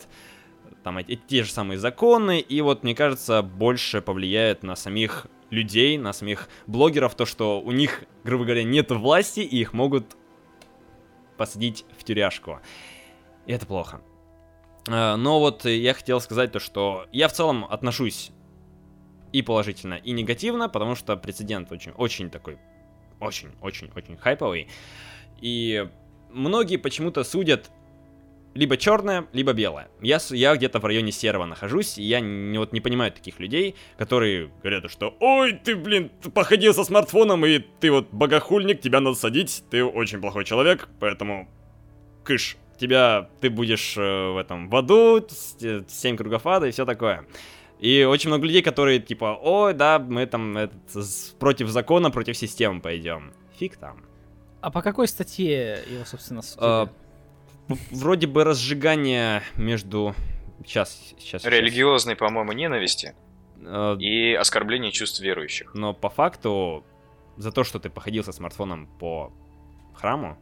там 0.84 0.99
эти, 0.99 1.16
те 1.16 1.42
же 1.42 1.51
самые 1.51 1.78
законы, 1.78 2.38
и 2.38 2.61
вот, 2.61 2.84
мне 2.84 2.94
кажется, 2.94 3.42
больше 3.42 4.01
повлияет 4.01 4.62
на 4.62 4.76
самих 4.76 5.26
людей, 5.51 5.99
на 5.99 6.12
самих 6.12 6.49
блогеров, 6.68 7.16
то, 7.16 7.26
что 7.26 7.61
у 7.61 7.72
них, 7.72 8.05
грубо 8.22 8.44
говоря, 8.44 8.62
нет 8.62 8.92
власти, 8.92 9.40
и 9.40 9.59
их 9.59 9.72
могут 9.72 10.16
посадить 11.37 11.84
в 11.99 12.05
тюряшку. 12.05 12.61
И 13.47 13.53
это 13.53 13.66
плохо. 13.66 14.01
А, 14.89 15.16
но 15.16 15.41
вот 15.41 15.64
я 15.64 15.95
хотел 15.95 16.20
сказать 16.20 16.53
то, 16.53 16.61
что 16.61 17.07
я 17.12 17.28
в 17.28 17.32
целом 17.32 17.64
отношусь 17.64 18.30
и 19.32 19.43
положительно, 19.43 19.95
и 19.95 20.12
негативно, 20.12 20.68
потому 20.68 20.95
что 20.95 21.16
прецедент 21.16 21.70
очень, 21.72 21.93
очень 21.93 22.30
такой, 22.30 22.59
очень, 23.20 23.51
очень, 23.61 23.91
очень 23.95 24.16
хайповый. 24.16 24.68
И 25.41 25.89
многие 26.30 26.76
почему-то 26.76 27.24
судят 27.24 27.70
либо 28.57 28.76
черное, 28.76 29.26
либо 29.32 29.52
белое. 29.52 29.88
Я, 30.00 30.18
я 30.30 30.57
где-то 30.57 30.80
в 30.80 30.84
районе 30.84 31.12
серого 31.12 31.44
нахожусь, 31.44 31.98
и 31.98 32.02
я 32.02 32.20
не, 32.20 32.59
вот 32.59 32.72
не 32.72 32.80
понимаю 32.80 33.12
таких 33.12 33.38
людей, 33.38 33.74
которые 33.98 34.50
говорят, 34.62 34.90
что 34.90 35.16
«Ой, 35.20 35.52
ты, 35.52 35.76
блин, 35.76 36.11
походил 36.34 36.74
со 36.74 36.84
смартфоном, 36.84 37.44
и 37.44 37.59
ты 37.59 37.90
вот 37.90 38.09
богохульник, 38.11 38.80
тебя 38.80 39.00
надо 39.00 39.16
садить, 39.16 39.62
ты 39.70 39.84
очень 39.84 40.20
плохой 40.20 40.44
человек, 40.44 40.88
поэтому 40.98 41.48
кыш, 42.24 42.57
тебя, 42.78 43.28
ты 43.40 43.50
будешь 43.50 43.96
э, 43.96 44.00
в 44.32 44.38
этом, 44.38 44.68
в 44.68 44.76
аду, 44.76 45.24
7 45.88 46.16
кругов 46.16 46.46
ада 46.46 46.66
и 46.66 46.70
все 46.70 46.84
такое». 46.84 47.26
И 47.78 48.04
очень 48.04 48.30
много 48.30 48.46
людей, 48.46 48.62
которые 48.62 49.00
типа, 49.00 49.38
ой, 49.42 49.74
да, 49.74 49.98
мы 49.98 50.24
там 50.24 50.57
этот, 50.57 50.74
против 51.38 51.68
закона, 51.68 52.11
против 52.11 52.34
системы 52.36 52.80
пойдем. 52.80 53.34
Фиг 53.59 53.76
там. 53.76 54.02
А 54.62 54.70
по 54.70 54.80
какой 54.80 55.09
статье 55.09 55.84
его, 55.86 56.04
собственно, 56.07 56.40
судили? 56.40 56.88
Вроде 57.68 58.26
бы 58.26 58.44
разжигание 58.44 59.42
между... 59.56 60.14
Сейчас, 60.64 61.14
сейчас. 61.18 61.44
Религиозной, 61.44 62.16
по-моему, 62.16 62.52
ненависти. 62.52 63.14
Э, 63.60 63.96
и 63.98 64.34
оскорбление 64.34 64.92
чувств 64.92 65.20
верующих. 65.20 65.74
Но 65.74 65.92
по 65.94 66.08
факту, 66.08 66.84
за 67.36 67.52
то, 67.52 67.64
что 67.64 67.78
ты 67.78 67.90
походил 67.90 68.24
со 68.24 68.32
смартфоном 68.32 68.86
по 68.98 69.32
храму, 69.94 70.38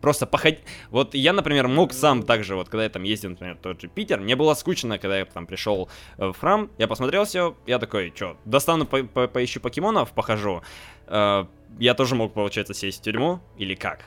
просто 0.00 0.26
походить. 0.26 0.60
Вот 0.90 1.14
я, 1.14 1.32
например, 1.32 1.68
мог 1.68 1.92
сам 1.92 2.22
также, 2.22 2.56
вот 2.56 2.68
когда 2.68 2.84
я 2.84 2.90
там 2.90 3.02
ездил, 3.02 3.30
например, 3.30 3.56
тот 3.56 3.80
же 3.80 3.88
Питер, 3.88 4.20
мне 4.20 4.36
было 4.36 4.54
скучно, 4.54 4.98
когда 4.98 5.18
я 5.18 5.24
там 5.24 5.46
пришел 5.46 5.88
э, 6.18 6.26
в 6.26 6.38
храм, 6.38 6.70
я 6.78 6.88
посмотрел 6.88 7.24
все, 7.24 7.56
я 7.66 7.78
такой, 7.78 8.12
что, 8.14 8.36
достану, 8.44 8.86
по 8.86 9.02
по 9.04 9.28
поищу 9.28 9.60
покемонов, 9.60 10.12
похожу. 10.12 10.62
Э, 11.06 11.46
я 11.78 11.94
тоже 11.94 12.14
мог, 12.14 12.34
получается, 12.34 12.74
сесть 12.74 13.00
в 13.00 13.02
тюрьму 13.02 13.40
или 13.56 13.74
как? 13.74 14.04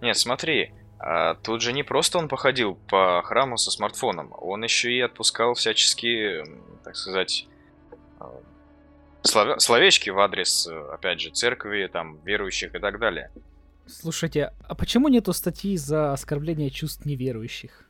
Нет, 0.00 0.16
смотри, 0.16 0.72
а 1.02 1.34
тут 1.34 1.62
же 1.62 1.72
не 1.72 1.82
просто 1.82 2.18
он 2.18 2.28
походил 2.28 2.74
по 2.88 3.22
храму 3.24 3.56
со 3.56 3.70
смартфоном, 3.70 4.34
он 4.38 4.62
еще 4.62 4.92
и 4.92 5.00
отпускал 5.00 5.54
всяческие, 5.54 6.44
так 6.84 6.94
сказать, 6.94 7.46
а, 8.18 8.30
слов... 9.22 9.62
словечки 9.62 10.10
в 10.10 10.18
адрес, 10.18 10.68
опять 10.92 11.20
же, 11.20 11.30
церкви, 11.30 11.88
там, 11.90 12.18
верующих 12.24 12.74
и 12.74 12.78
так 12.78 12.98
далее. 12.98 13.30
Слушайте, 13.86 14.52
а 14.68 14.74
почему 14.74 15.08
нету 15.08 15.32
статьи 15.32 15.74
за 15.78 16.12
оскорбление 16.12 16.70
чувств 16.70 17.06
неверующих? 17.06 17.86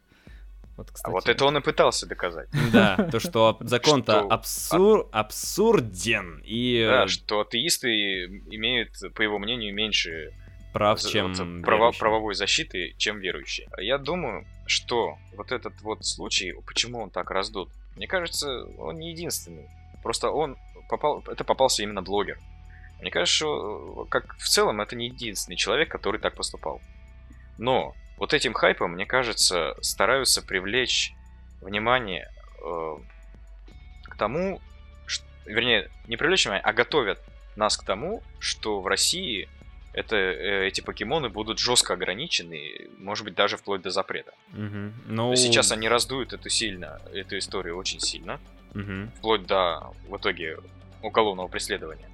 Вот, 0.76 0.92
кстати. 0.92 1.10
А 1.10 1.10
вот 1.10 1.28
это 1.28 1.44
он 1.44 1.56
и 1.56 1.60
пытался 1.60 2.06
доказать. 2.06 2.48
Да, 2.72 2.96
то, 3.10 3.18
что 3.18 3.58
закон-то 3.60 4.20
абсур... 4.20 5.08
абсурден. 5.10 6.42
И... 6.44 6.86
Да, 6.88 7.08
что 7.08 7.40
атеисты 7.40 8.24
имеют, 8.50 8.92
по 9.14 9.22
его 9.22 9.40
мнению, 9.40 9.74
меньше 9.74 10.32
прав, 10.72 11.00
чем 11.00 11.62
право, 11.62 11.92
правовой 11.92 12.34
защиты, 12.34 12.94
чем 12.96 13.18
верующие. 13.18 13.68
Я 13.78 13.98
думаю, 13.98 14.46
что 14.66 15.16
вот 15.36 15.52
этот 15.52 15.80
вот 15.82 16.04
случай, 16.04 16.54
почему 16.66 17.00
он 17.00 17.10
так 17.10 17.30
раздут, 17.30 17.70
мне 17.96 18.06
кажется, 18.06 18.64
он 18.78 18.96
не 18.96 19.10
единственный. 19.10 19.68
Просто 20.02 20.30
он 20.30 20.56
попал, 20.88 21.22
это 21.26 21.44
попался 21.44 21.82
именно 21.82 22.02
блогер. 22.02 22.38
Мне 23.00 23.10
кажется, 23.10 23.36
что 23.36 24.06
как 24.10 24.36
в 24.36 24.48
целом 24.48 24.80
это 24.80 24.96
не 24.96 25.06
единственный 25.06 25.56
человек, 25.56 25.90
который 25.90 26.20
так 26.20 26.34
поступал. 26.34 26.80
Но 27.58 27.94
вот 28.16 28.34
этим 28.34 28.52
хайпом, 28.52 28.92
мне 28.92 29.06
кажется, 29.06 29.74
стараются 29.80 30.42
привлечь 30.42 31.14
внимание 31.60 32.30
э, 32.62 32.96
к 34.04 34.16
тому, 34.16 34.60
что, 35.06 35.24
вернее, 35.46 35.90
не 36.06 36.16
привлечь 36.16 36.44
внимание, 36.44 36.64
а 36.64 36.72
готовят 36.72 37.18
нас 37.56 37.76
к 37.76 37.84
тому, 37.84 38.22
что 38.38 38.80
в 38.80 38.86
России 38.86 39.48
это, 39.92 40.16
э, 40.16 40.66
эти 40.66 40.80
покемоны 40.80 41.28
будут 41.28 41.58
жестко 41.58 41.94
ограничены, 41.94 42.88
может 42.98 43.24
быть, 43.24 43.34
даже 43.34 43.56
вплоть 43.56 43.82
до 43.82 43.90
запрета. 43.90 44.32
Угу. 44.52 44.92
Ну... 45.06 45.34
Сейчас 45.36 45.72
они 45.72 45.88
раздуют 45.88 46.32
эту 46.32 46.48
сильно, 46.48 47.00
эту 47.12 47.38
историю 47.38 47.76
очень 47.76 48.00
сильно, 48.00 48.40
угу. 48.74 49.10
вплоть 49.18 49.46
до, 49.46 49.92
в 50.08 50.16
итоге, 50.16 50.58
уголовного 51.02 51.48
преследования. 51.48 52.08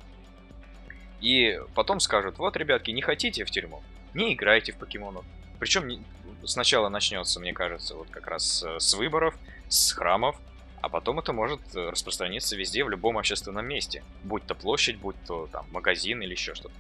И 1.21 1.59
потом 1.75 2.01
скажут, 2.01 2.39
вот, 2.39 2.57
ребятки, 2.57 2.91
не 2.91 3.03
хотите 3.03 3.45
в 3.45 3.51
тюрьму, 3.51 3.83
не 4.15 4.35
играйте 4.35 4.73
в 4.73 4.77
покемонов. 4.77 5.25
Причем 5.59 6.05
сначала 6.45 6.89
начнется, 6.89 7.41
мне 7.41 7.53
кажется, 7.53 7.95
вот 7.95 8.09
как 8.11 8.27
раз 8.27 8.65
с 8.79 8.95
выборов, 8.95 9.35
с 9.69 9.93
храмов, 9.93 10.37
а 10.83 10.89
потом 10.89 11.19
это 11.19 11.33
может 11.33 11.61
распространиться 11.75 12.55
везде, 12.55 12.85
в 12.85 12.91
любом 12.91 13.19
общественном 13.19 13.67
месте. 13.67 14.05
Будь 14.23 14.45
то 14.45 14.55
площадь, 14.55 14.99
будь 14.99 15.17
то 15.27 15.49
там 15.51 15.67
магазин 15.73 16.23
или 16.23 16.33
еще 16.33 16.55
что-то. 16.55 16.75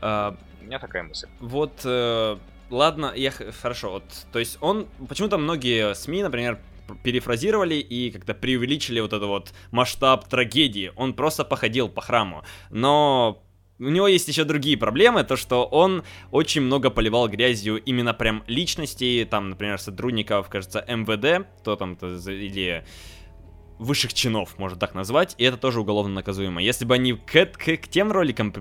А, 0.00 0.36
У 0.60 0.64
меня 0.64 0.78
такая 0.78 1.02
мысль. 1.02 1.28
Вот, 1.40 1.80
э, 1.84 2.36
ладно, 2.70 3.12
я 3.14 3.30
хорошо, 3.30 3.90
вот, 3.92 4.04
то 4.32 4.38
есть 4.38 4.58
он, 4.60 4.86
почему-то 5.08 5.38
многие 5.38 5.94
СМИ, 5.94 6.22
например, 6.22 6.58
перефразировали 7.02 7.74
и 7.76 8.10
как-то 8.10 8.34
преувеличили 8.34 9.00
вот 9.00 9.12
этот 9.12 9.28
вот 9.28 9.52
масштаб 9.70 10.28
трагедии. 10.28 10.92
Он 10.96 11.14
просто 11.14 11.44
походил 11.44 11.88
по 11.88 12.00
храму. 12.00 12.44
Но 12.70 13.44
у 13.78 13.88
него 13.88 14.08
есть 14.08 14.28
еще 14.28 14.44
другие 14.44 14.76
проблемы, 14.76 15.24
то 15.24 15.36
что 15.36 15.64
он 15.64 16.04
очень 16.30 16.60
много 16.60 16.90
поливал 16.90 17.28
грязью 17.28 17.82
именно 17.82 18.12
прям 18.12 18.44
личностей, 18.46 19.24
там, 19.24 19.50
например, 19.50 19.78
сотрудников, 19.78 20.48
кажется, 20.48 20.84
МВД, 20.86 21.48
кто 21.60 21.76
там, 21.76 21.92
-то, 21.92 22.32
или 22.32 22.84
высших 23.78 24.12
чинов, 24.12 24.58
можно 24.58 24.78
так 24.78 24.94
назвать, 24.94 25.34
и 25.38 25.44
это 25.44 25.56
тоже 25.56 25.80
уголовно 25.80 26.14
наказуемо. 26.14 26.60
Если 26.60 26.84
бы 26.84 26.94
они 26.94 27.14
к, 27.14 27.46
к, 27.46 27.76
к 27.78 27.88
тем 27.88 28.12
роликам 28.12 28.52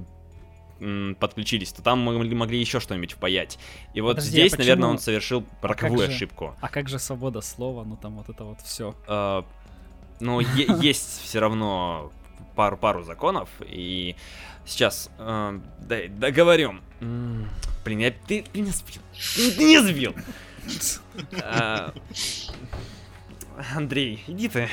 подключились, 1.20 1.72
то 1.72 1.82
там 1.82 2.00
могли, 2.00 2.34
могли 2.36 2.60
еще 2.60 2.80
что-нибудь 2.80 3.14
впаять. 3.14 3.60
И 3.94 4.02
вот 4.02 4.16
Подожди, 4.16 4.42
а 4.42 4.48
здесь, 4.48 4.54
а 4.54 4.58
наверное, 4.58 4.90
он 4.90 5.00
совершил 5.00 5.46
роковую 5.62 6.08
а 6.08 6.10
ошибку. 6.10 6.56
А 6.62 6.70
как 6.70 6.90
же 6.90 7.00
свобода 7.00 7.42
слова, 7.42 7.84
ну 7.84 7.98
там 7.98 8.18
вот 8.18 8.30
это 8.30 8.44
вот 8.44 8.62
все. 8.62 8.96
А, 9.08 9.46
ну, 10.20 10.40
есть 10.82 11.22
все 11.24 11.40
равно 11.40 12.12
пару, 12.56 12.78
пару 12.78 13.04
законов, 13.04 13.50
и 13.62 14.16
сейчас, 14.66 15.10
э, 15.18 15.60
да, 15.80 15.98
договорю. 16.10 16.76
Блин, 17.00 18.00
я, 18.00 18.12
ты, 18.12 18.44
ты 18.44 18.62
меня 18.62 18.72
сбил. 18.72 19.02
Ты, 19.36 19.64
не 19.64 19.82
сбил. 19.82 20.14
А, 21.42 21.94
Андрей, 23.76 24.24
иди 24.28 24.48
ты. 24.48 24.70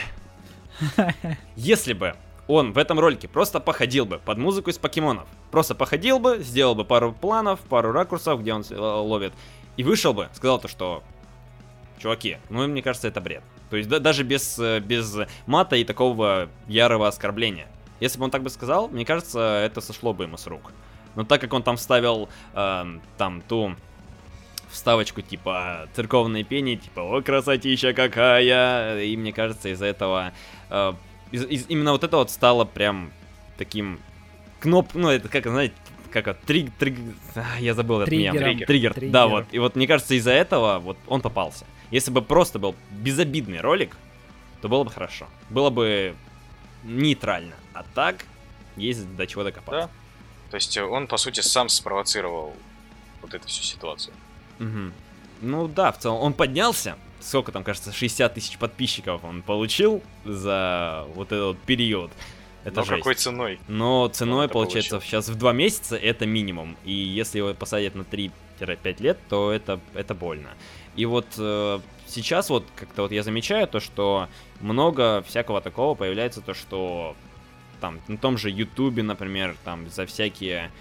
Если 1.57 1.92
бы 1.92 2.16
он 2.49 2.72
в 2.72 2.78
этом 2.78 3.01
ролике 3.01 3.28
просто 3.28 3.61
походил 3.61 4.07
бы 4.07 4.18
под 4.18 4.38
музыку 4.38 4.70
из 4.70 4.78
покемонов. 4.78 5.26
Просто 5.51 5.74
походил 5.74 6.18
бы, 6.18 6.38
сделал 6.38 6.74
бы 6.74 6.84
пару 6.84 7.12
планов, 7.12 7.61
пару 7.61 7.92
ракурсов, 7.92 8.40
где 8.40 8.55
он 8.55 8.64
э, 8.68 8.74
ловит, 8.74 9.32
и 9.76 9.82
вышел 9.82 10.14
бы, 10.14 10.28
сказал 10.32 10.61
то, 10.61 10.68
что 10.68 11.03
чуваки, 11.99 12.38
ну, 12.51 12.66
мне 12.66 12.82
кажется, 12.82 13.09
это 13.09 13.20
бред. 13.20 13.42
То 13.70 13.76
есть 13.76 13.88
да, 13.88 13.99
даже 13.99 14.22
без, 14.22 14.59
э, 14.59 14.80
без 14.80 15.16
мата 15.47 15.76
и 15.76 15.84
такого 15.84 16.49
ярого 16.68 17.09
оскорбления. 17.09 17.66
Если 17.99 18.18
бы 18.18 18.24
он 18.24 18.30
так 18.30 18.42
бы 18.42 18.51
сказал, 18.51 18.88
мне 18.88 19.05
кажется, 19.05 19.62
это 19.64 19.80
сошло 19.80 20.12
бы 20.12 20.24
ему 20.24 20.36
с 20.36 20.47
рук. 20.47 20.72
Но 21.14 21.24
так 21.24 21.40
как 21.40 21.53
он 21.53 21.62
там 21.62 21.76
вставил 21.76 22.28
э, 22.55 22.84
там 23.16 23.42
ту 23.42 23.74
вставочку 24.70 25.22
типа 25.22 25.88
церковное 25.94 26.44
пение, 26.44 26.76
типа 26.76 27.01
«О, 27.01 27.22
красотища 27.22 27.92
какая!» 27.94 29.03
И 29.03 29.16
мне 29.16 29.32
кажется, 29.32 29.70
из-за 29.70 29.86
этого 29.86 30.32
э, 30.68 30.92
из, 31.32 31.44
из, 31.44 31.66
именно 31.68 31.92
вот 31.92 32.04
это 32.04 32.16
вот 32.16 32.30
стало 32.30 32.64
прям 32.64 33.12
таким 33.58 34.00
кноп, 34.60 34.94
ну 34.94 35.08
это 35.10 35.28
как, 35.28 35.44
знаете, 35.46 35.74
как 36.10 36.26
вот, 36.26 36.40
триг, 36.40 36.72
триг, 36.78 36.98
а, 37.34 37.60
я 37.60 37.74
забыл 37.74 38.00
этот 38.00 38.12
мем. 38.12 38.36
Триггер. 38.36 38.66
Триггер. 38.66 38.94
Триггер. 38.94 39.12
Да, 39.12 39.26
вот. 39.26 39.46
И 39.50 39.58
вот 39.58 39.76
мне 39.76 39.86
кажется, 39.86 40.14
из-за 40.14 40.32
этого 40.32 40.78
вот 40.78 40.96
он 41.06 41.20
попался. 41.20 41.66
Если 41.90 42.10
бы 42.10 42.22
просто 42.22 42.58
был 42.58 42.74
безобидный 42.90 43.60
ролик, 43.60 43.96
то 44.60 44.68
было 44.68 44.84
бы 44.84 44.90
хорошо. 44.90 45.26
Было 45.50 45.70
бы 45.70 46.14
нейтрально. 46.84 47.54
А 47.74 47.84
так, 47.94 48.24
есть 48.76 49.14
до 49.16 49.26
чего 49.26 49.44
докопаться. 49.44 49.88
Да. 49.88 50.50
То 50.50 50.54
есть 50.56 50.76
он, 50.78 51.06
по 51.06 51.16
сути, 51.16 51.40
сам 51.40 51.68
спровоцировал 51.68 52.54
вот 53.22 53.34
эту 53.34 53.48
всю 53.48 53.62
ситуацию. 53.62 54.14
Угу. 54.58 54.92
Ну 55.42 55.68
да, 55.68 55.92
в 55.92 55.98
целом, 55.98 56.20
он 56.20 56.32
поднялся, 56.32 56.96
сколько 57.20 57.52
там, 57.52 57.64
кажется, 57.64 57.92
60 57.92 58.34
тысяч 58.34 58.58
подписчиков 58.58 59.24
он 59.24 59.42
получил 59.42 60.02
за 60.24 61.06
вот 61.14 61.32
этот 61.32 61.58
период. 61.60 62.10
Это 62.64 62.80
Но 62.80 62.84
жесть. 62.84 62.98
какой 62.98 63.14
ценой? 63.14 63.60
Но 63.68 64.08
ценой, 64.08 64.48
получается, 64.48 64.96
получил? 64.96 65.08
сейчас 65.08 65.28
в 65.28 65.36
два 65.36 65.52
месяца 65.52 65.96
это 65.96 66.26
минимум. 66.26 66.76
И 66.84 66.92
если 66.92 67.38
его 67.38 67.54
посадят 67.54 67.94
на 67.94 68.02
3-5 68.02 69.02
лет, 69.02 69.18
то 69.28 69.52
это, 69.52 69.78
это 69.94 70.14
больно. 70.14 70.48
И 70.96 71.04
вот 71.06 71.26
э, 71.38 71.78
сейчас 72.08 72.50
вот 72.50 72.64
как-то 72.74 73.02
вот 73.02 73.12
я 73.12 73.22
замечаю 73.22 73.68
то, 73.68 73.78
что 73.78 74.28
много 74.60 75.22
всякого 75.28 75.60
такого 75.60 75.94
появляется, 75.94 76.40
то, 76.40 76.54
что 76.54 77.14
там 77.80 78.00
на 78.08 78.16
том 78.16 78.36
же 78.36 78.50
Ютубе, 78.50 79.02
например, 79.04 79.54
там 79.64 79.88
за 79.88 80.04
всякие 80.06 80.72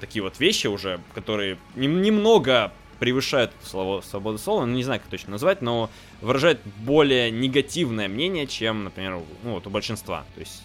такие 0.00 0.22
вот 0.22 0.40
вещи 0.40 0.68
уже, 0.68 1.00
которые 1.14 1.58
нем- 1.74 2.00
немного 2.00 2.72
превышают 3.00 3.50
слово, 3.64 4.02
свободу 4.02 4.38
слова, 4.38 4.66
ну 4.66 4.74
не 4.74 4.84
знаю, 4.84 5.00
как 5.00 5.08
точно 5.10 5.32
назвать, 5.32 5.62
но 5.62 5.90
выражают 6.20 6.60
более 6.76 7.30
негативное 7.30 8.08
мнение, 8.08 8.46
чем, 8.46 8.84
например, 8.84 9.22
ну, 9.42 9.54
вот 9.54 9.66
у 9.66 9.70
большинства. 9.70 10.24
То 10.34 10.40
есть 10.40 10.62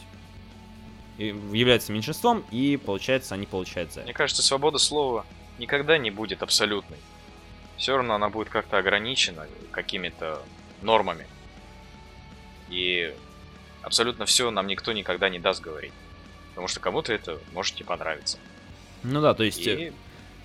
являются 1.18 1.94
меньшинством, 1.94 2.44
и 2.52 2.78
получается, 2.78 3.36
они 3.36 3.46
получают 3.46 3.94
за 3.94 4.02
Мне 4.02 4.14
кажется, 4.14 4.44
свобода 4.44 4.78
слова 4.78 5.26
никогда 5.58 5.98
не 5.98 6.12
будет 6.12 6.44
абсолютной. 6.44 6.98
Все 7.78 7.96
равно 7.96 8.16
она 8.16 8.30
будет 8.30 8.50
как-то 8.50 8.78
ограничена 8.78 9.48
какими-то 9.72 10.42
нормами. 10.82 11.26
И 12.70 13.14
абсолютно 13.82 14.26
все 14.26 14.52
нам 14.52 14.68
никто 14.68 14.92
никогда 14.92 15.30
не 15.30 15.40
даст 15.40 15.62
говорить. 15.62 15.94
Потому 16.50 16.68
что 16.68 16.82
кому-то 16.82 17.14
это 17.14 17.40
может 17.54 17.78
не 17.78 17.84
понравиться. 17.84 18.40
Ну 19.04 19.22
да, 19.22 19.34
то 19.34 19.44
есть... 19.44 19.66
И 19.66 19.94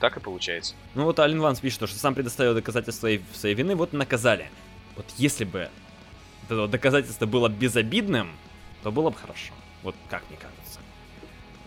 так 0.00 0.16
и 0.16 0.20
получается. 0.20 0.74
Ну 0.94 1.04
вот 1.04 1.20
Ален 1.20 1.40
Ванс 1.40 1.60
пишет, 1.60 1.88
что 1.88 1.98
сам 1.98 2.14
предоставил 2.14 2.54
доказательства 2.54 3.02
своей, 3.02 3.22
своей 3.34 3.54
вины, 3.54 3.76
вот 3.76 3.92
наказали. 3.92 4.50
Вот 4.96 5.06
если 5.18 5.44
бы 5.44 5.68
это 6.44 6.66
доказательство 6.66 7.26
было 7.26 7.48
безобидным, 7.48 8.30
то 8.82 8.90
было 8.90 9.10
бы 9.10 9.16
хорошо. 9.16 9.52
Вот 9.82 9.94
как 10.08 10.22
мне 10.28 10.38
кажется. 10.38 10.80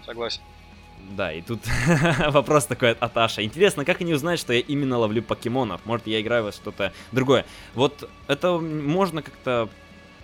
Согласен. 0.05 0.41
Да, 1.11 1.31
и 1.31 1.41
тут 1.41 1.59
вопрос 2.29 2.65
такой 2.65 2.93
от 2.93 3.17
Аша. 3.17 3.43
Интересно, 3.43 3.85
как 3.85 4.01
они 4.01 4.13
узнают, 4.13 4.39
что 4.39 4.53
я 4.53 4.59
именно 4.59 4.97
ловлю 4.97 5.21
покемонов? 5.21 5.85
Может, 5.85 6.07
я 6.07 6.21
играю 6.21 6.45
во 6.45 6.51
что-то 6.51 6.93
другое? 7.11 7.45
Вот 7.75 8.09
это 8.27 8.57
можно 8.57 9.21
как-то 9.21 9.69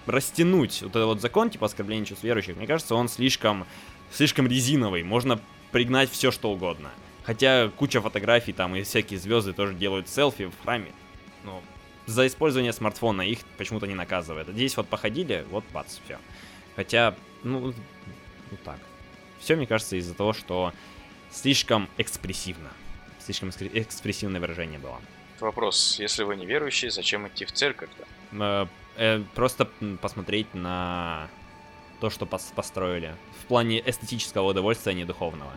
растянуть. 0.06 0.82
Вот 0.82 0.92
этот 0.92 1.06
вот 1.06 1.22
закон, 1.22 1.50
типа 1.50 1.66
оскорбления 1.66 2.06
чувств 2.06 2.24
верующих, 2.24 2.56
мне 2.56 2.66
кажется, 2.66 2.96
он 2.96 3.10
слишком, 3.10 3.66
слишком 4.12 4.48
резиновый. 4.48 5.04
Можно 5.04 5.40
пригнать 5.72 6.10
все, 6.10 6.32
что 6.32 6.52
угодно. 6.52 6.90
Хотя 7.30 7.70
куча 7.70 8.02
фотографий 8.02 8.54
там 8.54 8.76
и 8.76 8.82
всякие 8.82 9.20
звезды 9.20 9.54
тоже 9.54 9.76
делают 9.76 10.10
селфи 10.10 10.46
в 10.46 10.64
храме. 10.64 10.92
Но 11.44 11.62
за 12.08 12.26
использование 12.26 12.74
смартфона 12.74 13.22
их 13.22 13.42
почему-то 13.56 13.86
не 13.86 13.94
наказывают. 13.94 14.48
Здесь 14.48 14.76
вот 14.76 14.88
походили, 14.88 15.46
вот 15.52 15.64
бац, 15.72 16.00
все. 16.04 16.18
Хотя, 16.76 17.16
ну, 17.44 17.72
ну 18.50 18.58
так. 18.66 18.80
Все, 19.40 19.56
мне 19.56 19.68
кажется, 19.68 19.96
из-за 19.98 20.16
того, 20.16 20.34
что 20.34 20.74
слишком 21.30 21.88
экспрессивно. 22.00 22.72
Слишком 23.20 23.50
экспрессивное 23.52 24.42
выражение 24.42 24.80
было. 24.80 25.00
Вопрос. 25.40 26.00
Если 26.00 26.24
вы 26.24 26.36
не 26.36 26.48
верующий, 26.48 26.90
зачем 26.90 27.28
идти 27.28 27.46
в 27.46 27.52
церковь-то? 27.52 28.08
Э, 28.32 28.66
э, 28.96 29.24
просто 29.36 29.70
посмотреть 30.02 30.52
на 30.56 31.30
то, 32.02 32.10
что 32.10 32.26
пос 32.26 32.52
построили. 32.56 33.14
В 33.44 33.46
плане 33.46 33.88
эстетического 33.88 34.48
удовольствия, 34.48 34.94
а 34.94 34.96
не 34.96 35.06
духовного. 35.06 35.52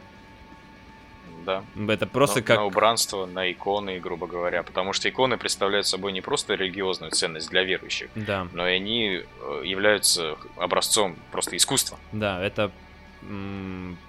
Да. 1.44 1.64
Это 1.88 2.06
просто 2.06 2.40
на, 2.40 2.42
как... 2.42 2.56
На 2.58 2.64
убранство, 2.64 3.26
на 3.26 3.50
иконы, 3.50 3.98
грубо 3.98 4.26
говоря. 4.26 4.62
Потому 4.62 4.92
что 4.92 5.08
иконы 5.08 5.36
представляют 5.36 5.86
собой 5.86 6.12
не 6.12 6.20
просто 6.20 6.54
религиозную 6.54 7.10
ценность 7.12 7.50
для 7.50 7.62
верующих, 7.64 8.10
да. 8.14 8.46
но 8.52 8.68
и 8.68 8.72
они 8.72 9.20
э, 9.22 9.62
являются 9.64 10.36
образцом 10.56 11.16
просто 11.30 11.56
искусства. 11.56 11.98
Да, 12.12 12.42
это 12.42 12.70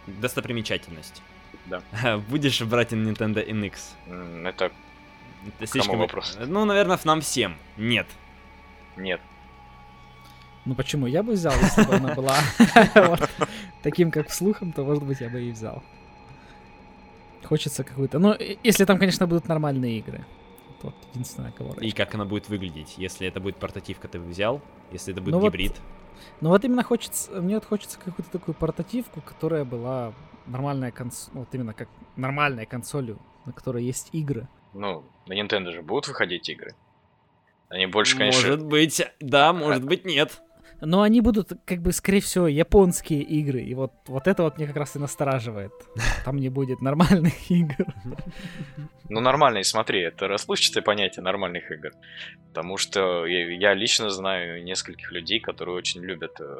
достопримечательность. 0.07 1.21
Да. 1.65 1.81
Будешь 2.29 2.61
брать 2.61 2.93
Nintendo 2.93 3.47
NX? 3.47 4.45
Это, 4.47 4.71
это 5.47 5.67
слишком... 5.67 5.91
Кому 5.91 6.03
вопрос? 6.03 6.37
Ну, 6.39 6.65
наверное, 6.65 6.99
нам 7.03 7.21
всем. 7.21 7.57
Нет. 7.77 8.07
Нет. 8.97 9.21
Ну 10.65 10.75
почему? 10.75 11.07
Я 11.07 11.23
бы 11.23 11.33
взял, 11.33 11.53
если 11.53 11.83
бы 11.83 11.95
она 11.95 12.13
была 12.13 12.37
таким, 13.83 14.11
как 14.11 14.31
слухом, 14.31 14.71
то, 14.71 14.83
может 14.83 15.03
быть, 15.03 15.19
я 15.19 15.29
бы 15.29 15.41
и 15.41 15.51
взял. 15.51 15.83
Хочется 17.45 17.83
какую-то... 17.83 18.19
Ну, 18.19 18.35
если 18.63 18.85
там, 18.85 18.97
конечно, 18.97 19.27
будут 19.27 19.47
нормальные 19.47 19.99
игры. 19.99 20.25
Вот 20.81 20.95
единственная 21.13 21.49
оговорочка. 21.49 21.85
И 21.85 21.91
как 21.91 22.13
она 22.15 22.25
будет 22.25 22.49
выглядеть? 22.49 22.95
Если 22.97 23.27
это 23.27 23.39
будет 23.39 23.57
портативка, 23.57 24.07
ты 24.07 24.19
бы 24.19 24.25
взял? 24.25 24.61
Если 24.91 25.13
это 25.13 25.21
будет 25.21 25.35
ну 25.35 25.41
гибрид? 25.41 25.71
Вот, 25.71 25.81
ну 26.41 26.49
вот 26.49 26.65
именно 26.65 26.83
хочется... 26.83 27.31
Мне 27.41 27.55
вот 27.55 27.65
хочется 27.65 27.97
какую-то 27.99 28.31
такую 28.31 28.55
портативку, 28.55 29.21
которая 29.21 29.63
была 29.65 30.13
нормальная 30.45 30.91
консоль... 30.91 31.33
Вот 31.33 31.47
именно 31.53 31.73
как 31.73 31.87
нормальная 32.15 32.65
консолью, 32.65 33.19
на 33.45 33.53
которой 33.53 33.83
есть 33.83 34.09
игры. 34.11 34.47
Ну, 34.73 35.03
на 35.27 35.39
Nintendo 35.39 35.71
же 35.71 35.81
будут 35.81 36.07
выходить 36.07 36.49
игры. 36.49 36.75
Они 37.69 37.85
больше, 37.85 38.17
конечно... 38.17 38.41
Может 38.41 38.65
быть, 38.65 39.01
да, 39.19 39.53
может 39.53 39.83
быть, 39.85 40.05
нет. 40.05 40.41
Но 40.85 41.01
они 41.01 41.21
будут, 41.21 41.53
как 41.65 41.81
бы, 41.81 41.93
скорее 41.93 42.19
всего, 42.19 42.47
японские 42.47 43.21
игры. 43.21 43.61
И 43.61 43.73
вот, 43.73 43.93
вот 44.07 44.27
это 44.27 44.43
вот 44.43 44.57
мне 44.57 44.67
как 44.67 44.75
раз 44.75 44.95
и 44.95 44.99
настораживает. 44.99 45.71
Там 46.25 46.37
не 46.37 46.49
будет 46.49 46.81
нормальных 46.81 47.33
игр. 47.49 47.85
Ну, 49.09 49.21
нормальные, 49.21 49.63
смотри, 49.63 50.01
это 50.01 50.27
расплывчатое 50.27 50.83
понятие 50.83 51.23
нормальных 51.23 51.71
игр. 51.71 51.91
Потому 52.49 52.77
что 52.77 53.25
я, 53.25 53.73
лично 53.73 54.09
знаю 54.09 54.63
нескольких 54.63 55.11
людей, 55.11 55.39
которые 55.39 55.75
очень 55.75 56.01
любят 56.01 56.39
э, 56.41 56.59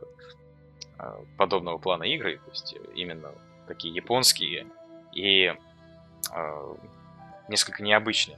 э, 0.99 1.13
подобного 1.37 1.77
плана 1.77 2.03
игры. 2.03 2.37
То 2.37 2.51
есть 2.51 2.75
именно 2.95 3.31
такие 3.67 3.93
японские 3.93 4.67
и 5.11 5.53
э, 6.31 6.75
несколько 7.49 7.83
необычные. 7.83 8.37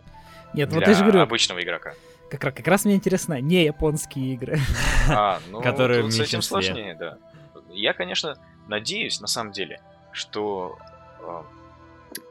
Нет, 0.53 0.73
вот 0.73 0.87
я 0.87 0.93
же 0.93 1.03
говорю... 1.03 1.19
обычного 1.19 1.61
игрока. 1.61 1.93
Как, 2.29 2.43
раз, 2.43 2.53
как 2.53 2.67
раз 2.67 2.85
мне 2.85 2.95
интересно, 2.95 3.39
не 3.39 3.65
японские 3.65 4.33
игры. 4.33 4.59
А, 5.09 5.39
ну, 5.51 5.61
которые 5.61 6.01
тут 6.01 6.13
с 6.13 6.19
этим 6.19 6.41
сложнее, 6.41 6.95
да. 6.95 7.17
Я, 7.69 7.93
конечно, 7.93 8.37
надеюсь, 8.67 9.19
на 9.21 9.27
самом 9.27 9.51
деле, 9.51 9.81
что 10.11 10.77
э, 11.19 11.43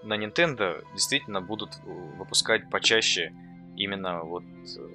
на 0.03 0.17
Nintendo 0.17 0.85
действительно 0.95 1.41
будут 1.41 1.71
выпускать 2.19 2.69
почаще 2.71 3.33
именно 3.77 4.23
вот, 4.23 4.43
э, 4.45 4.89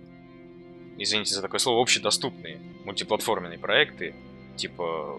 извините 0.98 1.34
за 1.36 1.42
такое 1.42 1.60
слово, 1.60 1.82
общедоступные 1.82 2.60
мультиплатформенные 2.86 3.60
проекты, 3.60 4.16
типа 4.56 5.18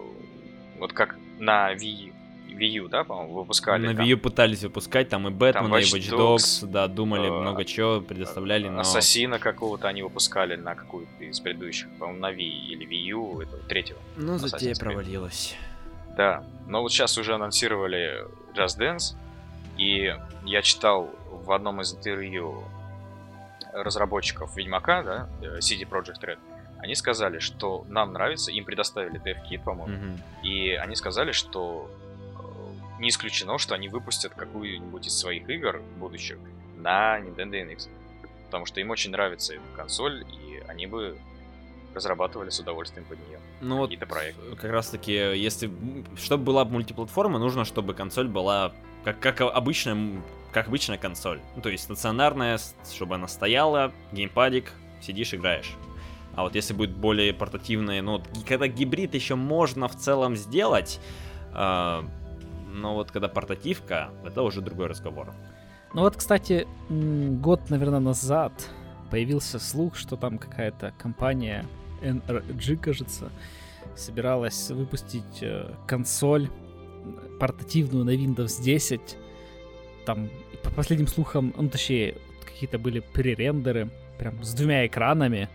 вот 0.79 0.93
как 0.93 1.15
на 1.39 1.73
Wii 1.73 2.13
Wii 2.51 2.83
U, 2.83 2.87
да, 2.87 3.03
по-моему, 3.03 3.33
выпускали. 3.33 3.87
На 3.87 3.99
Wii 3.99 4.07
U 4.07 4.17
пытались 4.17 4.63
выпускать, 4.63 5.09
там 5.09 5.27
и 5.27 5.31
Бэтмен, 5.31 5.73
и 5.75 5.81
Watch 5.81 6.11
Dogs, 6.11 6.65
да, 6.65 6.87
думали, 6.87 7.27
э, 7.27 7.31
много 7.31 7.65
чего 7.65 8.01
предоставляли, 8.01 8.67
но... 8.67 8.81
Ассасина 8.81 9.39
какого-то 9.39 9.87
они 9.87 10.03
выпускали 10.03 10.55
на 10.55 10.75
какую-то 10.75 11.23
из 11.23 11.39
предыдущих, 11.39 11.89
по-моему, 11.99 12.19
на 12.19 12.31
Wii 12.31 12.65
или 12.67 12.87
Wii 12.87 13.03
U, 13.09 13.41
этого 13.41 13.61
третьего. 13.63 13.99
Ну, 14.17 14.37
затея 14.37 14.75
провалилась. 14.75 15.55
Да, 16.15 16.43
но 16.67 16.81
вот 16.81 16.91
сейчас 16.91 17.17
уже 17.17 17.35
анонсировали 17.35 18.25
Just 18.53 18.77
Dance, 18.79 19.15
и 19.77 20.13
я 20.45 20.61
читал 20.61 21.09
в 21.31 21.51
одном 21.51 21.81
из 21.81 21.93
интервью 21.93 22.63
разработчиков 23.73 24.55
Ведьмака, 24.57 25.03
да, 25.03 25.29
э, 25.41 25.59
CD 25.59 25.87
Projekt 25.89 26.21
Red, 26.21 26.39
они 26.81 26.95
сказали, 26.95 27.39
что 27.39 27.85
нам 27.89 28.13
нравится, 28.13 28.51
им 28.51 28.65
предоставили 28.65 29.21
DevKit, 29.21 29.63
по-моему, 29.63 30.15
mm-hmm. 30.15 30.43
и 30.43 30.71
они 30.71 30.95
сказали, 30.95 31.31
что 31.31 31.89
не 33.01 33.09
исключено, 33.09 33.57
что 33.57 33.75
они 33.75 33.89
выпустят 33.89 34.33
какую-нибудь 34.33 35.07
из 35.07 35.17
своих 35.17 35.49
игр 35.49 35.81
будущих 35.97 36.37
на 36.77 37.19
Nintendo 37.19 37.67
NX. 37.67 37.89
Потому 38.45 38.65
что 38.65 38.79
им 38.79 38.91
очень 38.91 39.11
нравится 39.11 39.55
эта 39.55 39.63
консоль, 39.75 40.23
и 40.29 40.63
они 40.67 40.87
бы 40.87 41.17
разрабатывали 41.93 42.49
с 42.49 42.59
удовольствием 42.59 43.05
под 43.05 43.17
нее 43.27 43.39
ну 43.61 43.83
какие-то 43.83 44.05
вот 44.05 44.13
проекты. 44.13 44.55
Как 44.55 44.71
раз 44.71 44.89
таки, 44.89 45.13
если 45.13 45.71
чтобы 46.17 46.43
была 46.43 46.65
мультиплатформа, 46.65 47.39
нужно, 47.39 47.65
чтобы 47.65 47.93
консоль 47.93 48.27
была 48.27 48.73
как, 49.03 49.19
как 49.19 49.41
обычная, 49.41 50.21
как 50.51 50.67
обычная 50.67 50.97
консоль. 50.97 51.39
Ну, 51.55 51.61
то 51.61 51.69
есть 51.69 51.83
стационарная, 51.83 52.59
чтобы 52.91 53.15
она 53.15 53.27
стояла, 53.27 53.91
геймпадик, 54.11 54.71
сидишь, 55.01 55.33
играешь. 55.33 55.73
А 56.35 56.43
вот 56.43 56.55
если 56.55 56.73
будет 56.73 56.91
более 56.91 57.33
портативная, 57.33 58.01
ну, 58.01 58.21
когда 58.47 58.67
гибрид 58.67 59.13
еще 59.15 59.35
можно 59.35 59.87
в 59.87 59.97
целом 59.97 60.35
сделать, 60.35 60.99
э, 61.53 62.03
но 62.71 62.95
вот 62.95 63.11
когда 63.11 63.27
портативка, 63.27 64.09
это 64.25 64.41
уже 64.41 64.61
другой 64.61 64.87
разговор. 64.87 65.33
Ну 65.93 66.01
вот, 66.01 66.15
кстати, 66.15 66.67
год, 66.89 67.69
наверное, 67.69 67.99
назад 67.99 68.53
появился 69.09 69.59
слух, 69.59 69.95
что 69.95 70.15
там 70.15 70.37
какая-то 70.37 70.93
компания 70.97 71.65
NRG, 72.01 72.77
кажется, 72.77 73.29
собиралась 73.95 74.71
выпустить 74.71 75.41
э, 75.43 75.73
консоль 75.85 76.49
портативную 77.39 78.05
на 78.05 78.11
Windows 78.11 78.61
10. 78.61 79.17
Там, 80.05 80.29
по 80.63 80.69
последним 80.71 81.07
слухам, 81.07 81.53
ну, 81.57 81.69
точнее, 81.69 82.15
какие-то 82.45 82.79
были 82.79 82.99
пререндеры, 82.99 83.89
прям 84.17 84.41
с 84.43 84.53
двумя 84.53 84.85
экранами. 84.87 85.49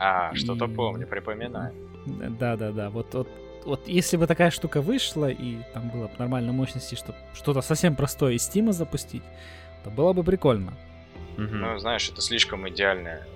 А, 0.00 0.32
и... 0.34 0.36
что-то 0.36 0.66
помню, 0.66 1.06
припоминаю. 1.06 1.72
Да-да-да, 2.06 2.90
вот, 2.90 3.14
вот 3.14 3.28
вот 3.64 3.88
если 3.88 4.16
бы 4.16 4.26
такая 4.26 4.50
штука 4.50 4.80
вышла, 4.80 5.30
и 5.30 5.58
там 5.72 5.88
было 5.88 6.06
бы 6.08 6.12
нормальной 6.18 6.52
мощности, 6.52 6.94
чтобы 6.94 7.18
что-то 7.34 7.60
совсем 7.62 7.96
простое 7.96 8.34
из 8.34 8.42
Стима 8.42 8.72
запустить, 8.72 9.22
то 9.82 9.90
было 9.90 10.12
бы 10.12 10.22
прикольно. 10.22 10.74
Мгм. 11.36 11.60
Ну, 11.60 11.78
знаешь, 11.78 12.08
это 12.08 12.20
слишком 12.20 12.68
идеальная 12.68 13.26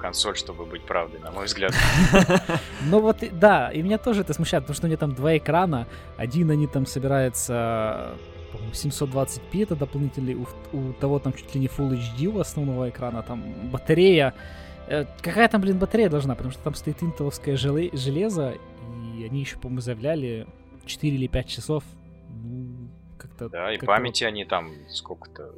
консоль, 0.00 0.36
чтобы 0.36 0.64
быть 0.64 0.82
правдой, 0.82 1.20
на 1.20 1.30
мой 1.30 1.44
взгляд. 1.44 1.74
Ну 2.86 3.00
вот, 3.00 3.18
да, 3.32 3.70
и 3.70 3.82
меня 3.82 3.98
тоже 3.98 4.22
это 4.22 4.32
смущает, 4.32 4.64
потому 4.64 4.74
что 4.74 4.86
у 4.86 4.88
меня 4.88 4.96
там 4.96 5.14
два 5.14 5.36
экрана. 5.36 5.86
Один 6.16 6.50
они 6.50 6.66
там 6.66 6.86
собирается, 6.86 8.12
по-моему, 8.52 8.72
720p, 8.72 9.62
это 9.62 9.76
дополнительный, 9.76 10.34
у, 10.34 10.46
у 10.72 10.92
того 10.94 11.18
там 11.18 11.34
чуть 11.34 11.54
ли 11.54 11.60
не 11.60 11.66
Full 11.66 11.90
HD 11.90 12.26
у 12.28 12.40
основного 12.40 12.88
экрана, 12.88 13.22
там 13.22 13.42
батарея. 13.70 14.34
Э, 14.88 15.04
какая 15.20 15.48
там, 15.48 15.60
блин, 15.60 15.78
батарея 15.78 16.08
должна, 16.08 16.34
потому 16.34 16.52
что 16.52 16.62
там 16.62 16.74
стоит 16.74 17.02
интеловское 17.02 17.56
желе- 17.56 17.94
железо, 17.96 18.54
и 19.20 19.26
они 19.26 19.40
еще, 19.40 19.56
по-моему, 19.56 19.80
заявляли 19.80 20.46
4 20.86 21.14
или 21.14 21.26
5 21.26 21.48
часов. 21.48 21.84
Ну, 22.28 22.88
как-то... 23.18 23.48
Да, 23.48 23.72
и 23.72 23.78
памяти 23.78 24.24
они 24.24 24.44
там 24.44 24.72
сколько-то 24.88 25.54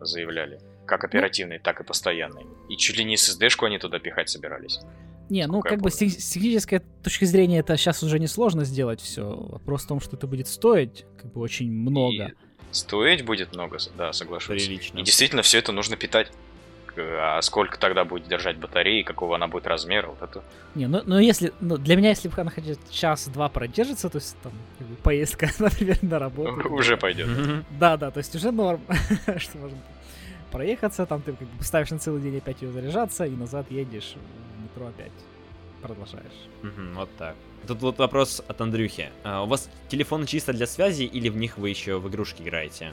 заявляли. 0.00 0.60
Как 0.86 1.04
оперативной, 1.04 1.58
так 1.58 1.80
и 1.80 1.84
постоянной. 1.84 2.46
И 2.68 2.76
чуть 2.76 2.96
ли 2.96 3.04
не 3.04 3.14
SSD-шку 3.14 3.66
они 3.66 3.78
туда 3.78 3.98
пихать 3.98 4.28
собирались. 4.28 4.80
Не, 5.28 5.46
ну 5.46 5.60
как 5.60 5.80
бы 5.80 5.90
с 5.90 5.96
тех- 5.96 6.12
с 6.12 6.30
технической 6.30 6.80
точки 6.80 7.24
зрения 7.24 7.60
это 7.60 7.76
сейчас 7.76 8.02
уже 8.02 8.18
несложно 8.18 8.64
сделать 8.64 9.00
все. 9.00 9.24
Вопрос 9.24 9.84
в 9.84 9.86
том, 9.86 10.00
что 10.00 10.16
это 10.16 10.26
будет 10.26 10.48
стоить 10.48 11.04
как 11.22 11.32
бы 11.32 11.40
очень 11.40 11.70
много. 11.70 12.26
И 12.26 12.34
стоить 12.72 13.24
будет 13.24 13.54
много, 13.54 13.78
да, 13.96 14.12
соглашусь. 14.12 14.66
Прилично. 14.66 14.98
И 14.98 15.02
действительно, 15.04 15.42
все 15.42 15.58
это 15.58 15.70
нужно 15.70 15.96
питать. 15.96 16.32
К- 16.94 17.36
А 17.36 17.42
сколько 17.42 17.78
тогда 17.78 18.04
будет 18.04 18.26
держать 18.28 18.56
батареи, 18.58 19.02
какого 19.02 19.36
она 19.36 19.46
будет 19.48 19.66
размера, 19.66 20.08
вот 20.08 20.22
это... 20.22 20.42
Не, 20.74 20.86
ну, 20.88 21.02
ну 21.04 21.18
если, 21.18 21.52
ну, 21.60 21.76
для 21.76 21.96
меня, 21.96 22.08
если 22.10 22.28
бы 22.28 22.40
она 22.40 22.50
хотя 22.50 22.74
час-два 22.90 23.48
продержится, 23.48 24.08
то 24.10 24.18
есть 24.18 24.36
там 24.42 24.52
поездка, 25.02 25.48
например, 25.58 25.98
на 26.02 26.18
работу. 26.18 26.68
Уже 26.72 26.96
пойдет. 26.96 27.28
Да, 27.78 27.96
да, 27.96 28.10
то 28.10 28.18
есть 28.18 28.34
уже 28.34 28.50
норм, 28.50 28.80
что 29.38 29.58
можно 29.58 29.78
проехаться, 30.50 31.06
там 31.06 31.22
ты 31.22 31.32
как 31.32 31.46
бы 31.48 31.62
ставишь 31.64 31.90
на 31.90 31.98
целый 31.98 32.20
день 32.20 32.38
опять 32.38 32.60
ее 32.62 32.72
заряжаться, 32.72 33.24
и 33.24 33.30
назад 33.30 33.70
едешь 33.70 34.14
в 34.58 34.62
метро 34.62 34.86
опять 34.88 35.12
продолжаешь. 35.82 36.24
Вот 36.94 37.08
так. 37.16 37.36
Тут 37.66 37.80
вот 37.82 37.98
вопрос 37.98 38.42
от 38.48 38.60
Андрюхи. 38.60 39.10
А, 39.22 39.42
У 39.42 39.46
вас 39.46 39.70
телефоны 39.88 40.26
чисто 40.26 40.52
для 40.52 40.66
связи 40.66 41.04
или 41.04 41.28
в 41.28 41.36
них 41.36 41.56
вы 41.58 41.68
еще 41.70 41.98
в 41.98 42.08
игрушки 42.08 42.42
играете? 42.42 42.92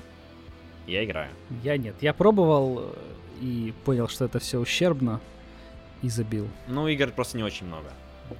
Я 0.85 1.03
играю. 1.03 1.31
Я 1.63 1.77
нет, 1.77 1.95
я 2.01 2.13
пробовал 2.13 2.79
э, 2.79 2.93
и 3.41 3.73
понял, 3.85 4.07
что 4.07 4.25
это 4.25 4.39
все 4.39 4.59
ущербно, 4.59 5.19
и 6.01 6.09
забил. 6.09 6.47
Ну, 6.67 6.87
игр 6.87 7.11
просто 7.11 7.37
не 7.37 7.43
очень 7.43 7.65
много. 7.67 7.89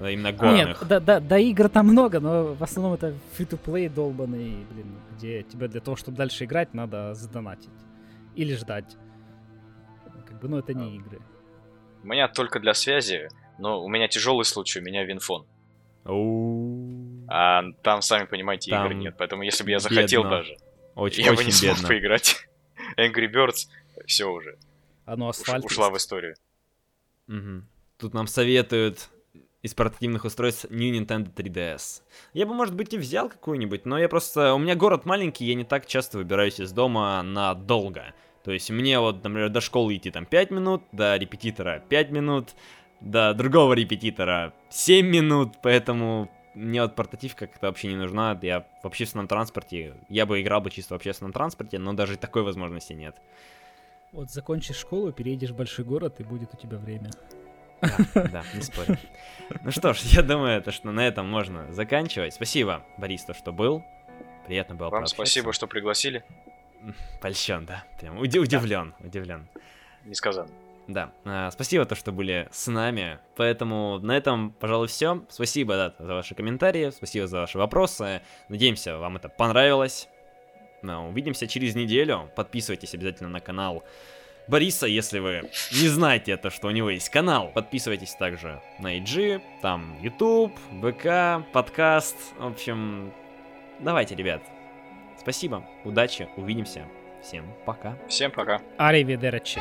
Именно 0.02 0.28
Нет, 0.28 0.38
годных. 0.38 0.88
да, 0.88 1.00
да, 1.00 1.20
да, 1.22 1.38
игр 1.38 1.70
там 1.70 1.88
много, 1.88 2.20
но 2.20 2.54
в 2.54 2.62
основном 2.64 2.94
это 2.94 3.14
free-to-play 3.38 3.90
долбанный, 3.90 4.66
блин, 4.70 4.96
где 5.16 5.44
тебе 5.44 5.68
для 5.70 5.80
того, 5.80 5.96
чтобы 5.96 6.18
дальше 6.18 6.44
играть, 6.44 6.74
надо 6.74 7.14
задонатить. 7.14 7.70
Или 8.36 8.54
ждать. 8.56 8.98
Как 10.28 10.40
бы, 10.42 10.50
ну, 10.50 10.58
это 10.58 10.74
не 10.74 10.98
игры. 10.98 11.20
У 12.04 12.08
меня 12.08 12.28
только 12.28 12.60
для 12.60 12.74
связи, 12.74 13.30
но 13.60 13.82
у 13.84 13.88
меня 13.88 14.08
тяжелый 14.10 14.44
случай, 14.44 14.80
у 14.80 14.84
меня 14.84 15.04
винфон. 15.06 15.46
А 17.30 17.64
там, 17.82 18.02
сами 18.02 18.26
понимаете, 18.26 18.72
игр 18.72 18.90
Там 18.90 19.00
нет. 19.00 19.16
Поэтому 19.18 19.44
если 19.44 19.64
бы 19.64 19.72
я 19.72 19.80
захотел 19.80 20.24
бедно. 20.24 20.38
даже, 20.38 20.58
Очень, 20.96 21.24
я 21.24 21.32
бы 21.32 21.38
очень 21.40 21.48
не 21.48 21.52
смог 21.54 21.74
бедно. 21.76 21.88
поиграть. 21.88 22.48
Angry 22.98 23.32
Birds, 23.32 23.68
все 24.06 24.26
уже. 24.26 24.58
Оно 25.08 25.30
уш- 25.30 25.40
асфальт. 25.40 25.66
ушла 25.66 25.90
в 25.90 25.98
историю. 25.98 26.36
Мгм. 27.28 27.66
Тут 27.98 28.14
нам 28.14 28.28
советуют 28.28 29.10
из 29.62 29.74
портативных 29.74 30.26
устройств 30.26 30.66
New 30.70 30.94
Nintendo 30.94 31.34
3DS. 31.34 32.04
Я 32.34 32.46
бы, 32.46 32.54
может 32.54 32.76
быть, 32.76 32.94
и 32.94 32.98
взял 32.98 33.30
какую-нибудь, 33.30 33.86
но 33.86 33.98
я 33.98 34.10
просто... 34.10 34.54
У 34.54 34.60
меня 34.60 34.76
город 34.76 35.06
маленький, 35.06 35.46
я 35.46 35.56
не 35.56 35.64
так 35.64 35.88
часто 35.88 36.18
выбираюсь 36.20 36.60
из 36.60 36.72
дома 36.72 37.24
надолго. 37.24 38.14
То 38.44 38.52
есть 38.52 38.70
мне 38.70 39.00
вот, 39.00 39.24
например, 39.24 39.50
до 39.50 39.62
школы 39.62 39.96
идти 39.96 40.12
там 40.12 40.26
5 40.26 40.52
минут, 40.52 40.84
до 40.92 41.16
репетитора 41.18 41.84
5 41.90 42.12
минут, 42.12 42.50
до 43.02 43.34
другого 43.34 43.74
репетитора 43.74 44.54
7 44.70 45.08
минут, 45.08 45.56
поэтому 45.64 46.30
мне 46.54 46.82
вот 46.82 46.96
портативка 46.96 47.48
как-то 47.48 47.68
вообще 47.68 47.88
не 47.88 47.96
нужна. 47.96 48.38
Я 48.42 48.68
в 48.84 48.88
общественном 48.88 49.28
транспорте, 49.28 49.96
я 50.10 50.26
бы 50.26 50.42
играл 50.42 50.62
бы 50.62 50.70
чисто 50.70 50.94
в 50.94 50.98
общественном 50.98 51.34
транспорте, 51.34 51.80
но 51.80 51.94
даже 51.94 52.18
такой 52.18 52.44
возможности 52.44 52.94
нет. 52.94 53.16
Вот 54.12 54.32
закончишь 54.32 54.78
школу, 54.78 55.12
переедешь 55.12 55.50
в 55.52 55.56
большой 55.56 55.86
город, 55.86 56.20
и 56.20 56.24
будет 56.24 56.54
у 56.54 56.58
тебя 56.58 56.78
время. 56.78 57.12
Да, 57.82 57.98
да, 58.16 58.44
не 58.54 58.62
спорю. 58.62 58.98
Ну 59.64 59.72
что 59.72 59.94
ж, 59.94 60.00
я 60.00 60.24
думаю, 60.24 60.62
то, 60.62 60.72
что 60.72 60.92
на 60.92 61.08
этом 61.08 61.30
можно 61.30 61.72
заканчивать. 61.72 62.34
Спасибо, 62.34 62.84
Борис, 62.98 63.24
то, 63.24 63.34
что 63.34 63.54
был. 63.54 63.84
Приятно 64.46 64.76
было 64.76 64.90
Вам 64.90 65.06
спасибо, 65.08 65.54
что 65.54 65.68
пригласили. 65.68 66.24
Польщен, 67.22 67.66
да. 67.66 67.86
Прям 68.00 68.18
уди- 68.18 68.40
удивлен, 68.40 68.94
удивлен. 69.00 69.48
Несказанно. 70.06 70.50
Да, 70.88 71.12
а, 71.26 71.52
спасибо, 71.52 71.86
то, 71.86 71.96
что 71.96 72.12
были 72.12 72.48
с 72.52 72.68
нами. 72.68 73.20
Поэтому 73.36 74.00
на 74.00 74.16
этом, 74.16 74.52
пожалуй, 74.52 74.88
все. 74.88 75.26
Спасибо, 75.30 75.76
да, 75.76 75.96
за 76.00 76.14
ваши 76.14 76.34
комментарии, 76.34 76.90
спасибо 76.92 77.28
за 77.28 77.42
ваши 77.42 77.58
вопросы. 77.58 78.22
Надеемся, 78.48 78.98
вам 78.98 79.18
это 79.18 79.28
понравилось. 79.28 80.08
Увидимся 80.82 81.48
через 81.48 81.76
неделю. 81.76 82.30
Подписывайтесь 82.36 82.94
обязательно 82.94 83.30
на 83.30 83.40
канал 83.40 83.84
Бориса, 84.48 84.88
если 84.88 85.20
вы 85.20 85.50
не 85.72 85.88
знаете 85.88 86.38
то, 86.38 86.50
что 86.50 86.68
у 86.68 86.72
него 86.72 86.90
есть 86.90 87.10
канал. 87.10 87.52
Подписывайтесь 87.54 88.14
также 88.16 88.62
на 88.80 88.98
IG, 88.98 89.42
там 89.62 89.98
YouTube, 90.02 90.58
ВК, 90.82 91.46
подкаст. 91.52 92.16
В 92.38 92.48
общем, 92.48 93.14
давайте, 93.80 94.16
ребят. 94.16 94.42
Спасибо, 95.20 95.66
удачи, 95.84 96.30
увидимся. 96.38 96.86
Всем 97.22 97.54
пока. 97.66 97.98
Всем 98.08 98.32
пока. 98.32 98.62
Аривидерчи. 98.78 99.60